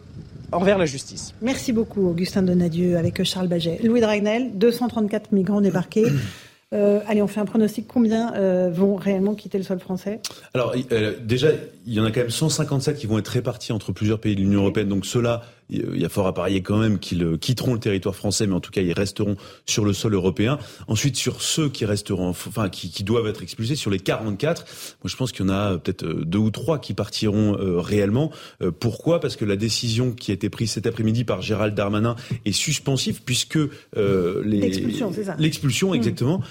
[0.51, 1.33] envers la justice.
[1.41, 3.79] Merci beaucoup, Augustin Donadieu, avec Charles Baget.
[3.83, 6.05] Louis Dragnel, 234 migrants débarqués.
[6.71, 7.87] Allez, on fait un pronostic.
[7.87, 8.33] Combien
[8.69, 10.19] vont réellement quitter le sol français?
[10.53, 10.73] Alors,
[11.21, 11.49] déjà,
[11.85, 14.41] il y en a quand même 157 qui vont être répartis entre plusieurs pays de
[14.41, 14.89] l'Union européenne.
[14.89, 18.15] Donc ceux-là, il y a fort à parier quand même qu'ils euh, quitteront le territoire
[18.15, 19.35] français, mais en tout cas ils resteront
[19.65, 20.59] sur le sol européen.
[20.87, 24.65] Ensuite, sur ceux qui resteront, enfin qui, qui doivent être expulsés, sur les 44,
[25.03, 27.55] moi je pense qu'il y en a euh, peut-être euh, deux ou trois qui partiront
[27.57, 28.31] réellement.
[28.79, 29.19] pourquoi?
[29.19, 33.21] Parce que la décision qui a été prise cet après-midi par Gérald Darmanin est suspensive,
[33.23, 33.57] puisque
[33.95, 35.95] les l'expulsion, c'est ça L'expulsion, mmh.
[35.95, 36.41] exactement,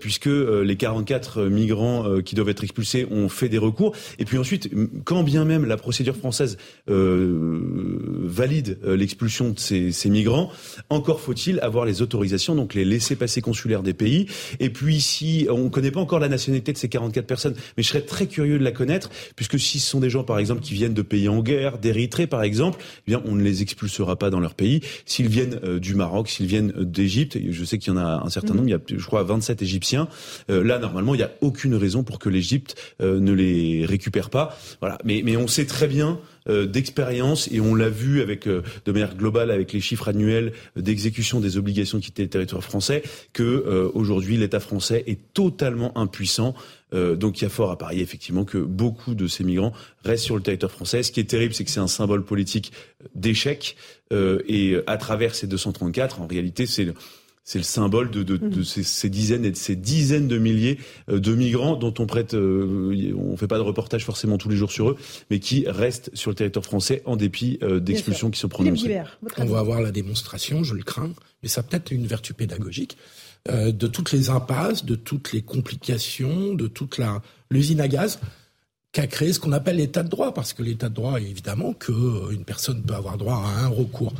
[0.00, 3.94] puisque les 44 migrants qui doivent être expulsés ont fait des recours.
[4.18, 4.70] Et puis ensuite,
[5.04, 6.56] quand bien même la procédure française
[6.86, 10.50] valide euh, l'expulsion de ces, ces, migrants.
[10.90, 14.26] Encore faut-il avoir les autorisations, donc les laissés-passer consulaires des pays.
[14.60, 17.82] Et puis ici, on ne connaît pas encore la nationalité de ces 44 personnes, mais
[17.82, 20.62] je serais très curieux de la connaître, puisque si ce sont des gens, par exemple,
[20.62, 24.16] qui viennent de pays en guerre, d'Érythrée, par exemple, eh bien, on ne les expulsera
[24.16, 24.80] pas dans leur pays.
[25.06, 28.22] S'ils viennent euh, du Maroc, s'ils viennent euh, d'Égypte, je sais qu'il y en a
[28.24, 30.08] un certain nombre, il y a, je crois, 27 Égyptiens.
[30.48, 34.56] là, normalement, il n'y a aucune raison pour que l'Égypte ne les récupère pas.
[34.80, 34.98] Voilà.
[35.04, 38.92] Mais, mais on sait très bien euh, d'expérience et on l'a vu avec euh, de
[38.92, 43.42] manière globale avec les chiffres annuels d'exécution des obligations de quitter le territoire français que
[43.42, 46.54] euh, aujourd'hui l'État français est totalement impuissant.
[46.92, 49.72] donc il y a fort à parier effectivement que beaucoup de ces migrants
[50.04, 51.02] restent sur le territoire français.
[51.02, 52.72] Ce qui est terrible, c'est que c'est un symbole politique
[53.14, 53.76] d'échec
[54.12, 56.86] et à travers ces 234, en réalité, c'est
[57.44, 60.78] c'est le symbole de, de, de ces, ces, dizaines et de ces dizaines de milliers
[61.10, 64.56] euh, de migrants dont on prête, euh, on fait pas de reportage forcément tous les
[64.56, 64.96] jours sur eux,
[65.30, 68.98] mais qui restent sur le territoire français en dépit euh, d'expulsions qui sont prononcées.
[69.36, 72.96] on va avoir la démonstration, je le crains, mais ça peut-être une vertu pédagogique
[73.50, 77.20] euh, de toutes les impasses, de toutes les complications, de toute la
[77.50, 78.18] l'usine à gaz
[78.90, 82.44] qu'a créé ce qu'on appelle l'état de droit, parce que l'état de droit, évidemment, qu'une
[82.46, 84.14] personne peut avoir droit à un recours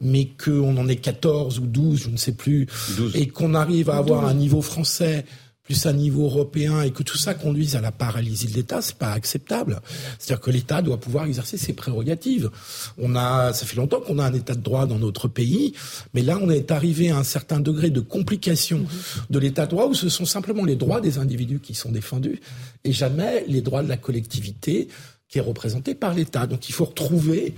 [0.00, 2.66] mais qu'on en ait 14 ou 12, je ne sais plus,
[3.14, 5.24] et qu'on arrive à avoir un niveau français
[5.66, 8.96] plus un niveau européen et que tout ça conduise à la paralysie de l'État, c'est
[8.96, 9.80] pas acceptable.
[10.18, 12.50] C'est-à-dire que l'État doit pouvoir exercer ses prérogatives.
[12.98, 15.74] On a, ça fait longtemps qu'on a un État de droit dans notre pays,
[16.14, 18.86] mais là, on est arrivé à un certain degré de complication
[19.28, 22.40] de l'État de droit où ce sont simplement les droits des individus qui sont défendus
[22.84, 24.86] et jamais les droits de la collectivité
[25.28, 26.46] qui est représentée par l'État.
[26.46, 27.54] Donc, il faut retrouver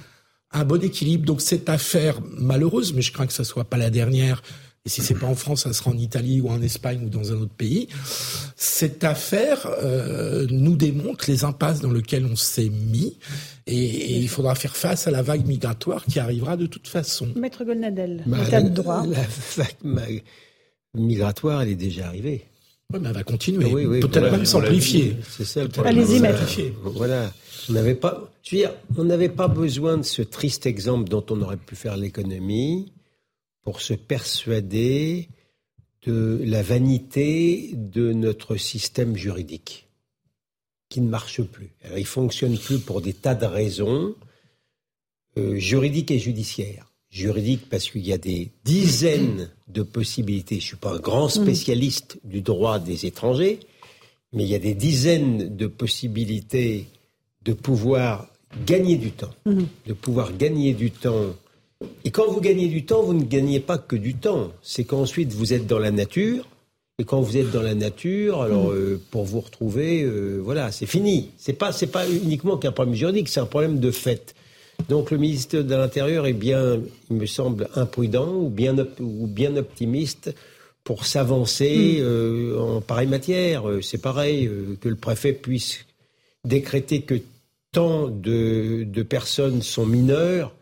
[0.52, 1.24] un bon équilibre.
[1.24, 4.42] Donc cette affaire malheureuse, mais je crains que ça soit pas la dernière.
[4.84, 7.32] Et si c'est pas en France, ça sera en Italie ou en Espagne ou dans
[7.32, 7.88] un autre pays.
[8.56, 13.18] Cette affaire euh, nous démontre les impasses dans lesquelles on s'est mis,
[13.66, 17.28] et, il faudra faire face à la vague migratoire qui arrivera de toute façon.
[17.36, 19.04] Maître Golnadel, bah, l'état de droit.
[19.06, 19.26] La
[19.84, 20.22] vague
[20.94, 22.47] migratoire, elle est déjà arrivée.
[22.92, 24.00] Oui, mais elle va continuer.
[24.00, 25.16] Peut-être même s'amplifier.
[25.28, 25.98] C'est ça le problème.
[25.98, 26.72] Allez-y.
[26.82, 27.32] Voilà.
[27.68, 31.24] On n'avait pas, je veux dire, on n'avait pas besoin de ce triste exemple dont
[31.28, 32.92] on aurait pu faire l'économie
[33.62, 35.28] pour se persuader
[36.06, 39.88] de la vanité de notre système juridique.
[40.88, 41.74] qui ne marche plus.
[41.84, 44.14] Alors, il fonctionne plus pour des tas de raisons
[45.36, 46.90] euh, juridiques et judiciaires.
[47.10, 50.60] Juridiques parce qu'il y a des dizaines de possibilités.
[50.60, 53.60] Je suis pas un grand spécialiste du droit des étrangers,
[54.32, 56.86] mais il y a des dizaines de possibilités
[57.44, 58.28] de pouvoir
[58.66, 61.34] gagner du temps, de pouvoir gagner du temps.
[62.04, 64.52] Et quand vous gagnez du temps, vous ne gagnez pas que du temps.
[64.62, 66.46] C'est qu'ensuite vous êtes dans la nature.
[66.98, 70.86] Et quand vous êtes dans la nature, alors euh, pour vous retrouver, euh, voilà, c'est
[70.86, 71.30] fini.
[71.38, 74.34] C'est pas, c'est pas uniquement qu'un problème juridique, c'est un problème de fait.
[74.88, 79.56] Donc le ministère de l'Intérieur est bien, il me semble, imprudent ou bien, ou bien
[79.56, 80.34] optimiste
[80.84, 83.68] pour s'avancer euh, en pareille matière.
[83.68, 85.84] Euh, C'est pareil euh, que le préfet puisse
[86.44, 87.20] décréter que
[87.72, 90.54] tant de, de personnes sont mineures,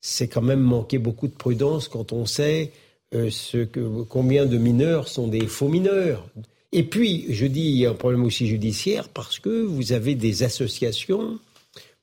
[0.00, 2.72] c'est quand même manquer beaucoup de prudence quand on sait
[3.14, 6.26] euh, ce que, combien de mineurs sont des faux mineurs.
[6.72, 10.14] Et puis, je dis, il y a un problème aussi judiciaire parce que vous avez
[10.14, 11.38] des associations,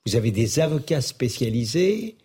[0.05, 2.15] vous avez des avocats spécialisés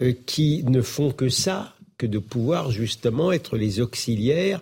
[0.00, 4.60] euh, qui ne font que ça, que de pouvoir justement être les auxiliaires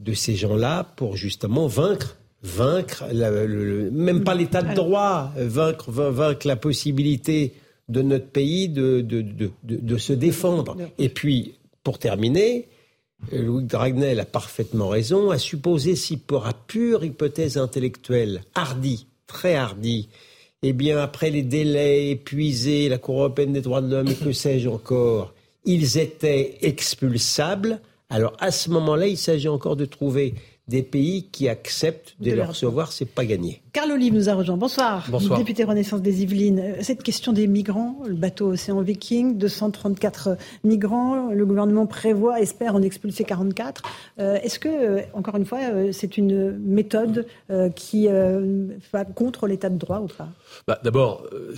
[0.00, 5.90] de ces gens-là pour justement vaincre, vaincre, la- le- même pas l'état de droit, vaincre,
[5.90, 7.54] vain- vaincre la possibilité
[7.88, 10.76] de notre pays de, de, de, de- de se défendre.
[10.98, 12.66] Et puis, pour terminer,
[13.32, 19.06] euh, Louis Dragnel a parfaitement raison, à supposer si pour à pure hypothèse intellectuelle, hardie,
[19.26, 20.08] très hardie,
[20.62, 24.32] eh bien, après les délais épuisés, la Cour européenne des droits de l'homme et que
[24.32, 25.34] sais-je encore,
[25.64, 30.34] ils étaient expulsables, alors à ce moment-là, il s'agit encore de trouver
[30.68, 33.62] des pays qui acceptent de, De les les recevoir, c'est pas gagné.
[33.76, 34.56] Carl Olive nous a rejoint.
[34.56, 35.04] Bonsoir.
[35.10, 35.38] Bonsoir.
[35.38, 36.60] Député Renaissance des Yvelines.
[36.60, 42.74] Euh, Cette question des migrants, le bateau Océan Viking, 234 migrants, le gouvernement prévoit, espère
[42.74, 43.82] en expulser 44.
[44.18, 49.04] Euh, Est-ce que, euh, encore une fois, euh, c'est une méthode euh, qui euh, va
[49.04, 50.30] contre l'état de droit ou pas?
[50.66, 51.54] Bah, D'abord, euh,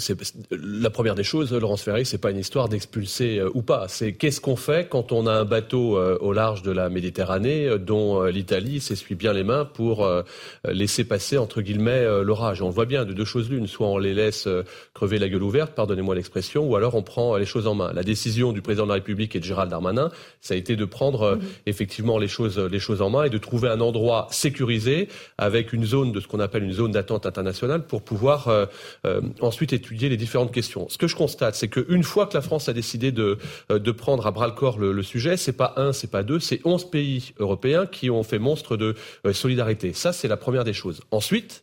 [0.51, 3.87] la première des choses, Laurence Ferrari, c'est pas une histoire d'expulser euh, ou pas.
[3.87, 7.67] C'est qu'est-ce qu'on fait quand on a un bateau euh, au large de la Méditerranée
[7.67, 10.23] euh, dont euh, l'Italie s'essuie bien les mains pour euh,
[10.69, 12.63] laisser passer entre guillemets euh, l'orage.
[12.63, 14.65] On le voit bien de deux choses l'une, soit on les laisse euh,
[14.95, 17.93] crever la gueule ouverte, pardonnez-moi l'expression, ou alors on prend euh, les choses en main.
[17.93, 20.11] La décision du président de la République et de Gérald Darmanin,
[20.41, 21.37] ça a été de prendre euh,
[21.67, 25.85] effectivement les choses les choses en main et de trouver un endroit sécurisé avec une
[25.85, 28.67] zone de ce qu'on appelle une zone d'attente internationale pour pouvoir euh,
[29.07, 30.89] euh, ensuite étudier les différentes questions.
[30.89, 33.39] Ce que je constate, c'est qu'une fois que la France a décidé de,
[33.71, 36.23] euh, de prendre à bras le corps le, le sujet, c'est pas un, c'est pas
[36.23, 38.95] deux, c'est onze pays européens qui ont fait monstre de
[39.27, 39.93] euh, solidarité.
[39.93, 41.01] Ça, c'est la première des choses.
[41.11, 41.63] Ensuite,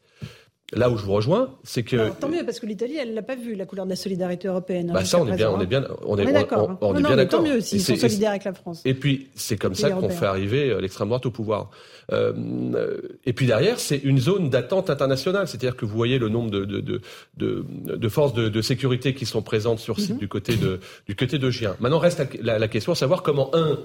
[0.74, 3.36] là où je vous rejoins, c'est que Tant mieux, parce que l'Italie, elle l'a pas
[3.36, 4.90] vu, la couleur de la solidarité européenne.
[4.90, 6.72] hein, bah ça, on est bien, on est bien, on est, d'accord.
[6.72, 6.78] hein.
[6.82, 8.82] on- on Non, est non, bien mais tant mieux s'ils sont solidaires avec la France.
[8.84, 11.70] Et puis, c'est comme ça qu'on fait arriver euh, l'extrême droite au pouvoir.
[12.12, 12.34] Euh,
[13.26, 15.48] et puis derrière, c'est une zone d'attente internationale.
[15.48, 17.02] C'est-à-dire que vous voyez le nombre de, de, de,
[17.38, 17.66] de,
[17.96, 21.38] de forces de, de sécurité qui sont présentes sur site du côté de du côté
[21.40, 21.76] de Gien.
[21.80, 23.78] Maintenant, reste la, la- la question à savoir comment un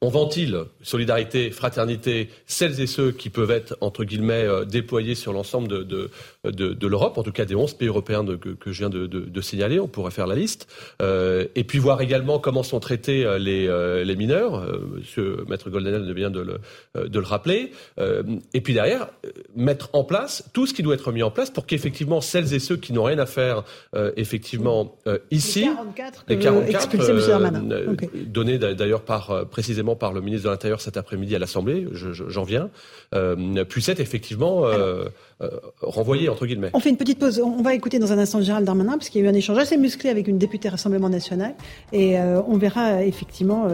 [0.00, 5.32] on ventile solidarité, fraternité, celles et ceux qui peuvent être, entre guillemets, euh, déployés sur
[5.32, 6.10] l'ensemble de, de,
[6.44, 9.06] de, de l'Europe, en tout cas des 11 pays européens que, que je viens de,
[9.06, 10.68] de, de signaler, on pourrait faire la liste,
[11.02, 15.44] Euh, et puis voir également comment sont traités euh, les, euh, les mineurs, euh, Monsieur
[15.48, 18.22] Maître Goldenel vient de le, de le rappeler, Euh,
[18.52, 19.08] et puis derrière,
[19.56, 22.58] mettre en place tout ce qui doit être mis en place pour qu'effectivement celles et
[22.58, 23.64] ceux qui n'ont rien à faire,
[23.94, 27.92] euh, effectivement, euh, ici, Les 44 les que 44, expulsés, monsieur Darmanin.
[27.92, 28.08] Ok.
[28.26, 29.44] donné d'a- d'ailleurs par euh,
[29.84, 32.70] précisément par le ministre de l'Intérieur cet après-midi à l'Assemblée, je- je- j'en viens,
[33.14, 35.04] euh, puisse être effectivement euh,
[35.42, 35.48] euh,
[35.82, 36.70] renvoyé entre guillemets.
[36.74, 37.40] On fait une petite pause.
[37.40, 39.58] On va écouter dans un instant Gérald Darmanin, parce qu'il y a eu un échange
[39.58, 41.54] assez musclé avec une députée Rassemblement National.
[41.92, 43.68] Et on verra effectivement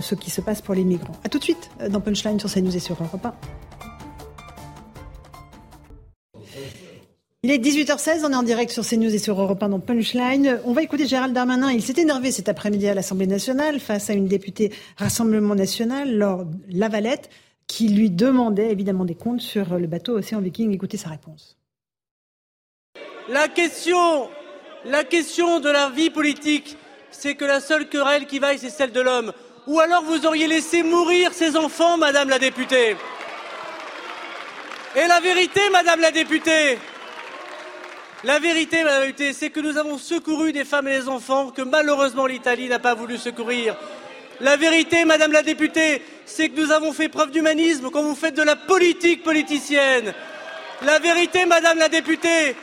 [0.00, 1.16] ce qui se passe pour les migrants.
[1.24, 3.34] A tout de suite dans Punchline sur CNews et sur Europe 1.
[7.46, 10.58] Il est 18h16, on est en direct sur CNews et sur Europe 1 dans Punchline.
[10.64, 11.70] On va écouter Gérald Darmanin.
[11.70, 16.44] Il s'est énervé cet après-midi à l'Assemblée nationale face à une députée Rassemblement National, Laure
[16.68, 17.30] Lavalette,
[17.68, 20.74] qui lui demandait évidemment des comptes sur le bateau Océan Viking.
[20.74, 21.56] Écoutez sa réponse.
[23.28, 24.28] La question,
[24.84, 26.76] la question de la vie politique,
[27.12, 29.32] c'est que la seule querelle qui vaille, c'est celle de l'homme.
[29.68, 32.96] Ou alors vous auriez laissé mourir ces enfants, Madame la députée.
[34.96, 36.78] Et la vérité, Madame la députée,
[38.24, 41.50] la vérité, Madame la députée, c'est que nous avons secouru des femmes et des enfants
[41.50, 43.76] que malheureusement l'Italie n'a pas voulu secourir.
[44.40, 48.34] La vérité, Madame la députée, c'est que nous avons fait preuve d'humanisme quand vous faites
[48.34, 50.14] de la politique politicienne.
[50.82, 52.56] La vérité, Madame la députée,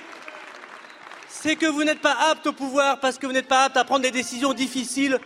[1.29, 3.83] c'est que vous n'êtes pas apte au pouvoir parce que vous n'êtes pas apte à
[3.83, 5.19] prendre des décisions difficiles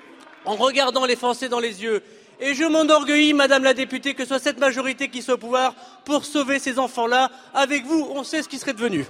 [0.46, 2.04] en regardant les Français dans les yeux.
[2.40, 5.74] Et je m'enorgueillis, Madame la députée, que ce soit cette majorité qui soit au pouvoir
[6.06, 7.32] pour sauver ces enfants-là.
[7.54, 9.06] Avec vous, on sait ce qui serait devenu.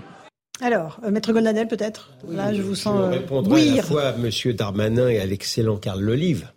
[0.61, 4.15] Alors, euh, Maître Goldnadel, peut-être Là, je vous sens je répondrai à la fois à
[4.15, 4.29] M.
[4.53, 6.49] Darmanin et à l'excellent Carl Lelive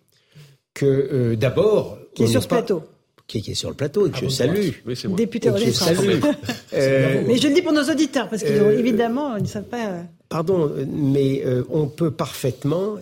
[0.75, 1.99] que euh, d'abord...
[2.15, 2.83] Qui est sur ce plateau.
[3.27, 4.71] Qui, est sur le plateau et que je salue.
[4.85, 5.17] Oui, moi.
[5.17, 9.49] Député euh, mais je le dis pour nos auditeurs, parce qu'ils euh, évidemment, ils ne
[9.49, 10.03] savent pas...
[10.29, 12.97] Pardon, mais on peut parfaitement...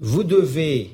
[0.00, 0.90] vous devez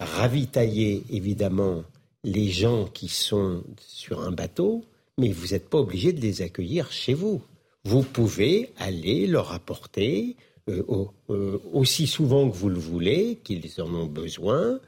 [0.00, 1.82] ravitailler, évidemment,
[2.24, 4.84] les gens qui sont sur un bateau,
[5.18, 7.42] mais vous n'êtes pas obligé de les accueillir chez vous
[7.84, 10.36] vous pouvez aller leur apporter
[10.68, 10.82] euh,
[11.30, 14.78] euh, aussi souvent que vous le voulez, qu'ils en ont besoin,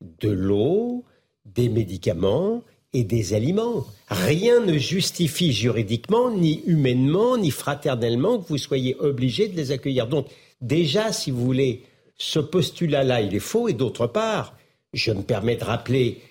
[0.00, 1.04] de l'eau,
[1.44, 2.62] des médicaments
[2.94, 3.86] et des aliments.
[4.08, 10.06] Rien ne justifie juridiquement, ni humainement, ni fraternellement que vous soyez obligé de les accueillir.
[10.06, 10.28] Donc
[10.62, 11.82] déjà, si vous voulez,
[12.16, 13.68] ce postulat-là, il est faux.
[13.68, 14.56] Et d'autre part,
[14.94, 16.22] je me permets de rappeler,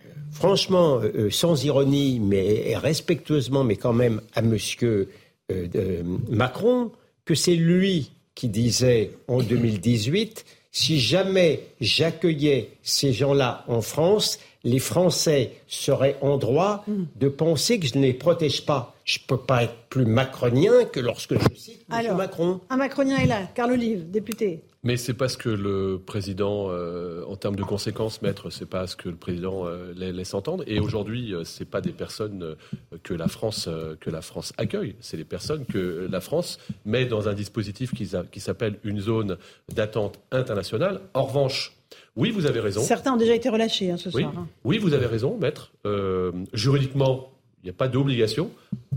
[0.00, 5.10] euh, franchement, sans ironie, mais respectueusement, mais quand même à monsieur
[5.52, 6.90] euh, Macron
[7.24, 14.78] que c'est lui qui disait en 2018 si jamais j'accueillais ces gens-là en France, les
[14.78, 18.95] Français seraient en droit de penser que je ne les protège pas.
[19.06, 22.60] Je ne peux pas être plus macronien que lorsque je cite Alors, Macron.
[22.70, 24.64] Un macronien est là, Carl Olive, député.
[24.82, 28.88] Mais c'est pas ce que le président, euh, en termes de conséquences, maître, c'est pas
[28.88, 30.64] ce que le président euh, laisse entendre.
[30.66, 32.56] Et aujourd'hui, euh, c'est pas des personnes
[33.04, 33.68] que la France
[34.00, 34.96] que la France accueille.
[34.98, 39.38] C'est des personnes que la France met dans un dispositif qui, qui s'appelle une zone
[39.72, 41.00] d'attente internationale.
[41.14, 41.76] En revanche,
[42.16, 42.80] oui, vous avez raison.
[42.80, 44.22] Certains ont déjà été relâchés hein, ce oui.
[44.22, 44.34] soir.
[44.36, 44.48] Hein.
[44.64, 45.72] Oui, vous avez raison, maître.
[46.52, 47.30] juridiquement,
[47.66, 48.50] n'y a pas d'obligation.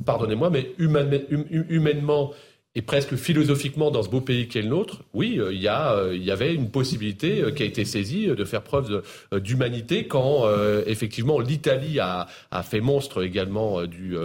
[0.06, 2.34] Pardonnez-moi, mais humainement
[2.76, 6.16] et presque philosophiquement dans ce beau pays qu'est le nôtre, oui, euh, il y, euh,
[6.16, 10.46] y avait une possibilité euh, qui a été saisie de faire preuve d'humanité quand
[10.86, 14.16] effectivement l'Italie a, a, fait monstre également du,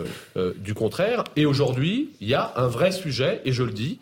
[0.56, 1.24] du contraire.
[1.36, 3.98] Et aujourd'hui, il y a un vrai sujet, et je le dis,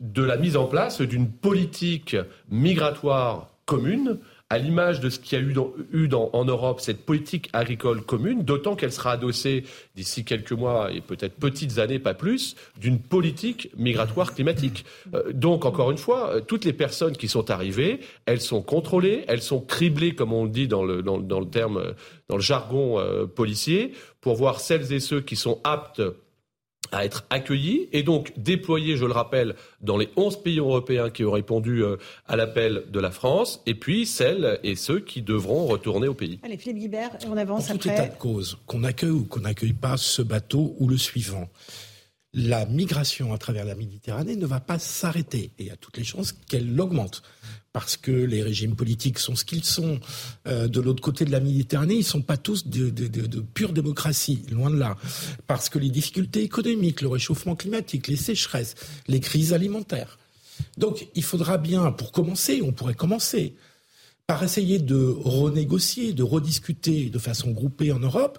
[0.00, 2.16] de la mise en place d'une politique
[2.50, 4.18] migratoire commune
[4.54, 8.76] à l'image de ce qu'il y a eu, en Europe, cette politique agricole commune, d'autant
[8.76, 9.64] qu'elle sera adossée
[9.96, 14.84] d'ici quelques mois et peut-être petites années, pas plus, d'une politique migratoire climatique.
[15.12, 19.24] Euh, donc, encore une fois, euh, toutes les personnes qui sont arrivées, elles sont contrôlées,
[19.26, 21.92] elles sont criblées, comme on le dit dans le, dans, dans le terme, euh,
[22.28, 22.98] dans le jargon
[23.34, 26.00] policier, pour voir celles et ceux qui sont aptes
[26.94, 31.24] à être accueillis et donc déployés, je le rappelle, dans les 11 pays européens qui
[31.24, 31.96] ont répondu euh,
[32.26, 36.38] à l'appel de la France, et puis celles et ceux qui devront retourner au pays.
[36.42, 39.72] Allez, Philippe Guibert, on avance en tout état de cause, qu'on accueille ou qu'on n'accueille
[39.72, 41.48] pas ce bateau ou le suivant,
[42.32, 45.96] la migration à travers la Méditerranée ne va pas s'arrêter et il y a toutes
[45.96, 47.22] les chances qu'elle augmente
[47.74, 49.98] parce que les régimes politiques sont ce qu'ils sont.
[50.46, 53.26] Euh, de l'autre côté de la Méditerranée, ils ne sont pas tous de, de, de,
[53.26, 54.96] de, pure démocratie, loin de là.
[55.48, 58.76] Parce que les difficultés économiques, le réchauffement climatique, les sécheresses,
[59.08, 60.18] les crises alimentaires.
[60.78, 63.56] Donc il faudra bien, pour commencer, on pourrait commencer
[64.28, 68.38] par essayer de renégocier, de rediscuter de façon groupée en Europe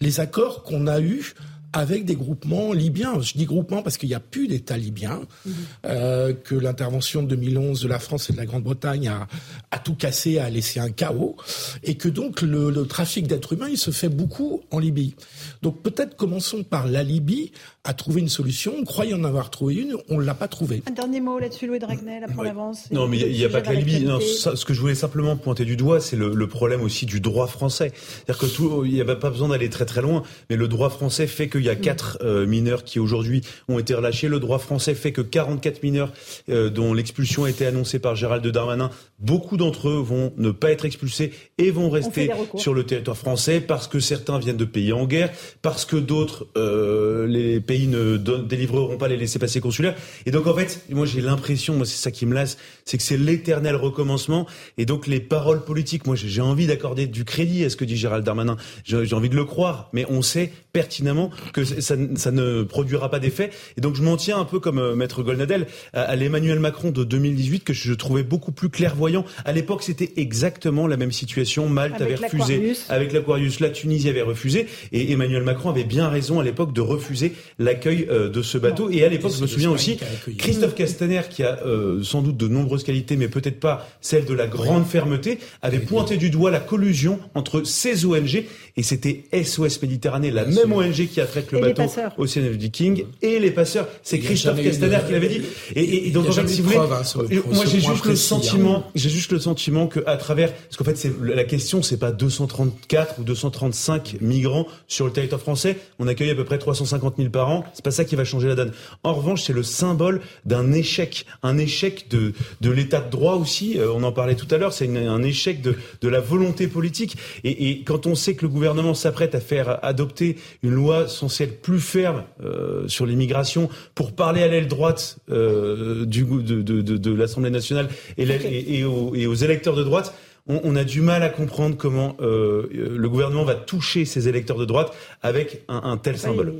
[0.00, 1.34] les accords qu'on a eus
[1.72, 3.20] avec des groupements libyens.
[3.20, 5.54] Je dis groupements parce qu'il n'y a plus d'État libyen, mhm.
[5.86, 9.26] euh, que l'intervention de 2011 de la France et de la Grande-Bretagne a,
[9.70, 11.36] a, tout cassé, a laissé un chaos,
[11.82, 15.14] et que donc le, le trafic d'êtres humains, il se fait beaucoup en Libye.
[15.62, 17.52] Donc peut-être commençons par la Libye
[17.84, 18.74] à trouver une solution.
[18.78, 20.82] On croyait en avoir trouvé une, on ne l'a pas trouvée.
[20.88, 22.44] Un dernier mot là-dessus, Louis Dragnel, après ouais.
[22.46, 22.90] l'avance.
[22.90, 24.04] Non, mais il n'y a, a, pas que la Libye.
[24.04, 27.06] Non, ça, ce que je voulais simplement pointer du doigt, c'est le, le, problème aussi
[27.06, 27.92] du droit français.
[27.94, 30.90] C'est-à-dire que tout, il n'y avait pas besoin d'aller très très loin, mais le droit
[30.90, 34.28] français fait qu'il y a quatre euh, mineurs qui aujourd'hui ont été relâchés.
[34.28, 36.12] Le droit français fait que 44 mineurs
[36.48, 40.70] euh, dont l'expulsion a été annoncée par Gérald Darmanin, beaucoup d'entre eux vont ne pas
[40.70, 44.92] être expulsés et vont rester sur le territoire français parce que certains viennent de pays
[44.92, 45.30] en guerre,
[45.62, 49.94] parce que d'autres, euh, les pays ne délivreront pas les laissés-passer consulaires.
[50.26, 53.02] Et donc en fait, moi j'ai l'impression, moi c'est ça qui me lasse, c'est que
[53.02, 54.46] c'est l'éternel recommencement.
[54.78, 57.96] Et donc les paroles politiques, moi j'ai envie d'accorder du crédit à ce que dit
[57.96, 58.56] Gérald Darmanin.
[58.84, 63.18] J'ai envie de le croire, mais on sait pertinemment que ça, ça ne produira pas
[63.18, 63.50] d'effet.
[63.76, 66.90] Et donc je m'en tiens un peu comme euh, Maître Golnadel à, à l'Emmanuel Macron
[66.90, 69.24] de 2018 que je trouvais beaucoup plus clairvoyant.
[69.44, 71.68] À l'époque, c'était exactement la même situation.
[71.68, 76.08] Malte avec avait refusé avec l'Aquarius, la Tunisie avait refusé, et Emmanuel Macron avait bien
[76.08, 78.90] raison à l'époque de refuser l'accueil euh, de ce bateau.
[78.90, 79.98] Et à l'époque, je me souviens aussi,
[80.38, 84.34] Christophe Castaner, qui a euh, sans doute de nombreuses qualités, mais peut-être pas celle de
[84.34, 88.44] la grande fermeté, avait pointé du doigt la collusion entre ces ONG
[88.76, 91.84] et c'était SOS Méditerranée, la même même ONG qui affrète le Et bateau.
[92.18, 93.88] Ocean Viking et les passeurs.
[94.02, 95.42] C'est Christophe Castaner qui l'avait dit.
[95.74, 98.16] Et, donc a en fait, si vous voulez, hein, sur moi j'ai juste le hein.
[98.16, 101.98] sentiment, j'ai juste le sentiment que à travers, parce qu'en fait c'est la question, c'est
[101.98, 105.78] pas 234 ou 235 migrants sur le territoire français.
[105.98, 107.64] On accueille à peu près 350 000 par an.
[107.74, 108.72] C'est pas ça qui va changer la donne.
[109.02, 113.78] En revanche, c'est le symbole d'un échec, un échec de de l'état de droit aussi.
[113.78, 114.72] Euh, on en parlait tout à l'heure.
[114.72, 117.16] C'est un échec de de la volonté politique.
[117.44, 121.44] Et, et quand on sait que le gouvernement s'apprête à faire adopter une loi censée
[121.44, 126.82] être plus ferme euh, sur l'immigration pour parler à l'aile droite euh, du de, de,
[126.82, 127.88] de, de l'Assemblée nationale
[128.18, 130.14] et, l'aile- et, et aux, et aux électeurs de droite,
[130.48, 134.28] on, on a du mal à comprendre comment euh, euh, le gouvernement va toucher ces
[134.28, 134.92] électeurs de droite
[135.22, 136.54] avec un, un tel symbole.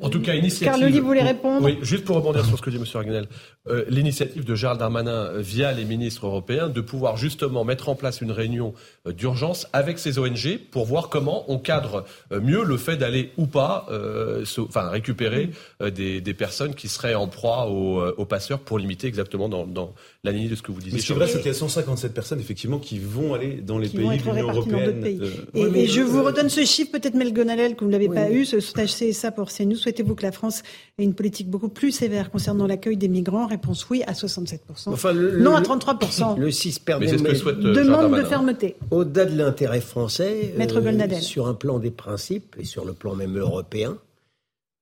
[0.00, 1.00] En tout cas, initiative.
[1.00, 1.64] Voulait répondre?
[1.64, 2.84] Oui, juste pour rebondir sur ce que dit M.
[2.94, 3.26] Ragnel.
[3.68, 8.20] Euh, L'initiative de Gérald Darmanin via les ministres européens de pouvoir justement mettre en place
[8.20, 8.74] une réunion
[9.06, 13.86] d'urgence avec ces ONG pour voir comment on cadre mieux le fait d'aller ou pas
[13.90, 15.50] euh, se- enfin, récupérer
[15.82, 19.48] euh, des, des personnes qui seraient en proie aux, euh, aux passeurs pour limiter exactement
[19.48, 19.92] dans, dans
[20.22, 20.92] la lignée de ce que vous disiez.
[20.94, 23.62] Mais ce qui est vrai, c'est qu'il y a 157 personnes effectivement qui vont aller
[23.62, 25.00] dans les qui pays de l'Union européenne.
[25.00, 25.18] pays.
[25.22, 28.30] euh, Et, et je vous redonne ce chiffre, peut-être Melgonalel, que vous ne l'avez pas
[28.30, 29.76] eu, ce sondage CSA pour CNews.
[29.76, 30.62] Souhaitez-vous que la France
[30.98, 33.46] ait une politique beaucoup plus sévère concernant l'accueil des migrants?
[33.46, 34.58] Réponse oui à 67%.
[34.86, 36.36] Enfin, le- non le- à 33%.
[36.38, 38.76] Le 6 Mais c'est ce que souhaite euh, Gérald Demande de fermeté.
[38.90, 41.22] Au-delà de l'intérêt français, Maître Goldnadel.
[41.22, 43.96] sur un plan des principes et sur le plan même européen,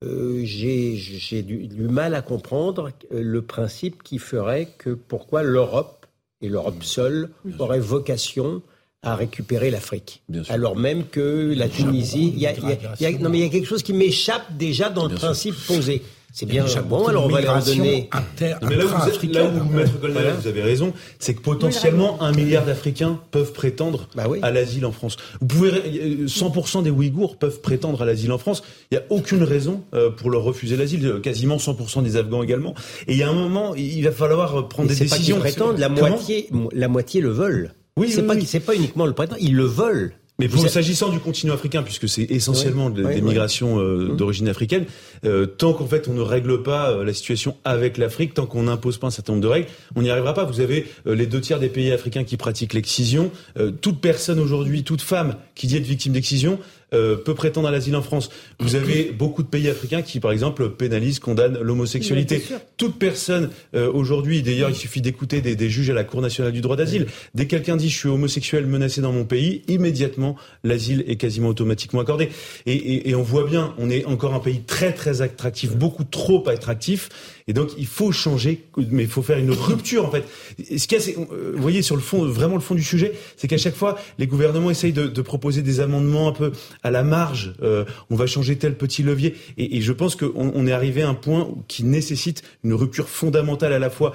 [0.05, 5.43] euh, j'ai j'ai du, du mal à comprendre euh, le principe qui ferait que pourquoi
[5.43, 6.07] l'Europe
[6.41, 8.62] et l'Europe seule aurait vocation
[9.03, 10.23] à récupérer l'Afrique.
[10.49, 13.29] Alors même que la Tunisie, il y a, il y a- il y a- non
[13.31, 16.03] mais il y a quelque chose qui m'échappe déjà dans le principe posé.
[16.32, 18.09] C'est bien bon, alors on va leur donner.
[18.12, 19.92] inter- mais là où vous, êtes- là où Maître
[20.40, 24.92] vous avez raison, c'est que potentiellement un milliard d'Africains peuvent prétendre Bah à l'asile en
[24.92, 25.16] France.
[25.40, 28.62] Vous pouvez, euh, 100% des Ouïghours peuvent prétendre à l'asile en France.
[28.92, 31.05] Il n'y a aucune raison euh, pour leur refuser l'asile.
[31.06, 32.74] Euh, Quasiment 100% des Afghans également.
[33.09, 35.16] Et il y a un moment, il va falloir euh, prendre Mais des c'est pas
[35.16, 35.40] décisions.
[35.40, 37.72] prétendent, la Comment moitié, la moitié le veulent.
[37.96, 38.60] Oui, c'est oui, pas, oui.
[38.60, 40.12] pas uniquement le prétendent, ils le veulent.
[40.40, 43.27] Mais pour s'agissant du continent africain, puisque c'est essentiellement Oui, de- oui, des oui.
[43.27, 44.16] migrations euh, Mmh.
[44.16, 44.85] d'origine africaine,
[45.24, 48.62] euh, tant qu'en fait on ne règle pas euh, la situation avec l'Afrique, tant qu'on
[48.62, 49.66] n'impose pas un certain nombre de règles,
[49.97, 50.44] on n'y arrivera pas.
[50.44, 53.32] Vous avez les deux tiers des pays africains qui pratiquent l'excision.
[53.81, 56.60] Toute personne aujourd'hui, toute femme qui dit être victime d'excision
[56.94, 58.31] euh, peut prétendre à l'asile en France.
[58.60, 62.43] Vous avez beaucoup de pays africains qui, par exemple, pénalisent, condamnent l'homosexualité.
[62.77, 66.52] Toute personne euh, aujourd'hui, d'ailleurs, il suffit d'écouter des, des juges à la Cour nationale
[66.52, 67.06] du droit d'asile.
[67.35, 71.48] Dès que quelqu'un dit je suis homosexuel menacé dans mon pays, immédiatement l'asile est quasiment
[71.48, 72.28] automatiquement accordé.
[72.66, 76.05] Et, et- et on voit bien, on est encore un pays très très attractif, beaucoup
[76.05, 77.09] trop attractif.
[77.48, 80.24] Et donc il faut changer, mais il faut faire une rupture en fait.
[80.59, 82.82] Ce qu'il y a, c'est, euh, vous voyez sur le fond, vraiment le fond du
[82.82, 86.52] sujet, c'est qu'à chaque fois les gouvernements essayent de, de proposer des amendements un peu
[86.82, 87.55] à la marge.
[87.62, 89.36] Euh, on va changer tel petit levier.
[89.56, 93.72] Et, je pense qu'on on est arrivé à un point qui nécessite une rupture fondamentale
[93.72, 94.14] à la fois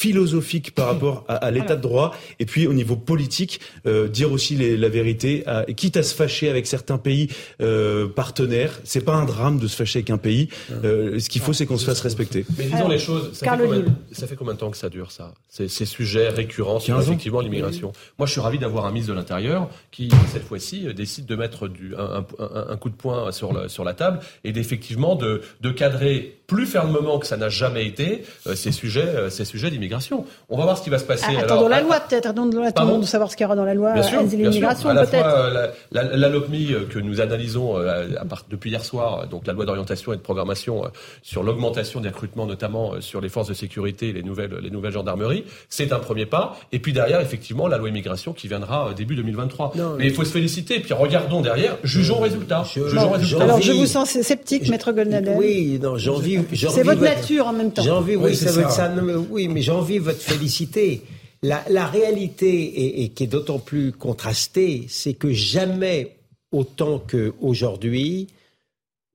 [0.00, 2.14] philosophique par rapport à, à l'état de droit.
[2.38, 6.14] Et puis au niveau politique euh, dire aussi les- la vérité à- quitte à se
[6.14, 7.28] fâcher avec certains pays
[7.60, 10.48] euh, partenaires c'est pas un drame de se fâcher avec un pays.
[10.84, 12.44] Euh, ce qu'il faut c'est qu'on se fasse respecter.
[12.58, 15.10] Mais disons les choses, ça fait, combien, ça fait combien de temps que ça dure,
[15.10, 15.32] ça?
[15.48, 17.12] Ces, ces sujets récurrents sur 15 ans.
[17.12, 17.92] effectivement l'immigration.
[18.18, 21.36] Moi, je suis ravi d'avoir un ministre de l'Intérieur qui, cette fois-ci, euh, décide de
[21.36, 23.52] mettre du, un, un- un- un coup de poing sur,
[23.84, 28.54] la table et d'effectivement de, de cadrer plus fermement que ça n'a jamais été euh,
[28.54, 30.24] ces sujets, euh, ces sujets d'immigration.
[30.48, 31.24] On va voir ce qui va se passer.
[31.28, 33.56] Ah, Alors, attendons la à- loi peut-être, attendons, attendons de savoir ce qu'il y aura
[33.56, 34.58] dans la loi Bien sûr, asile et bien sûr.
[34.60, 35.26] immigration À la peut-être.
[35.26, 39.26] euh, la, la, la LOPMI euh, que nous analysons euh, à part, depuis hier soir,
[39.28, 40.88] donc la loi d'orientation et de programmation euh,
[41.22, 44.70] sur l'augmentation des recrutements, notamment euh, sur les forces de sécurité et les nouvelles, les
[44.70, 46.56] nouvelles gendarmeries, c'est un premier pas.
[46.72, 49.72] Et puis derrière, effectivement, la loi immigration qui viendra euh, début 2023.
[49.76, 50.76] Non, Mais il faut se féliciter.
[50.76, 52.62] Et puis regardons derrière, jugeons résultat.
[52.72, 53.44] Jugeons Bon, résultat.
[53.44, 55.34] Alors je vous sens sceptique, maître Goldnadel.
[55.36, 56.46] Oui, non, j'ai envie.
[56.56, 57.82] j'ai C'est envie votre votre- nature en même temps.
[57.82, 58.76] J'ai envie, oui, Oui, ça c'est veut dire ça.
[58.86, 58.88] ça.
[58.88, 61.02] Non, mais oui, mais j'ai envie votre félicité.
[61.42, 66.16] La, la réalité, et, et qui est d'autant plus contrastée, c'est que jamais
[66.50, 68.28] autant qu'aujourd'hui,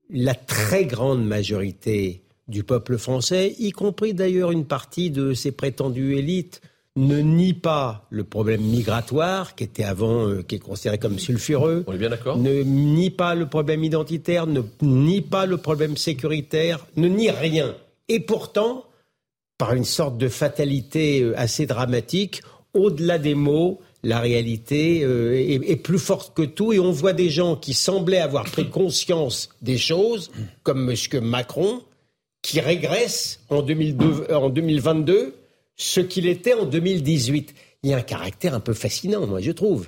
[0.10, 6.16] la très grande majorité du peuple français, y compris d'ailleurs une partie de ses prétendues
[6.18, 6.62] élites,
[6.98, 11.86] ne nie pas le problème migratoire, qui était avant, euh, qui est considéré comme sulfureux,
[11.88, 15.96] On est bien d'accord ne nie pas le problème identitaire, ne nie pas le problème
[15.96, 17.76] sécuritaire, ne nie rien.
[18.10, 18.86] Et pourtant,
[19.58, 22.42] par une sorte de fatalité euh, assez dramatique,
[22.74, 27.14] au-delà des mots, la réalité euh, est, est plus forte que tout et on voit
[27.14, 30.32] des gens qui semblaient avoir pris conscience des choses,
[30.64, 31.24] comme M.
[31.24, 31.82] Macron,
[32.42, 35.36] qui régressent en, 2002 en 2022
[35.78, 37.54] ce qu'il était en 2018.
[37.84, 39.88] Il y a un caractère un peu fascinant, moi, je trouve.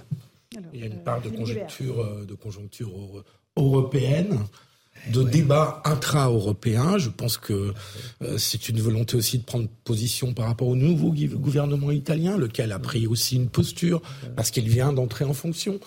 [0.74, 3.24] Il y a une part de conjoncture, euh, de conjoncture euro-
[3.58, 4.40] européenne.
[5.12, 6.98] de débat intra-européen.
[6.98, 7.74] Je pense que
[8.22, 12.72] euh, c'est une volonté aussi de prendre position par rapport au nouveau gouvernement italien, lequel
[12.72, 14.02] a pris aussi une posture
[14.38, 15.80] parce qu'il vient d'entrer en fonction.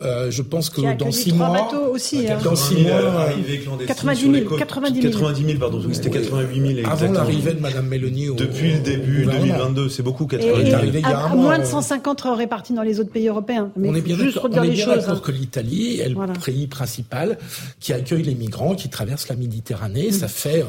[0.00, 2.38] Euh, je pense que dans six mois, aussi, hein.
[2.44, 3.30] dans six mois,
[3.84, 8.28] 90 000, 90 000, 90 000, pardon, c'était 88 000 avant l'arrivée de Madame Mélanie.
[8.28, 10.82] Au, Depuis le début 2022, c'est beaucoup 88 000.
[10.98, 13.72] Et, à, moins de 150 répartis dans les autres pays européens.
[13.76, 15.20] Mais on est bien d'accord hein.
[15.20, 17.36] que l'Italie est le pays principal
[17.80, 20.10] qui accueille les migrants qui traversent la Méditerranée.
[20.10, 20.12] Mm.
[20.12, 20.64] Ça fait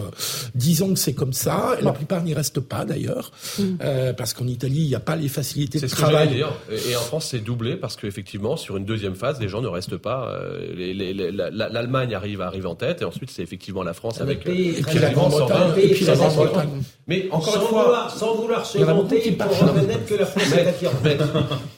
[0.56, 1.78] dix ans que c'est comme ça.
[1.84, 3.64] La plupart n'y restent pas d'ailleurs, mm.
[3.84, 6.44] euh, parce qu'en Italie, il n'y a pas les facilités de travail.
[6.90, 10.30] Et en France, c'est doublé parce qu'effectivement, sur une deuxième les gens ne restent pas.
[10.30, 14.48] Euh, L'Allemagne arrive, arrive en tête, et ensuite c'est effectivement la France avec.
[14.48, 15.72] Euh, et puis la Grande-Bretagne.
[15.78, 16.70] Et puis la Grande-Bretagne.
[17.08, 20.96] Mais encore une fois, sans vouloir se vanter pour reconnaître que la France est attirante.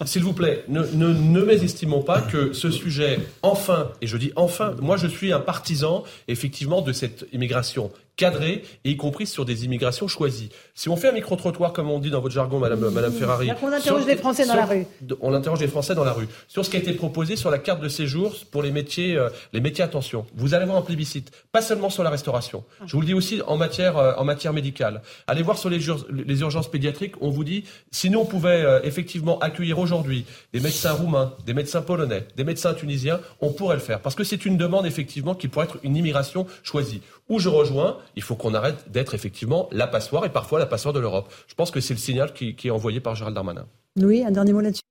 [0.06, 4.98] S'il vous plaît, ne mésestimons pas que ce sujet, enfin, et je dis enfin, moi
[4.98, 10.08] je suis un partisan effectivement de cette immigration cadré, et y compris sur des immigrations
[10.08, 10.50] choisies.
[10.76, 13.50] Si on fait un micro-trottoir, comme on dit dans votre jargon, Madame, Madame Ferrari...
[13.62, 14.86] On interroge les Français dans la rue.
[15.22, 16.28] On interroge les Français dans la rue.
[16.48, 19.30] Sur ce qui a été proposé sur la carte de séjour pour les métiers, euh,
[19.54, 20.26] les métiers attention.
[20.36, 21.32] Vous allez voir un plébiscite.
[21.52, 22.64] Pas seulement sur la restauration.
[22.86, 25.02] Je vous le dis aussi en matière, euh, en matière médicale.
[25.28, 25.80] Allez voir sur les,
[26.26, 27.16] les, urgences pédiatriques.
[27.22, 31.54] On vous dit, si nous on pouvait euh, effectivement accueillir aujourd'hui des médecins roumains, des
[31.54, 34.00] médecins polonais, des médecins tunisiens, on pourrait le faire.
[34.00, 37.02] Parce que c'est une demande effectivement qui pourrait être une immigration choisie
[37.32, 40.94] où je rejoins, il faut qu'on arrête d'être effectivement la passoire et parfois la passoire
[40.94, 41.34] de l'Europe.
[41.48, 43.66] Je pense que c'est le signal qui, est envoyé par Gérald Darmanin.
[43.96, 44.82] Oui, un dernier mot là-dessus.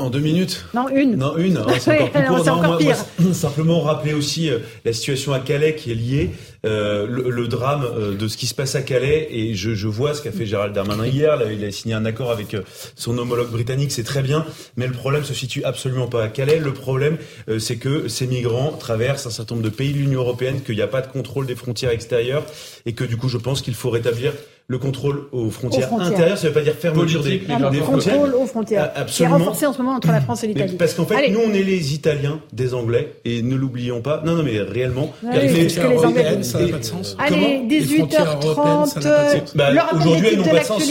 [0.00, 1.14] En deux minutes Non, une.
[1.14, 1.56] Non, une.
[1.56, 2.00] Hein, c'est
[2.50, 3.32] encore plus court.
[3.32, 6.30] simplement rappeler aussi euh, la situation à Calais qui est liée,
[6.66, 9.28] euh, le, drame euh, de ce qui se passe à Calais.
[9.30, 11.36] Et je, je vois ce qu'a fait Gérald Darmanin hier.
[11.36, 12.56] Là, il a signé un accord avec
[12.96, 14.44] son homologue britannique, c'est très bien.
[14.76, 16.58] Mais le problème se situe absolument pas à Calais.
[16.58, 17.16] Le problème,
[17.60, 20.82] c'est que ces migrants traversent un certain nombre de pays de l'Union européenne, qu'il n'y
[20.82, 22.44] a pas de contrôle des frontières extérieures,
[22.84, 24.32] et que du coup, je pense qu'il faut rétablir
[24.66, 28.14] le contrôle aux frontières, intérieures, ça ne veut pas dire fermeture des, des, des frontières.
[28.14, 28.92] contrôle aux frontières.
[28.96, 29.06] Absolument.
[29.06, 30.76] Qui est renforcé en ce moment entre la France et l'Italie.
[30.78, 34.22] Parce qu'en fait, nous, on est les Italiens des Anglais, et ne l'oublions pas.
[34.24, 35.12] Non, non, mais réellement.
[35.30, 37.16] Allez, les frontières européennes, ça n'a pas de sens.
[37.18, 39.54] Allez, 18h30.
[39.54, 40.82] Bah, Aujourd'hui, elles n'ont pas de sens.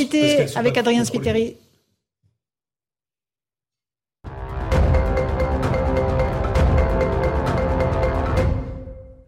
[0.56, 1.56] Avec Adrien Spiteri.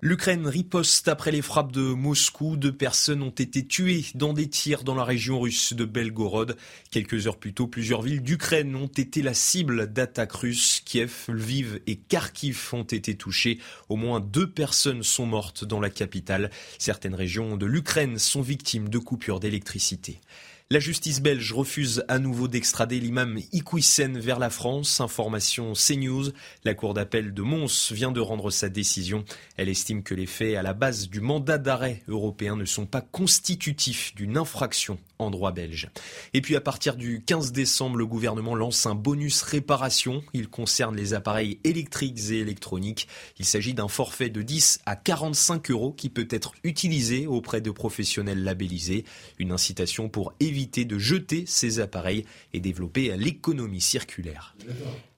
[0.06, 2.58] L'Ukraine riposte après les frappes de Moscou.
[2.58, 6.58] Deux personnes ont été tuées dans des tirs dans la région russe de Belgorod.
[6.92, 10.84] Quelques heures plus tôt, plusieurs villes d'Ukraine ont été la cible d'attaques russes.
[10.86, 13.58] Kiev, Lviv et Kharkiv ont été touchés.
[13.90, 16.52] Au moins deux personnes sont mortes dans la capitale.
[16.78, 20.22] Certaines régions de l'Ukraine sont victimes de coupures d'électricité.
[20.72, 25.00] La justice belge refuse à nouveau d'extrader l'imam Iqwisen vers la France.
[25.00, 26.32] Information CNews.
[26.64, 29.26] La cour d'appel de Mons vient de rendre sa décision.
[29.58, 33.02] Elle estime que les faits à la base du mandat d'arrêt européen ne sont pas
[33.02, 35.88] constitutifs d'une infraction en droit belge.
[36.34, 40.24] Et puis à partir du 15 décembre, le gouvernement lance un bonus réparation.
[40.34, 43.08] Il concerne les appareils électriques et électroniques.
[43.38, 47.70] Il s'agit d'un forfait de 10 à 45 euros qui peut être utilisé auprès de
[47.70, 49.06] professionnels labellisés.
[49.38, 54.56] Une incitation pour éviter éviter de jeter ces appareils et développer l'économie circulaire.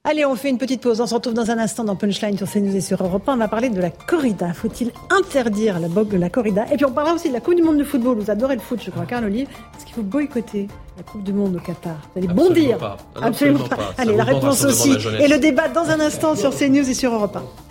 [0.02, 1.00] Allez, on fait une petite pause.
[1.00, 3.34] On se retrouve dans un instant dans Punchline sur CNews et sur Europe 1.
[3.34, 4.52] On va parler de la corrida.
[4.52, 5.88] Faut-il interdire la,
[6.18, 6.64] la corrida?
[6.72, 8.18] Et puis on parlera aussi de la Coupe du Monde de football.
[8.18, 9.48] Vous adorez le foot, je crois, Carl Olive.
[9.76, 10.66] Est-ce qu'il faut boycotter
[10.96, 13.94] la Coupe du Monde au Qatar Vous allez bondir Absolument, pas.
[13.96, 14.90] Allez, la réponse aussi.
[15.20, 17.67] Et le débat dans un instant sur CNews et sur Europe 1.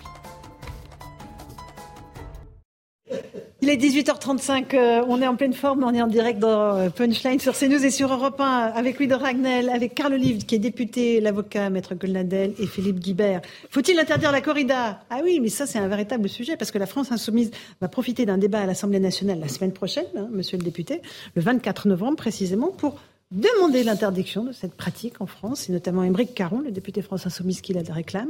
[3.67, 6.89] Il est 18h35, euh, on est en pleine forme, on est en direct dans euh,
[6.89, 10.55] Punchline sur CNews et sur Europe 1 avec Louis de Ragnel, avec Carl Olive qui
[10.55, 13.41] est député, l'avocat Maître Golnadel et Philippe Guibert.
[13.69, 15.01] Faut-il interdire la corrida?
[15.09, 18.25] Ah oui, mais ça c'est un véritable sujet parce que la France insoumise va profiter
[18.25, 21.01] d'un débat à l'Assemblée nationale la semaine prochaine, hein, monsieur le député,
[21.35, 26.33] le 24 novembre précisément, pour demander l'interdiction de cette pratique en France, et notamment Émeric
[26.33, 28.29] Caron, le député France Insoumise, qui la réclame.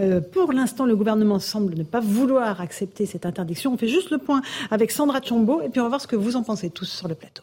[0.00, 3.72] Euh, pour l'instant, le gouvernement semble ne pas vouloir accepter cette interdiction.
[3.72, 6.16] On fait juste le point avec Sandra Chombo, et puis on va voir ce que
[6.16, 7.42] vous en pensez tous sur le plateau.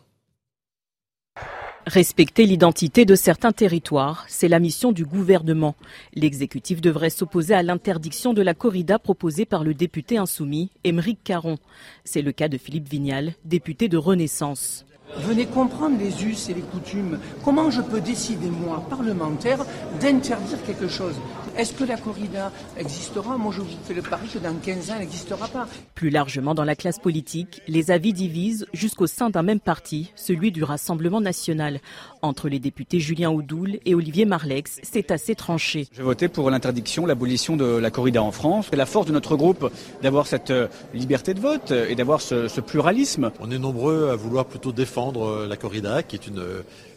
[1.86, 5.76] Respecter l'identité de certains territoires, c'est la mission du gouvernement.
[6.14, 11.58] L'exécutif devrait s'opposer à l'interdiction de la corrida proposée par le député insoumis, Émeric Caron.
[12.04, 14.86] C'est le cas de Philippe Vignal, député de Renaissance.
[15.18, 17.20] Venez comprendre les us et les coutumes.
[17.44, 19.66] Comment je peux décider, moi, parlementaire,
[20.00, 21.16] d'interdire quelque chose?
[21.60, 23.38] Est-ce que la corrida existera?
[23.38, 25.68] Moi, je vous fais le pari que dans 15 ans, elle n'existera pas.
[25.94, 30.54] Plus largement dans la classe politique, les avis divisent jusqu'au sein d'un même parti, celui
[30.54, 31.82] du Rassemblement national.
[32.22, 35.90] Entre les députés Julien Oudoul et Olivier Marlex, c'est assez tranché.
[35.92, 38.68] Je vais voter pour l'interdiction, l'abolition de la corrida en France.
[38.70, 39.70] C'est la force de notre groupe
[40.02, 43.32] d'avoir cette euh, liberté de vote et d'avoir ce, ce pluralisme.
[43.42, 46.42] On est nombreux à vouloir plutôt défendre euh, la corrida, qui est une,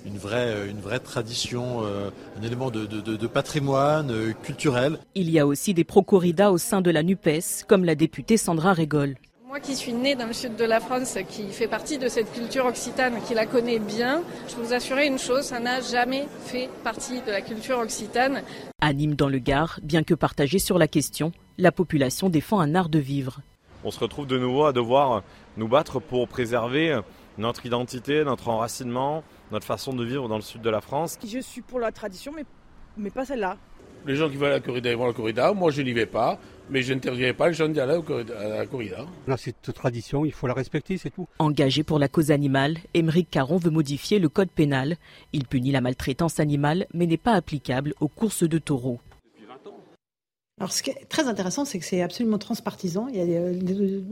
[0.06, 4.98] une, vraie, une vraie tradition, euh, un élément de, de, de patrimoine culturel.
[5.14, 8.72] Il y a aussi des pro-corrida au sein de la NUPES, comme la députée Sandra
[8.72, 9.16] Régol.
[9.48, 12.32] Moi qui suis née dans le sud de la France, qui fait partie de cette
[12.32, 16.26] culture occitane, qui la connaît bien, je peux vous assurer une chose, ça n'a jamais
[16.46, 18.42] fait partie de la culture occitane.
[18.80, 22.88] Anime dans le Gard, bien que partagée sur la question, la population défend un art
[22.88, 23.40] de vivre.
[23.84, 25.22] On se retrouve de nouveau à devoir
[25.58, 26.98] nous battre pour préserver
[27.38, 31.18] notre identité, notre enracinement, notre façon de vivre dans le sud de la France.
[31.26, 32.44] Je suis pour la tradition, mais,
[32.96, 33.56] mais pas celle-là.
[34.04, 35.52] Les gens qui vont à la corrida, ils vont à la corrida.
[35.52, 36.38] Moi, je n'y vais pas,
[36.70, 38.00] mais je n'interdirai pas les gens d'y aller
[38.36, 39.06] à la corrida.
[39.28, 41.28] Là, cette tradition, il faut la respecter, c'est tout.
[41.38, 44.96] Engagé pour la cause animale, Émeric Caron veut modifier le code pénal.
[45.32, 48.98] Il punit la maltraitance animale, mais n'est pas applicable aux courses de taureaux.
[50.62, 53.08] Alors, ce qui est très intéressant, c'est que c'est absolument transpartisan.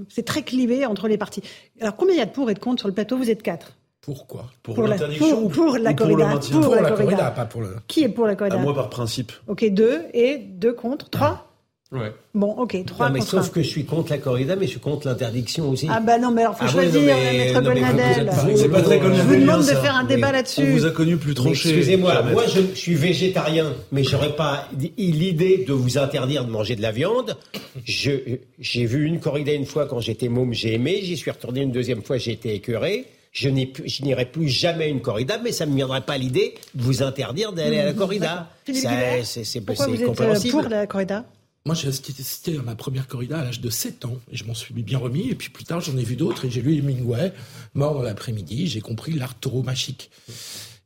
[0.09, 1.43] C'est très clivé entre les partis.
[1.81, 3.17] Alors, combien il y a de pour et de contre sur le plateau?
[3.17, 3.77] Vous êtes quatre.
[4.01, 4.47] Pourquoi?
[4.65, 6.27] Pour, pour l'interdiction pour, pour, la corrida?
[6.27, 7.77] Pour, pour, la, corrida, pas pour le.
[7.87, 8.57] Qui est pour la corrida?
[8.57, 9.31] à Moi, par principe.
[9.47, 11.50] Ok, deux et deux contre, trois.
[11.93, 12.13] Ouais.
[12.35, 13.49] Bon, ok, trois non, mais contre sauf un.
[13.49, 15.89] que je suis contre la corrida, mais je suis contre l'interdiction aussi.
[15.91, 18.31] Ah bah non, mais alors faut Ah choisir, non, mais- maître non, mais Golnadel.
[18.33, 20.33] vous êtes- C'est pas très Je vous Golnadel, demande de faire un débat Oui.
[20.35, 20.63] là-dessus.
[20.63, 21.69] On vous a connu plus tranché.
[21.71, 22.53] Excusez-moi, moi maître.
[22.55, 24.69] je suis végétarien, mais j'aurais pas
[24.99, 27.37] l'idée de vous interdire de manger de la viande.
[27.85, 28.13] Je
[28.61, 31.01] j'ai vu une corrida une fois quand j'étais môme, j'ai aimé.
[31.03, 33.07] J'y suis retourné une deuxième fois, j'ai été écœuré.
[33.33, 36.83] Je n'irai plus jamais à une corrida, mais ça ne me viendrait pas l'idée de
[36.83, 38.49] vous interdire d'aller à la corrida.
[38.65, 40.53] Philippe Ça, Guibert, C'est c'est- Pourquoi c'est vous êtes euh, compréhensible.
[40.61, 41.25] pour la corrida?
[41.67, 44.55] Moi, j'ai assisté à ma première corrida à l'âge de 7 ans et je m'en
[44.55, 45.29] suis bien remis.
[45.29, 47.33] Et puis plus tard, j'en ai vu d'autres et j'ai lu Hemingway,
[47.75, 48.67] mort dans l'après-midi.
[48.67, 50.11] J'ai compris l'art tauromachique.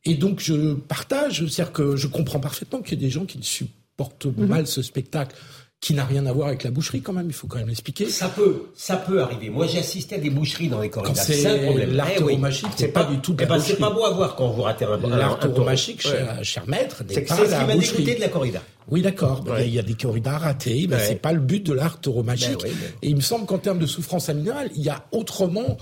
[0.04, 3.38] Et donc, je partage, c'est-à-dire que je comprends parfaitement qu'il y a des gens qui
[3.42, 4.46] supportent Mhm.
[4.46, 5.36] mal ce spectacle
[5.80, 8.08] qui n'a rien à voir avec la boucherie quand même, il faut quand même l'expliquer.
[8.08, 9.50] Ça peut, ça peut arriver.
[9.50, 11.14] Moi, j'ai assisté à des boucheries dans les corridas.
[11.14, 11.92] Quand c'est un problème.
[11.92, 14.34] l'art Eh c'est pas du tout de eh la ben, c'est pas beau à voir
[14.34, 16.42] quand vous ratez un, L'art tauromachique, Ouais.
[16.42, 18.62] cher, maître, n'est C'est ce la qui m'a dégoûté de la corrida.
[18.88, 19.42] Oui, d'accord.
[19.42, 19.68] Ben, Il y a- Ouais.
[19.68, 21.04] il y, a des corridas ratés, mais Ouais.
[21.06, 22.62] c'est pas le but de l'art tauromachique.
[22.62, 25.76] Ben ben Et il me semble qu'en termes de souffrance animale, il y a autrement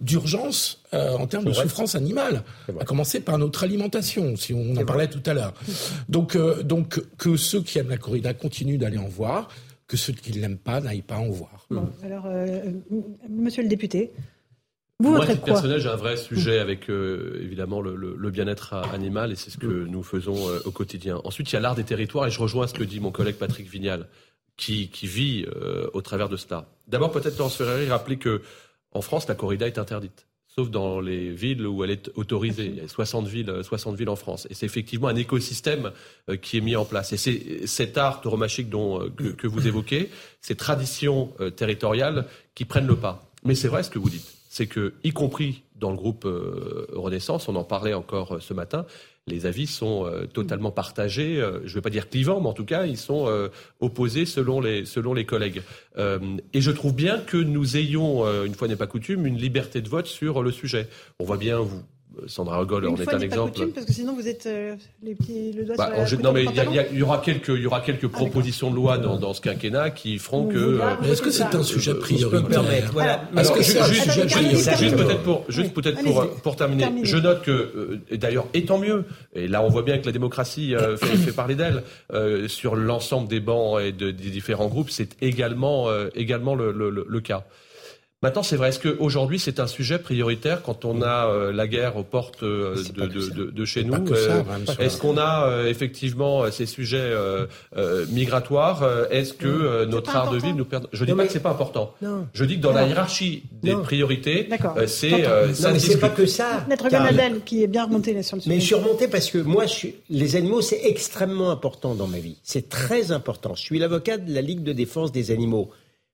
[0.00, 1.62] d'urgence euh, en termes de vrai.
[1.62, 2.42] souffrance animale,
[2.80, 5.54] à commencer par notre alimentation, si on en parlait tout à l'heure.
[6.08, 9.48] Donc, euh, donc que ceux qui aiment la corrida continuent d'aller en voir,
[9.86, 11.66] que ceux qui ne l'aiment pas n'aillent pas en voir.
[11.70, 12.60] Bon, alors, euh,
[13.28, 14.12] monsieur le député,
[15.00, 17.96] vous Moi, à voterez titre quoi personnel, j'ai un vrai sujet avec euh, évidemment le,
[17.96, 21.20] le- le bien-être a- animal et c'est ce que nous faisons euh, au quotidien.
[21.24, 23.36] Ensuite, il y a l'art des territoires et je rejoins ce que dit mon collègue
[23.36, 24.08] Patrick Vignal,
[24.58, 26.66] qui, qui vit euh, au travers de cela.
[26.86, 28.42] D'abord, peut-être Laurence Ferrari rappeler que
[28.92, 30.26] en France, la corrida est interdite.
[30.48, 32.66] Sauf dans les villes où elle est autorisée.
[32.66, 34.48] Il y a 60 villes, euh, 60 villes en France.
[34.50, 35.92] Et c'est effectivement un écosystème
[36.28, 37.12] euh, qui est mis en place.
[37.12, 40.10] Et c'est cet art tauromachique dont, euh, que, vous évoquez,
[40.40, 42.26] ces traditions euh, territoriales
[42.56, 43.30] qui prennent le pas.
[43.44, 44.26] Mais c'est vrai ce que vous dites.
[44.48, 48.54] C'est que, y compris dans le groupe euh, Renaissance, on en parlait encore euh, ce
[48.54, 48.86] matin,
[49.26, 51.40] les avis sont euh, totalement partagés.
[51.40, 53.48] euh, je ne vais pas dire clivants, mais en tout cas, ils sont euh,
[53.80, 55.62] opposés selon les, selon les collègues.
[55.98, 56.18] Euh,
[56.52, 59.80] et je trouve bien que nous ayons, euh, une fois n'est pas coutume, une liberté
[59.82, 60.88] de vote sur le sujet.
[61.18, 61.82] On voit bien, vous,
[62.26, 63.52] Sandra Hogol, en est un exemple.
[63.52, 66.20] coutume, parce que sinon vous êtes euh, les petits, le doigt Bah, sur la couture
[66.20, 66.88] non, mais il y, a- il y a- pantalon.
[66.92, 69.90] il y aura quelques, il y aura quelques propositions de loi dans, dans ce quinquennat
[69.90, 70.58] qui feront que.
[70.58, 73.22] euh, Mais est-ce que c'est un sujet prioritaire permettre, voilà.
[73.36, 76.02] Est-ce Alors, que ju- c'est un juste, sujet juste- prioritaire juste peut-être pour, juste peut-être
[76.02, 76.82] pour, pour terminer.
[76.84, 77.04] Terminez.
[77.06, 79.04] Je note que, euh, d'ailleurs, et tant mieux,
[79.34, 81.82] et là on voit bien que la démocratie euh, fait, fait parler d'elle,
[82.12, 86.72] euh, sur l'ensemble des bancs et de- des différents groupes, c'est également, euh, également le,
[86.72, 87.44] le- le- le cas.
[88.22, 88.68] Maintenant, c'est vrai.
[88.68, 92.74] Est-ce qu'aujourd'hui, c'est un sujet prioritaire quand on a euh, la guerre aux portes euh,
[92.94, 94.42] de, de, de- de chez nous Euh,
[94.78, 97.46] Est-ce qu'on a euh, effectivement ces sujets euh,
[97.78, 100.46] euh, migratoires Est-ce que euh, notre art de important.
[100.48, 101.94] vivre nous perd Je dis Non, pas mais- que c'est pas important.
[102.02, 102.26] Non.
[102.34, 103.80] Je dis que dans la hiérarchie des Non.
[103.82, 104.74] priorités, D'accord.
[104.76, 106.66] euh, c'est euh, ça c'est pas que ça.
[106.68, 108.54] Maître Ganadel, qui est bien remonté là sur le sujet.
[108.54, 109.94] Mais je suis remonté parce que moi, je suis...
[110.10, 112.36] les animaux, c'est extrêmement important dans ma vie.
[112.42, 113.54] C'est très important.
[113.54, 115.70] Je suis l'avocat de la Ligue de défense des animaux.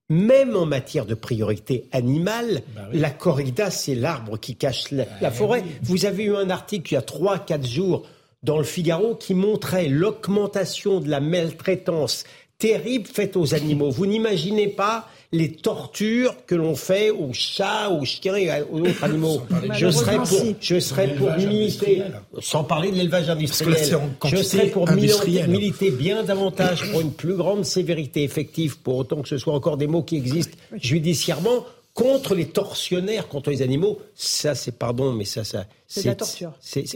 [0.09, 2.63] Même en matière de priorité animale,
[2.93, 5.65] la corrida, c'est l'arbre qui cache la, la forêt.
[5.83, 8.07] Vous avez eu un article il y a 3-4 jours
[8.45, 12.25] dans le Figaro qui montrait l'augmentation de la maltraitance
[12.59, 13.91] terribles faites aux animaux.
[13.91, 19.05] Vous n'imaginez pas les tortures que l'on fait aux chats, aux chiens et aux autres
[19.05, 19.43] animaux.
[19.73, 22.03] Je serais pour, je serais pour militer,
[22.41, 27.35] sans parler de l'élevage industriel, je serais pour militer, militer bien davantage pour une plus
[27.35, 31.65] grande sévérité effective, pour autant que ce soit encore des mots qui existent judiciairement,
[31.97, 36.53] contre les tortionnaires, contre les animaux, ça c'est pardon, mais ça, ça c'est la torture.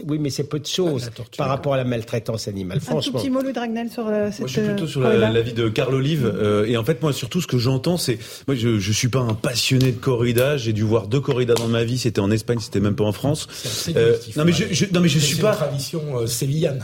[0.07, 2.77] oui, mais c'est peu de choses par rapport à la maltraitance animale.
[2.77, 3.13] Un franchement.
[3.13, 4.41] tout petit mot, Louis Dragnel, sur euh, cette.
[4.41, 6.25] Moi, je suis plutôt sur la, vie de Carl Olive.
[6.25, 9.19] Euh, et en fait, moi, surtout, ce que j'entends, c'est, moi, je, je suis pas
[9.19, 10.57] un passionné de corrida.
[10.57, 11.97] J'ai dû voir deux corridas dans ma vie.
[11.97, 13.47] C'était en Espagne, c'était même pas en France.
[13.95, 15.51] Euh, non, mais je, je, non, mais je suis pas.
[15.53, 16.83] Une tradition euh, sévillane.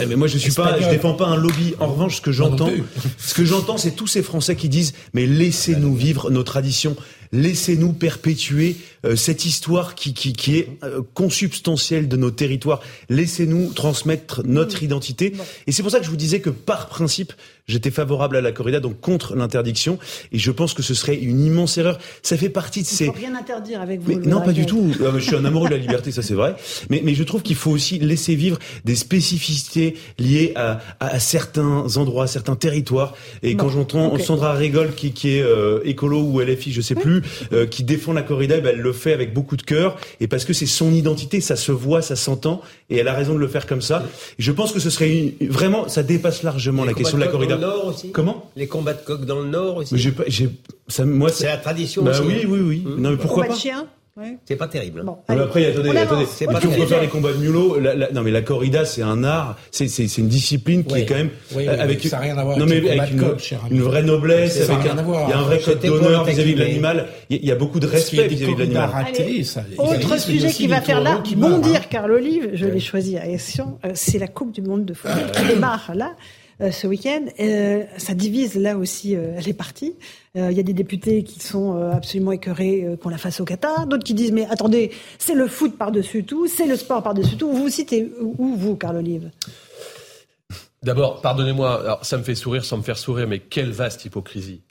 [0.00, 0.80] Eh, mais moi, je suis pas.
[0.80, 1.74] Je défends pas un lobby.
[1.80, 2.70] En revanche, ce que j'entends,
[3.18, 6.96] ce que j'entends, c'est tous ces Français qui disent, mais laissez-nous vivre nos traditions.
[7.32, 12.80] Laissez-nous perpétuer euh, cette histoire qui, qui, qui est euh, consubstantielle de nos territoires.
[13.08, 15.32] Laissez-nous transmettre notre identité.
[15.66, 17.32] Et c'est pour ça que je vous disais que par principe,
[17.66, 19.98] j'étais favorable à la corrida, donc contre l'interdiction.
[20.32, 21.98] Et je pense que ce serait une immense erreur.
[22.22, 23.04] Ça fait partie de ces...
[23.04, 24.08] Il faut rien interdire avec vous.
[24.08, 24.92] Mais non, pas du tout.
[25.00, 26.54] Euh, je suis un amoureux de la liberté, ça c'est vrai.
[26.90, 31.96] Mais, mais je trouve qu'il faut aussi laisser vivre des spécificités liées à, à, certains
[31.96, 33.14] endroits, à certains territoires.
[33.42, 35.44] Et quand j'entends Sandra Rigol, qui, qui est
[35.84, 37.22] écolo ou LFI, je sais plus,
[37.70, 40.52] qui défend la corrida, ben, elle le fait avec beaucoup de cœur et parce que
[40.52, 42.62] c'est son identité, ça se voit, ça s'entend
[42.92, 44.04] et elle a raison de le faire comme ça.
[44.38, 47.56] je pense que ce serait vraiment, ça dépasse largement la question de la corrida.
[47.56, 48.50] Dans le Nord aussi Comment?
[48.56, 49.96] Les combats de coq dans le Nord aussi.
[49.98, 50.50] J'ai j'ai,
[50.88, 52.02] ça, moi, c'est la tradition.
[52.02, 52.82] Bah aussi, oui, oui, oui.
[52.84, 53.00] Mmh.
[53.00, 53.54] Non, mais pourquoi pas?
[54.14, 54.36] Ouais.
[54.44, 55.04] C'est pas terrible.
[55.04, 56.26] Bon, mais après, attendez, on attendez.
[56.26, 57.80] C'est pas on peut faire les combats de mulot.
[57.80, 59.56] La, la, non, mais la corrida, c'est un art.
[59.70, 61.00] C'est, c'est, c'est une discipline qui oui.
[61.00, 63.40] est quand même oui, euh, avec, ça rien à voir non, mais avec une, code,
[63.70, 64.66] une, vraie noblesse.
[64.66, 67.08] Ça avec un, il y a un vrai code d'honneur vis-à-vis de l'animal.
[67.30, 68.90] Il y a beaucoup de respect vis-à-vis de l'animal.
[68.94, 69.46] Allez,
[69.78, 74.18] autre sujet qui va faire là bondir Carl Olive, je l'ai choisi à Ession, c'est
[74.18, 76.12] la Coupe du Monde de foot qui démarre là
[76.70, 77.24] ce week-end.
[77.40, 79.94] Euh, ça divise là aussi euh, les partis.
[80.34, 83.86] Il y a des députés qui sont euh, absolument écœurés qu'on la fasse au Qatar,
[83.86, 87.52] d'autres qui disent mais attendez, c'est le foot par-dessus tout, c'est le sport par-dessus tout.
[87.52, 89.30] Vous citez où vous, Carl Olive?
[90.82, 94.62] D'abord, pardonnez-moi, ça me fait sourire sans me faire sourire, mais quelle vaste hypocrisie.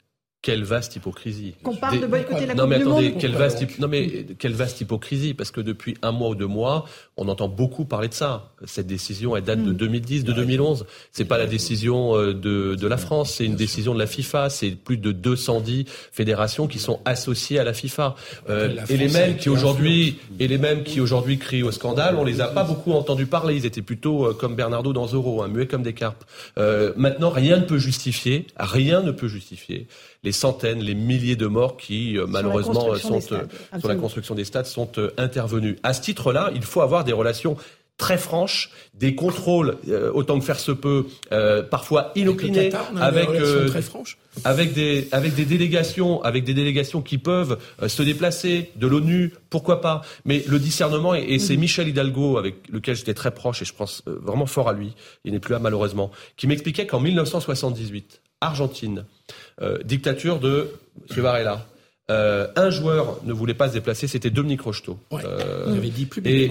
[0.42, 1.54] Quelle vaste hypocrisie.
[1.62, 3.20] Qu'on parle de boycotter la non, Coupe mais du attendez, Monde.
[3.20, 6.84] quelle vaste, non mais quelle vaste hypocrisie, parce que depuis un mois ou deux mois,
[7.16, 8.50] on entend beaucoup parler de ça.
[8.64, 10.84] Cette décision, elle date de 2010, de 2011.
[11.12, 14.50] C'est pas la décision de, de la France, c'est une décision de la FIFA.
[14.50, 18.14] C'est plus de 210 fédérations qui sont associées à la FIFA.
[18.50, 22.24] Euh, et les mêmes qui aujourd'hui, et les mêmes qui aujourd'hui crient au scandale, on
[22.24, 23.56] les a pas beaucoup entendus parler.
[23.56, 26.24] Ils étaient plutôt euh, comme Bernardo dans Zorro, hein, muets comme des carpes.
[26.58, 29.86] Euh, maintenant, rien ne peut justifier, rien ne peut justifier
[30.22, 33.44] les centaines, les milliers de morts qui euh, malheureusement sont euh,
[33.78, 35.76] sur la construction des stades sont euh, intervenus.
[35.82, 37.56] À ce titre-là, il faut avoir des relations
[37.98, 43.68] très franches, des contrôles euh, autant que faire se peut, euh, parfois inopinés, avec euh,
[43.68, 43.82] très
[44.44, 49.80] avec des avec des délégations, avec des délégations qui peuvent se déplacer de l'ONU, pourquoi
[49.80, 50.00] pas.
[50.24, 53.74] Mais le discernement et, et c'est Michel Hidalgo avec lequel j'étais très proche et je
[53.74, 54.94] pense vraiment fort à lui.
[55.24, 59.04] Il n'est plus là malheureusement, qui m'expliquait qu'en 1978, Argentine,
[59.60, 60.70] euh, dictature de
[61.10, 61.22] M.
[61.22, 61.66] Varela.
[62.10, 64.98] Euh, un joueur ne voulait pas se déplacer, c'était Dominique Rocheteau.
[65.10, 66.50] Ouais, euh, il avait dit plus et,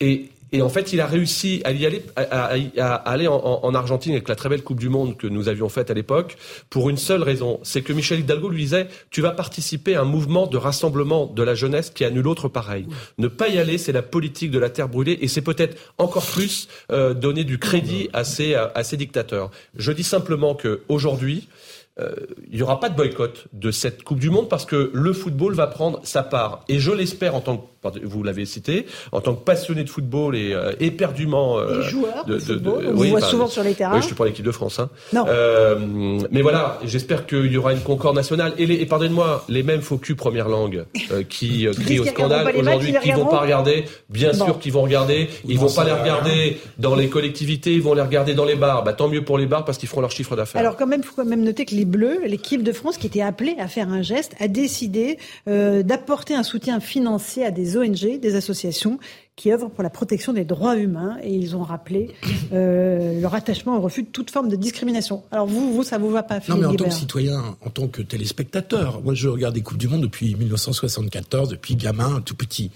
[0.00, 4.12] et, et, en fait, il a réussi à y aller, à, aller en, en, Argentine
[4.12, 6.36] avec la très belle Coupe du Monde que nous avions faite à l'époque,
[6.70, 10.04] pour une seule raison, c'est que Michel Hidalgo lui disait tu vas participer à un
[10.04, 12.86] mouvement de rassemblement de la jeunesse qui a nul autre pareil.
[13.18, 16.26] Ne pas y aller, c'est la politique de la terre brûlée, et c'est peut-être encore
[16.26, 19.50] plus euh, donner du crédit à ces, à ces dictateurs.
[19.76, 21.48] Je dis simplement que aujourd'hui,
[21.98, 25.54] il n'y aura pas de boycott de cette Coupe du Monde parce que le football
[25.54, 26.64] va prendre sa part.
[26.68, 30.36] Et je l'espère en tant que, vous l'avez cité, en tant que passionné de football
[30.36, 33.46] et euh, éperdument euh, et joueur de, de, de, de on oui, voit bah, souvent
[33.46, 33.94] sur les terrains.
[33.94, 34.78] Oui, je suis pour l'équipe de France.
[34.78, 34.88] Hein.
[35.12, 35.24] Non.
[35.28, 38.52] Euh, mais voilà, j'espère qu'il y aura une concorde nationale.
[38.58, 42.54] Et, les, et pardonnez-moi, les mêmes faux culs première langue euh, qui crient au scandale
[42.56, 44.44] aujourd'hui, qui vont pas regarder, bien bon.
[44.44, 45.28] sûr qu'ils vont regarder.
[45.46, 48.84] Ils vont pas les regarder dans les collectivités, ils vont les regarder dans les bars.
[48.84, 50.60] Bah, tant mieux pour les bars parce qu'ils feront leur chiffre d'affaires.
[50.60, 53.22] Alors quand même, faut quand même noter que les Bleus, l'équipe de France qui était
[53.22, 55.18] appelée à faire un geste, a décidé
[55.48, 59.00] euh, d'apporter un soutien financier à des ONG, des associations
[59.34, 62.14] qui œuvrent pour la protection des droits humains et ils ont rappelé
[62.52, 65.24] euh, leur attachement au refus de toute forme de discrimination.
[65.32, 67.88] Alors vous, vous ça vous va pas Non, mais en tant que citoyen, en tant
[67.88, 72.70] que téléspectateur, moi je regarde des Coupes du Monde depuis 1974, depuis gamin, tout petit.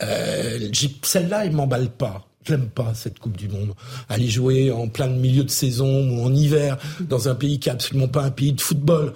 [0.00, 0.70] Euh,
[1.02, 2.28] Celle-là, elle m'emballe pas.
[2.48, 3.74] J'aime pas cette Coupe du Monde.
[4.08, 7.72] Aller jouer en plein milieu de saison ou en hiver dans un pays qui est
[7.72, 9.12] absolument pas un pays de football,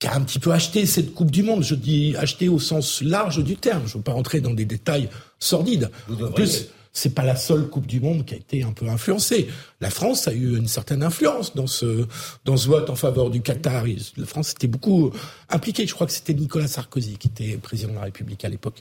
[0.00, 1.62] qui a un petit peu acheté cette Coupe du Monde.
[1.62, 3.84] Je dis acheté au sens large du terme.
[3.86, 5.88] Je veux pas rentrer dans des détails sordides.
[6.10, 9.48] En plus, c'est pas la seule Coupe du Monde qui a été un peu influencée.
[9.80, 12.06] La France a eu une certaine influence dans ce
[12.44, 13.84] dans ce vote en faveur du Qatar.
[14.16, 15.12] La France était beaucoup
[15.50, 15.86] impliquée.
[15.86, 18.80] Je crois que c'était Nicolas Sarkozy qui était président de la République à l'époque.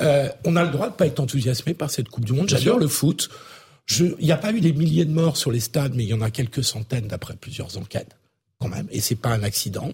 [0.00, 2.48] Euh, on a le droit de pas être enthousiasmé par cette Coupe du Monde.
[2.48, 3.30] J'adore le foot.
[4.00, 6.14] Il n'y a pas eu des milliers de morts sur les stades, mais il y
[6.14, 8.16] en a quelques centaines d'après plusieurs enquêtes
[8.58, 8.88] quand même.
[8.90, 9.92] Et c'est pas un accident.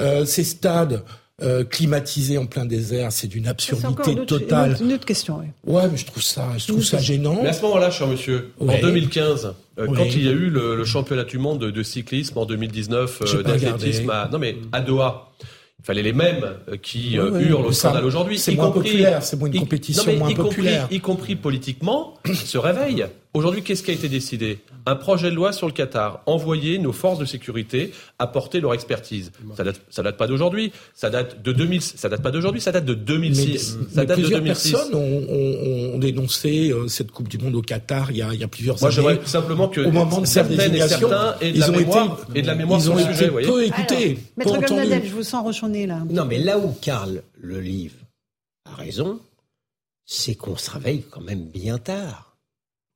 [0.00, 1.02] Euh, ces stades
[1.40, 4.76] euh, climatisé en plein désert, c'est d'une absurdité totale.
[4.80, 5.38] Une autre question.
[5.40, 5.46] Oui.
[5.74, 7.40] Ouais, mais je trouve ça, je trouve ça gênant.
[7.42, 10.84] Mais à ce moment-là, cher monsieur, en 2015, euh, quand il y a eu le,
[10.84, 15.32] championnat du monde de, cyclisme en 2019, euh, d'athlétisme, à, non mais à Doha.
[15.80, 16.46] Il fallait les mêmes
[16.80, 18.38] qui hurlent au scandale aujourd'hui.
[18.38, 20.86] C'est moins populaire, c'est moins une compétition moins populaire.
[20.90, 23.06] y compris politiquement, se réveillent.
[23.34, 24.58] Aujourd'hui, qu'est-ce qui a été décidé?
[24.84, 26.22] Un projet de loi sur le Qatar.
[26.26, 29.32] Envoyer nos forces de sécurité apporter leur expertise.
[29.56, 30.70] Ça date, ça date pas d'aujourd'hui.
[30.94, 31.80] Ça date de 2000.
[31.80, 32.60] Ça date pas d'aujourd'hui.
[32.60, 33.78] Ça date de 2006.
[33.90, 34.72] ça date plusieurs de 2006.
[34.72, 38.40] personnes ont, ont, dénoncé euh, cette Coupe du Monde au Qatar il y a, il
[38.40, 39.00] y a plusieurs Moi, années.
[39.00, 42.38] Moi, j'aimerais simplement que au moment de certaines et certains aient de la mémoire été,
[42.38, 44.18] et de la mémoire ils ont été sujet, peu écoutés.
[44.36, 46.02] Maître Gomnadel, je vous sens rechonner là.
[46.10, 47.96] Non, mais là où Karl le livre
[48.70, 49.20] a raison,
[50.04, 52.31] c'est qu'on se réveille quand même bien tard.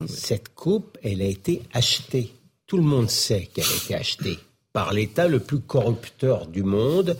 [0.07, 2.33] Cette coupe, elle a été achetée.
[2.67, 4.39] Tout le monde sait qu'elle a été achetée
[4.73, 7.17] par l'État le plus corrupteur du monde,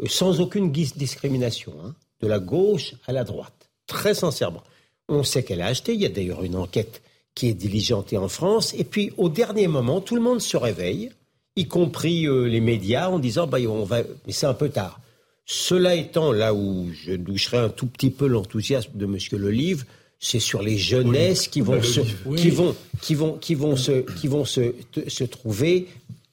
[0.00, 3.70] euh, sans aucune discrimination, hein, de la gauche à la droite.
[3.88, 4.62] Très sincèrement.
[5.08, 5.94] On sait qu'elle a acheté.
[5.94, 7.02] Il y a d'ailleurs une enquête
[7.34, 8.74] qui est diligentée en France.
[8.78, 11.10] Et puis, au dernier moment, tout le monde se réveille,
[11.56, 14.02] y compris euh, les médias, en disant bah, on va.
[14.26, 15.00] Mais c'est un peu tard.
[15.46, 19.18] Cela étant, là où je doucherai un tout petit peu l'enthousiasme de M.
[19.32, 19.84] Lelive,
[20.20, 22.00] c'est sur les jeunesses qui vont, se,
[22.36, 24.74] qui vont, qui vont, qui vont se, qui vont se,
[25.08, 25.88] se trouver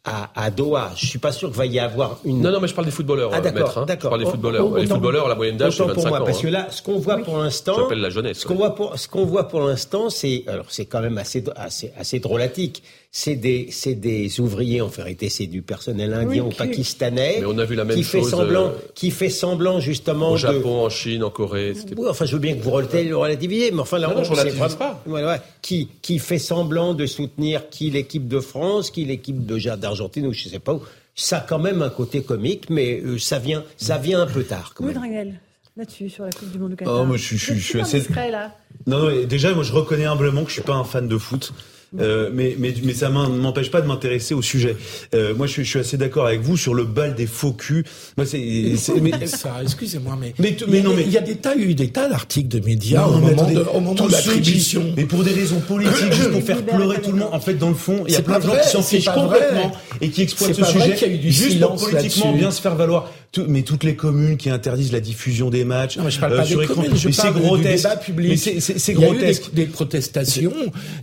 [0.07, 0.91] à, à, Doha.
[0.95, 2.41] Je suis pas sûr qu'il va y avoir une.
[2.41, 3.85] Non, non, mais je parle des footballeurs, ah, d'accord, hein.
[3.85, 4.11] d'accord.
[4.11, 4.77] Je parle des footballeurs.
[4.77, 6.25] les footballeurs, la moyenne d'âge, c'est 25 pour moi, ans.
[6.25, 6.51] Parce que hein.
[6.51, 7.75] là, ce qu'on voit pour l'instant.
[7.75, 8.39] J'appelle la jeunesse.
[8.39, 11.43] Ce qu'on voit pour, ce qu'on voit pour l'instant, c'est, alors c'est quand même assez,
[11.55, 12.81] assez, assez drôlatique
[13.19, 17.37] c'est des, c'est des ouvriers, en vérité, c'est du personnel indien ou pakistanais.
[17.39, 18.25] Mais on a vu la même qui chose.
[18.25, 20.33] Fait semblant, euh, qui fait semblant, justement.
[20.33, 21.73] Au Japon, en Chine, en Corée.
[21.97, 24.75] Oui, enfin, je veux bien que vous relativiser, mais enfin, là, non, on ne vraiment...
[24.75, 25.01] pas.
[25.07, 25.37] Ouais, ouais.
[25.63, 30.49] Qui, qui fait semblant de soutenir qui l'équipe de France, qui l'équipe d'Argentine, ou je
[30.49, 30.81] sais pas où.
[31.15, 34.43] Ça a quand même un côté comique, mais euh, ça vient, ça vient un peu
[34.43, 34.73] tard.
[34.79, 35.39] oui, Drangel,
[35.75, 37.01] là-dessus, sur la Coupe du Monde de Qatar.
[37.01, 37.99] Oh, moi, je, je, je suis assez.
[37.99, 38.55] Discret, là.
[38.85, 41.53] Non, non, déjà, moi, je reconnais humblement que je suis pas un fan de foot.
[41.99, 44.75] Euh, mais, mais, mais ça m'empêche pas de m'intéresser au sujet.
[45.13, 47.85] Euh, moi, je, je, suis assez d'accord avec vous sur le bal des faux culs.
[48.17, 48.75] Moi, c'est.
[49.27, 50.33] ça, excusez-moi, mais.
[50.37, 53.05] Mais, mais non, mais il y a des tas, eu des tas d'articles de médias
[53.05, 54.93] au, moment de, au moment de l'attribution.
[54.97, 57.29] Mais pour des raisons politiques, juste pour faire pleurer tout le monde.
[57.31, 59.71] En fait, dans le fond, il y a plein de gens qui s'en fichent complètement
[60.01, 63.11] et qui exploitent ce sujet juste pour politiquement bien se faire valoir.
[63.47, 65.97] Mais toutes les communes qui interdisent la diffusion des matchs.
[65.97, 68.37] Non, mais je parle pas euh, des communes, je parle du débat public.
[68.37, 69.49] C'est grotesque.
[69.53, 70.53] Il y a eu des protestations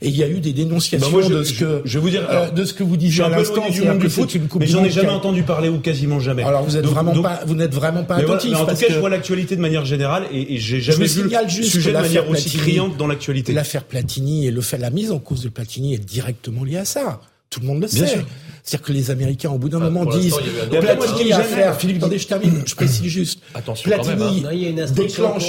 [0.00, 2.10] et il y a eu des dénonciations bah moi, je, de ce que je, vous
[2.10, 4.84] dire euh, de ce que vous disiez à l'instant du monde du foot, mais j'en
[4.84, 6.42] ai jamais entendu parler ou quasiment jamais.
[6.42, 8.54] Alors vous êtes vraiment pas vous n'êtes vraiment pas attentif.
[8.54, 11.92] en tout cas, je vois l'actualité de manière générale et, j'ai jamais vu le sujet
[11.92, 13.52] de manière aussi criante dans l'actualité.
[13.52, 16.84] L'affaire Platini et le fait la mise en cause de Platini est directement liée à
[16.84, 17.20] ça.
[17.50, 18.24] Tout le monde le sait.
[18.64, 20.38] C'est-à-dire que les Américains, au bout d'un moment, disent
[20.70, 21.78] Platini a affaire.
[21.78, 22.62] Philippe, attendez, je termine.
[22.64, 23.40] Je précise juste.
[23.54, 24.86] Attention, Platini quand même, hein.
[24.90, 25.44] déclenche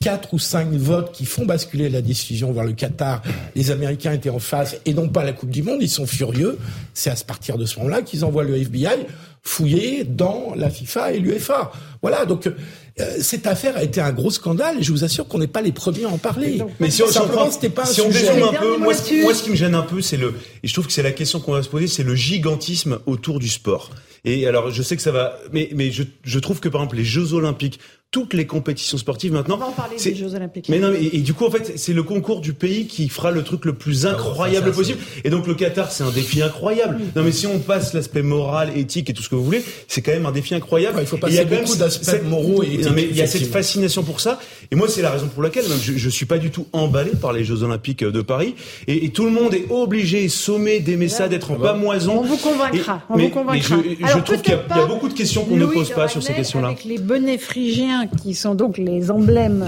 [0.00, 3.22] quatre ou cinq votes qui font basculer la décision vers le Qatar.
[3.54, 5.78] Les Américains étaient en face et non pas la Coupe du Monde.
[5.80, 6.58] Ils sont furieux.
[6.92, 9.06] C'est à partir de ce moment-là qu'ils envoient le FBI
[9.44, 11.70] fouiller dans la FIFA et l'UEFA.
[12.02, 12.24] Voilà.
[12.24, 12.50] Donc
[12.98, 15.60] euh, cette affaire a été un gros scandale et je vous assure qu'on n'est pas
[15.60, 16.62] les premiers à en parler.
[16.80, 19.50] Mais si on, simplement, c'était pas si on dézoome un peu, moi, moi, ce qui
[19.50, 21.62] me gêne un peu, c'est le, et je trouve que c'est la question qu'on va
[21.62, 23.90] se poser, c'est le gigantisme autour du sport.
[24.24, 26.96] Et alors, je sais que ça va, mais, mais je, je trouve que par exemple
[26.96, 27.80] les Jeux Olympiques,
[28.16, 29.56] toutes les compétitions sportives maintenant.
[29.56, 30.70] On va en parler des Jeux Olympiques.
[30.70, 33.42] Mais non, et, du coup, en fait, c'est le concours du pays qui fera le
[33.42, 34.98] truc le plus ah incroyable possible.
[35.22, 36.98] Et donc, le Qatar, c'est un défi incroyable.
[37.14, 40.00] Non, mais si on passe l'aspect moral, éthique et tout ce que vous voulez, c'est
[40.00, 40.96] quand même un défi incroyable.
[40.98, 42.92] il faut passer il y a beaucoup d'aspects moraux et éthiques.
[42.94, 44.40] mais il y a cette fascination pour ça.
[44.70, 47.34] Et moi, c'est la raison pour laquelle je, je suis pas du tout emballé par
[47.34, 48.54] les Jeux Olympiques de Paris.
[48.86, 52.20] Et, tout le monde est obligé, sommé d'aimer ça, d'être en pamoison.
[52.20, 53.02] On vous convaincra.
[53.10, 53.76] on vous convaincra.
[53.82, 56.68] je, trouve qu'il y, a beaucoup de questions qu'on ne pose pas sur ces questions-là.
[56.68, 59.66] Avec les bonnets phrygiens qui sont donc les emblèmes.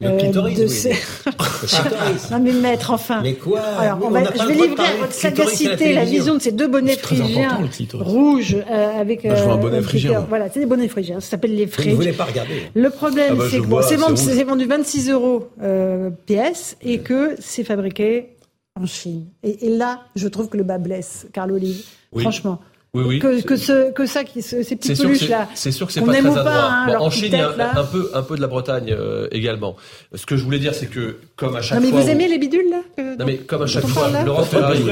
[0.00, 0.90] le euh, de ces...
[2.30, 3.20] non mais maître, enfin.
[3.22, 6.52] Mais quoi Alors, on va, je vais livrer à votre sagacité la, vision de ces
[6.52, 7.60] deux bonnets phrygiens
[7.92, 9.24] rouges euh, avec.
[9.24, 10.24] Bah, je vois un bonnet phrygien.
[10.28, 11.20] Voilà, c'est des bonnets phrygiens.
[11.20, 11.88] Ça s'appelle les phryges.
[11.88, 12.62] Vous ne voulez pas regarder.
[12.74, 17.34] Le problème, ah bah, c'est que c'est vendu, vendu, 26 euros euh, PS et que
[17.38, 18.36] c'est fabriqué
[18.80, 19.26] en Chine.
[19.42, 21.84] Et, et, là, je trouve que le bas blesse, Carl Olive.
[22.16, 22.60] Franchement.
[22.92, 25.48] Oui, oui, que, ça, ces petites peluches-là.
[25.54, 26.42] C'est sûr que c'est pas très adroit.
[26.42, 29.28] Pas, hein, en Chine, il y a un, peu, un peu de la Bretagne euh,
[29.30, 29.76] également.
[30.12, 31.86] Ce que je voulais dire, c'est que comme à chaque fois.
[31.88, 32.82] Non, mais vous aimez les bidules, là
[33.16, 34.10] Non, mais comme à chaque fois.
[34.24, 34.82] Laurent Ferrari.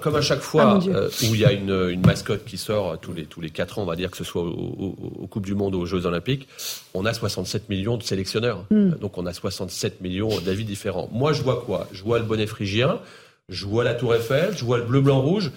[0.00, 3.24] Comme, à chaque fois où il y a une, mascotte qui sort euh, tous les,
[3.24, 5.80] tous les 4 ans, on va dire, que ce soit aux, Coupes du Monde ou
[5.80, 6.46] aux Jeux Olympiques,
[6.94, 8.66] on a 67 millions de sélectionneurs.
[8.70, 8.92] Hmm.
[8.92, 11.08] Euh, donc on a 67 millions d'avis différents.
[11.10, 11.88] Moi, je vois quoi?
[11.92, 13.00] Je vois le bonnet phrygien
[13.48, 15.50] je vois la Tour Eiffel, je vois le bleu, blanc, rouge,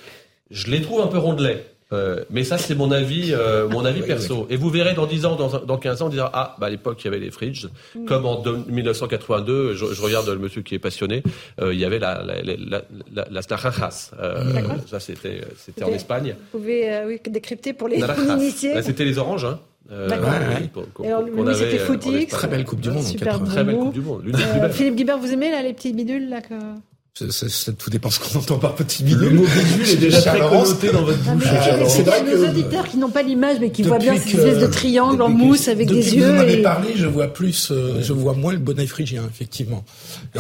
[0.52, 1.66] je les trouve un peu rondelets.
[1.94, 4.48] Euh, mais ça, c'est mon avis, euh, mon avis perso.
[4.50, 6.70] Et vous verrez dans 10 ans, dans, dans 15 ans, on dira Ah, bah, à
[6.70, 7.68] l'époque, il y avait les fridges.
[7.96, 8.06] Mm.
[8.06, 11.22] Comme en 1982, je, regarde le monsieur qui est passionné,
[11.62, 12.82] euh, il y avait la, la, la,
[13.14, 13.42] la, la
[14.20, 14.44] euh,
[14.88, 16.36] ça, c'était, euh, c'était en Espagne.
[16.52, 18.74] Vous pouvez euh, oui, décrypter pour les initiés.
[18.74, 19.46] Bah, c'était les oranges.
[19.46, 19.60] Hein.
[19.92, 21.24] Euh, ouais, Alors,
[22.30, 23.04] très belle Coupe du Monde.
[23.04, 24.24] Super très belle Coupe du Monde.
[24.72, 26.56] Philippe Guibert, vous aimez là, les petits bidules là, que...
[27.18, 29.30] Ça, ça, ça, tout dépend ce qu'on entend par petit bidule.
[29.30, 31.46] Le mot bidule est déjà très connoté dans votre bouche.
[31.88, 34.60] C'est vrai que nos auditeurs qui n'ont pas l'image mais qui voient bien cette espèce
[34.60, 36.24] de triangle en mousse avec des yeux.
[36.24, 39.86] Depuis vous m'avez parlé, je vois plus, euh, je vois moins le bonnet phrygien, effectivement.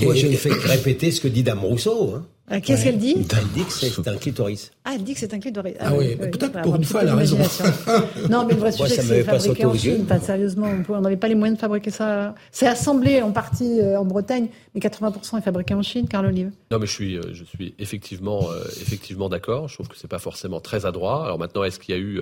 [0.01, 2.15] moi, je ne fais que répéter ce que dit Dame Rousseau.
[2.17, 2.25] Hein.
[2.47, 4.71] Ah, qu'est-ce qu'elle dit Elle dit que c'est un clitoris.
[4.83, 5.73] Ah, elle dit que c'est un clitoris.
[5.79, 6.29] Ah, ah oui, oui.
[6.29, 7.39] peut-être pour une fois, elle a raison.
[8.29, 10.05] non, mais le vrai sujet, c'est fabriqué en Chine.
[10.05, 12.35] Pas, sérieusement, on n'avait pas les moyens de fabriquer ça.
[12.51, 16.51] C'est assemblé en partie euh, en Bretagne, mais 80% est fabriqué en Chine, Carl Olive.
[16.69, 19.67] Non, mais je suis, euh, je suis effectivement, euh, effectivement d'accord.
[19.67, 21.25] Je trouve que c'est pas forcément très adroit.
[21.25, 22.21] Alors maintenant, est-ce qu'il y a eu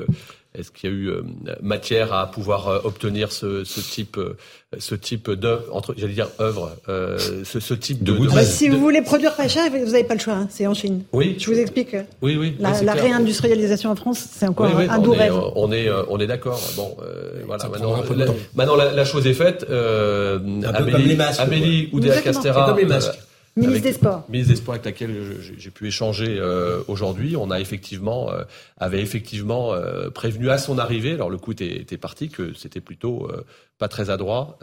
[0.56, 1.24] est-ce qu'il y a eu euh,
[1.62, 4.36] matière à pouvoir euh, obtenir ce, ce type, euh,
[4.78, 8.14] ce type d'œuvre, j'allais dire œuvre, euh, ce, ce, type de.
[8.14, 10.34] de, bah, si vous voulez produire pas cher, vous n'avez pas le choix.
[10.34, 11.04] Hein, c'est en Chine.
[11.12, 11.38] Oui.
[11.40, 11.96] Je vous explique.
[12.22, 12.56] Oui, oui.
[12.60, 15.34] La, bah, réindustrialisation en France, c'est encore un, doux rêve.
[15.56, 16.62] On est, on est d'accord.
[16.76, 17.68] Bon, euh, voilà.
[17.70, 18.26] Maintenant, la,
[18.56, 19.66] maintenant la, la, chose est faite.
[19.70, 22.68] Euh, un peu comme les masques, Amélie ou Castera.
[22.68, 23.20] Comme les masques.
[23.56, 24.24] Ministre des Sports.
[24.30, 27.38] Ministre des Sports avec laquelle j'ai pu échanger euh, aujourd'hui.
[27.38, 28.44] On a effectivement, euh,
[28.78, 33.30] avait effectivement euh, prévenu à son arrivée, alors le coup était, parti, que c'était plutôt
[33.78, 34.58] pas très adroit.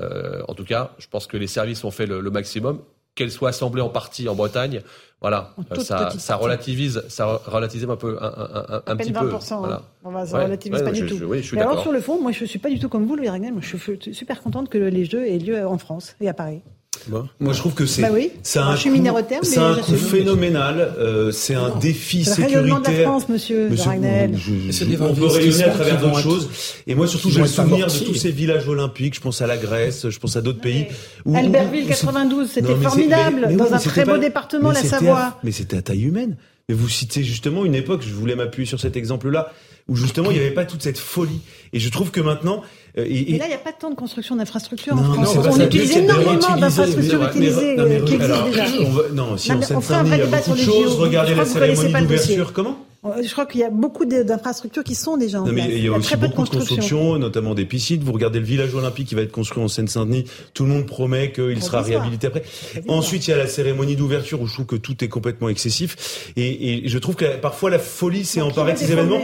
[0.48, 2.80] en tout cas, je pense que les services ont fait le, maximum.
[3.16, 4.82] Qu'elle soit assemblée en partie en Bretagne,
[5.20, 9.34] voilà, ça, relativise, ça relativise un peu, un, un, un, un petit 20%, peu.
[9.34, 9.82] Hein.
[10.04, 11.18] On va, bah, ça ouais, relativise pas du tout.
[11.52, 13.52] Mais alors sur le fond, moi je suis pas du tout comme vous, Louis Ragnel.
[13.60, 16.62] Je suis super contente que les Jeux aient lieu en France et à Paris.
[17.06, 17.28] Bon.
[17.38, 18.30] Moi, je trouve que c'est bah oui.
[18.42, 20.94] c'est un, un, coup, phénoménal.
[20.98, 21.78] Euh, c'est un non.
[21.78, 22.80] défi sécuritaire.
[22.80, 23.90] De la France, monsieur, monsieur
[24.34, 26.50] je, je, on peut réunir à travers d'autres choses.
[26.86, 29.14] Et moi, surtout, j'ai le souvenir de tous ces villages olympiques.
[29.14, 30.86] Je pense à la Grèce, je pense à d'autres pays.
[31.24, 33.40] Où, Albertville, 92, c'était formidable.
[33.42, 35.38] Mais, mais dans un très beau pas, département, la Savoie.
[35.42, 36.36] mais c'était à taille humaine.
[36.68, 39.52] Mais vous citez justement une époque, je voulais m'appuyer sur cet exemple-là,
[39.88, 41.40] où justement, il n'y avait pas toute cette folie.
[41.72, 42.62] Et je trouve que maintenant,
[42.98, 45.36] euh, Et, là, il n'y a pas tant de construction d'infrastructures en France.
[45.36, 48.64] On, utilise énormément d'infrastructures utilisées euh, qui existent déjà.
[48.80, 50.98] On va, non, si on s'interdit, il y a beaucoup de choses.
[50.98, 52.52] Regardez la cérémonie d'ouverture.
[52.52, 52.76] Comment?
[53.02, 55.66] Euh, je crois qu'il y a beaucoup d'infrastructures qui sont déjà en non, place.
[55.68, 58.02] Il y a, il y a aussi beaucoup de constructions, notamment des piscines.
[58.02, 60.26] Vous regardez le village olympique qui va être construit en Seine-Saint-Denis.
[60.52, 62.42] Tout le monde promet qu'il sera réhabilité après.
[62.88, 66.32] Ensuite, il y a la cérémonie d'ouverture où je trouve que tout est complètement excessif.
[66.36, 69.20] Et, je trouve que parfois la folie s'est emparée de ces événements.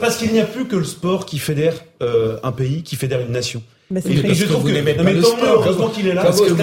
[0.00, 3.20] Parce qu'il n'y a, plus que le sport qui fédère euh, un pays, qui fédère
[3.20, 3.62] une nation.
[3.90, 5.20] Mais c'est je trouve que, mais tant mieux,
[5.94, 6.22] qu'il est là.
[6.22, 6.56] Parce que vous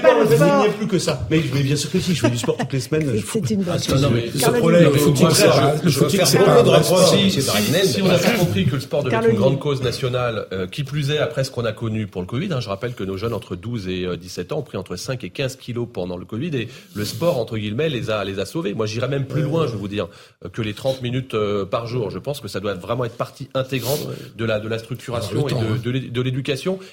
[0.00, 1.26] pas, plus que ça.
[1.30, 3.22] Mais, bien sûr que si, je fais du sport toutes les semaines.
[3.24, 4.08] C'est une bonne ah, chose.
[4.34, 8.74] Ce problème, il faut le footing, c'est pas un Si on a pas compris que
[8.74, 11.64] le sport devait être une grande cause nationale, euh, qui plus est après ce qu'on
[11.64, 14.16] a connu pour le Covid, hein, je rappelle que nos jeunes entre 12 et euh,
[14.16, 17.38] 17 ans ont pris entre 5 et 15 kilos pendant le Covid et le sport,
[17.38, 18.74] entre guillemets, les a, sauvés.
[18.74, 20.08] Moi, j'irais même plus loin, je vais vous dire,
[20.44, 21.36] euh, que les 30 minutes
[21.70, 22.10] par jour.
[22.10, 24.00] Je pense que ça doit vraiment être partie intégrante
[24.36, 26.22] de la, structuration et de hein.
[26.24, 26.39] l'éducation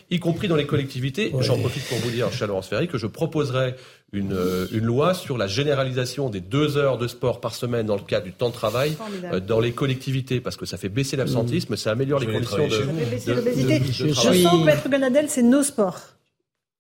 [0.10, 1.32] y compris dans les collectivités.
[1.40, 3.76] J'en profite pour vous dire, cher Laurence Ferry, que je proposerai
[4.16, 8.02] euh, une, loi sur la généralisation des deux heures de sport par semaine dans le
[8.02, 8.96] cadre du temps de travail
[9.26, 12.72] euh, dans les collectivités, parce que ça fait baisser l'absentisme, ça améliore les conditions de,
[12.72, 13.84] de, travail.
[13.92, 16.17] Je sens que Maître Benadel, c'est nos sports.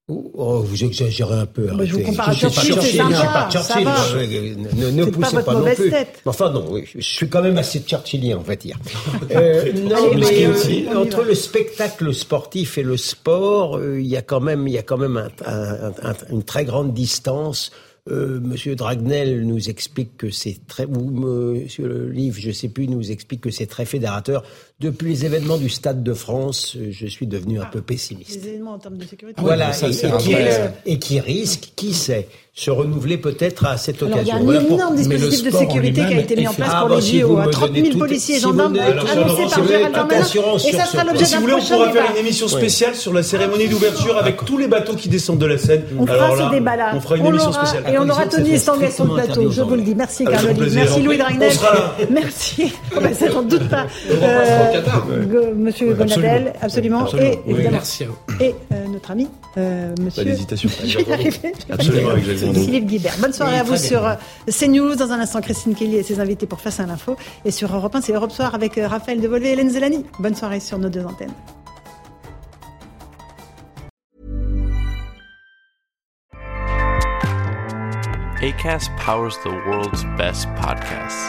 [0.09, 1.69] Oh, oh, vous exagérez un peu.
[1.77, 3.85] Mais je vous compare Churchill, Churchill, pas Churchill.
[3.85, 5.91] Euh, euh, ne, ne poussez pas, non plus.
[6.25, 8.79] Enfin non, oui, je suis quand même assez churchillien, on va dire.
[9.31, 14.39] euh, non, mais, euh, entre le spectacle sportif et le sport, il y a quand
[14.39, 17.71] même, il y a quand même un, un, une très grande distance.
[18.09, 23.41] Monsieur Dragnel nous explique que c'est très, ou Monsieur Livre, je sais plus, nous explique
[23.41, 24.45] que c'est très fédérateur
[24.79, 28.35] depuis les événements du Stade de France, euh, je suis devenu un ah, peu pessimiste.
[28.35, 29.41] Les événements en termes de sécurité.
[29.41, 30.35] Voilà, ça, et, et, qui,
[30.85, 32.27] et, qui, risque, qui sait,
[32.57, 34.39] se renouveler peut-être à cette alors, occasion.
[34.41, 36.85] Il y a un énorme dispositif de sécurité qui a été mis en place ah,
[36.87, 37.37] pour les JO.
[37.37, 40.21] à 30 000 policiers et si gendarmes annoncés par Gérald Darmanin.
[40.21, 42.95] Et ça sera l'objet d'un prochain Si vous voulez, on pourra faire une émission spéciale
[42.95, 45.83] sur la cérémonie d'ouverture avec tous les bateaux qui descendent de la Seine.
[45.99, 46.93] On fera ce débat-là.
[46.95, 47.83] On fera une émission spéciale.
[47.91, 49.95] Et on aura Tony Stanguet sur le plateau, je vous le dis.
[49.95, 51.51] Merci Caroline, merci Louis Dragnel.
[52.09, 52.73] Merci.
[53.13, 53.85] Ça, j'en doute pas
[54.75, 57.79] euh, Monsieur Gonadel, absolument, et évidemment,
[58.39, 59.27] et euh, notre ami,
[59.57, 60.23] euh, Monsieur...
[60.23, 60.69] Pas d'hésitation.
[61.69, 63.15] Absolument, avec Philippe Guibert.
[63.19, 64.15] Bonne soirée à vous sur euh,
[64.49, 64.95] CNews.
[64.95, 67.15] Dans un instant, Christine Kelly et ses invités pour Face à l'info.
[67.45, 70.05] Et sur Europe 1, c'est Europe Soir avec Raphaël Devolvé et Hélène Zelani.
[70.19, 71.33] Bonne soirée sur nos deux antennes.
[78.39, 81.27] ACAST powers the world's best podcasts.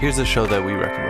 [0.00, 1.09] Here's a show that we recommend.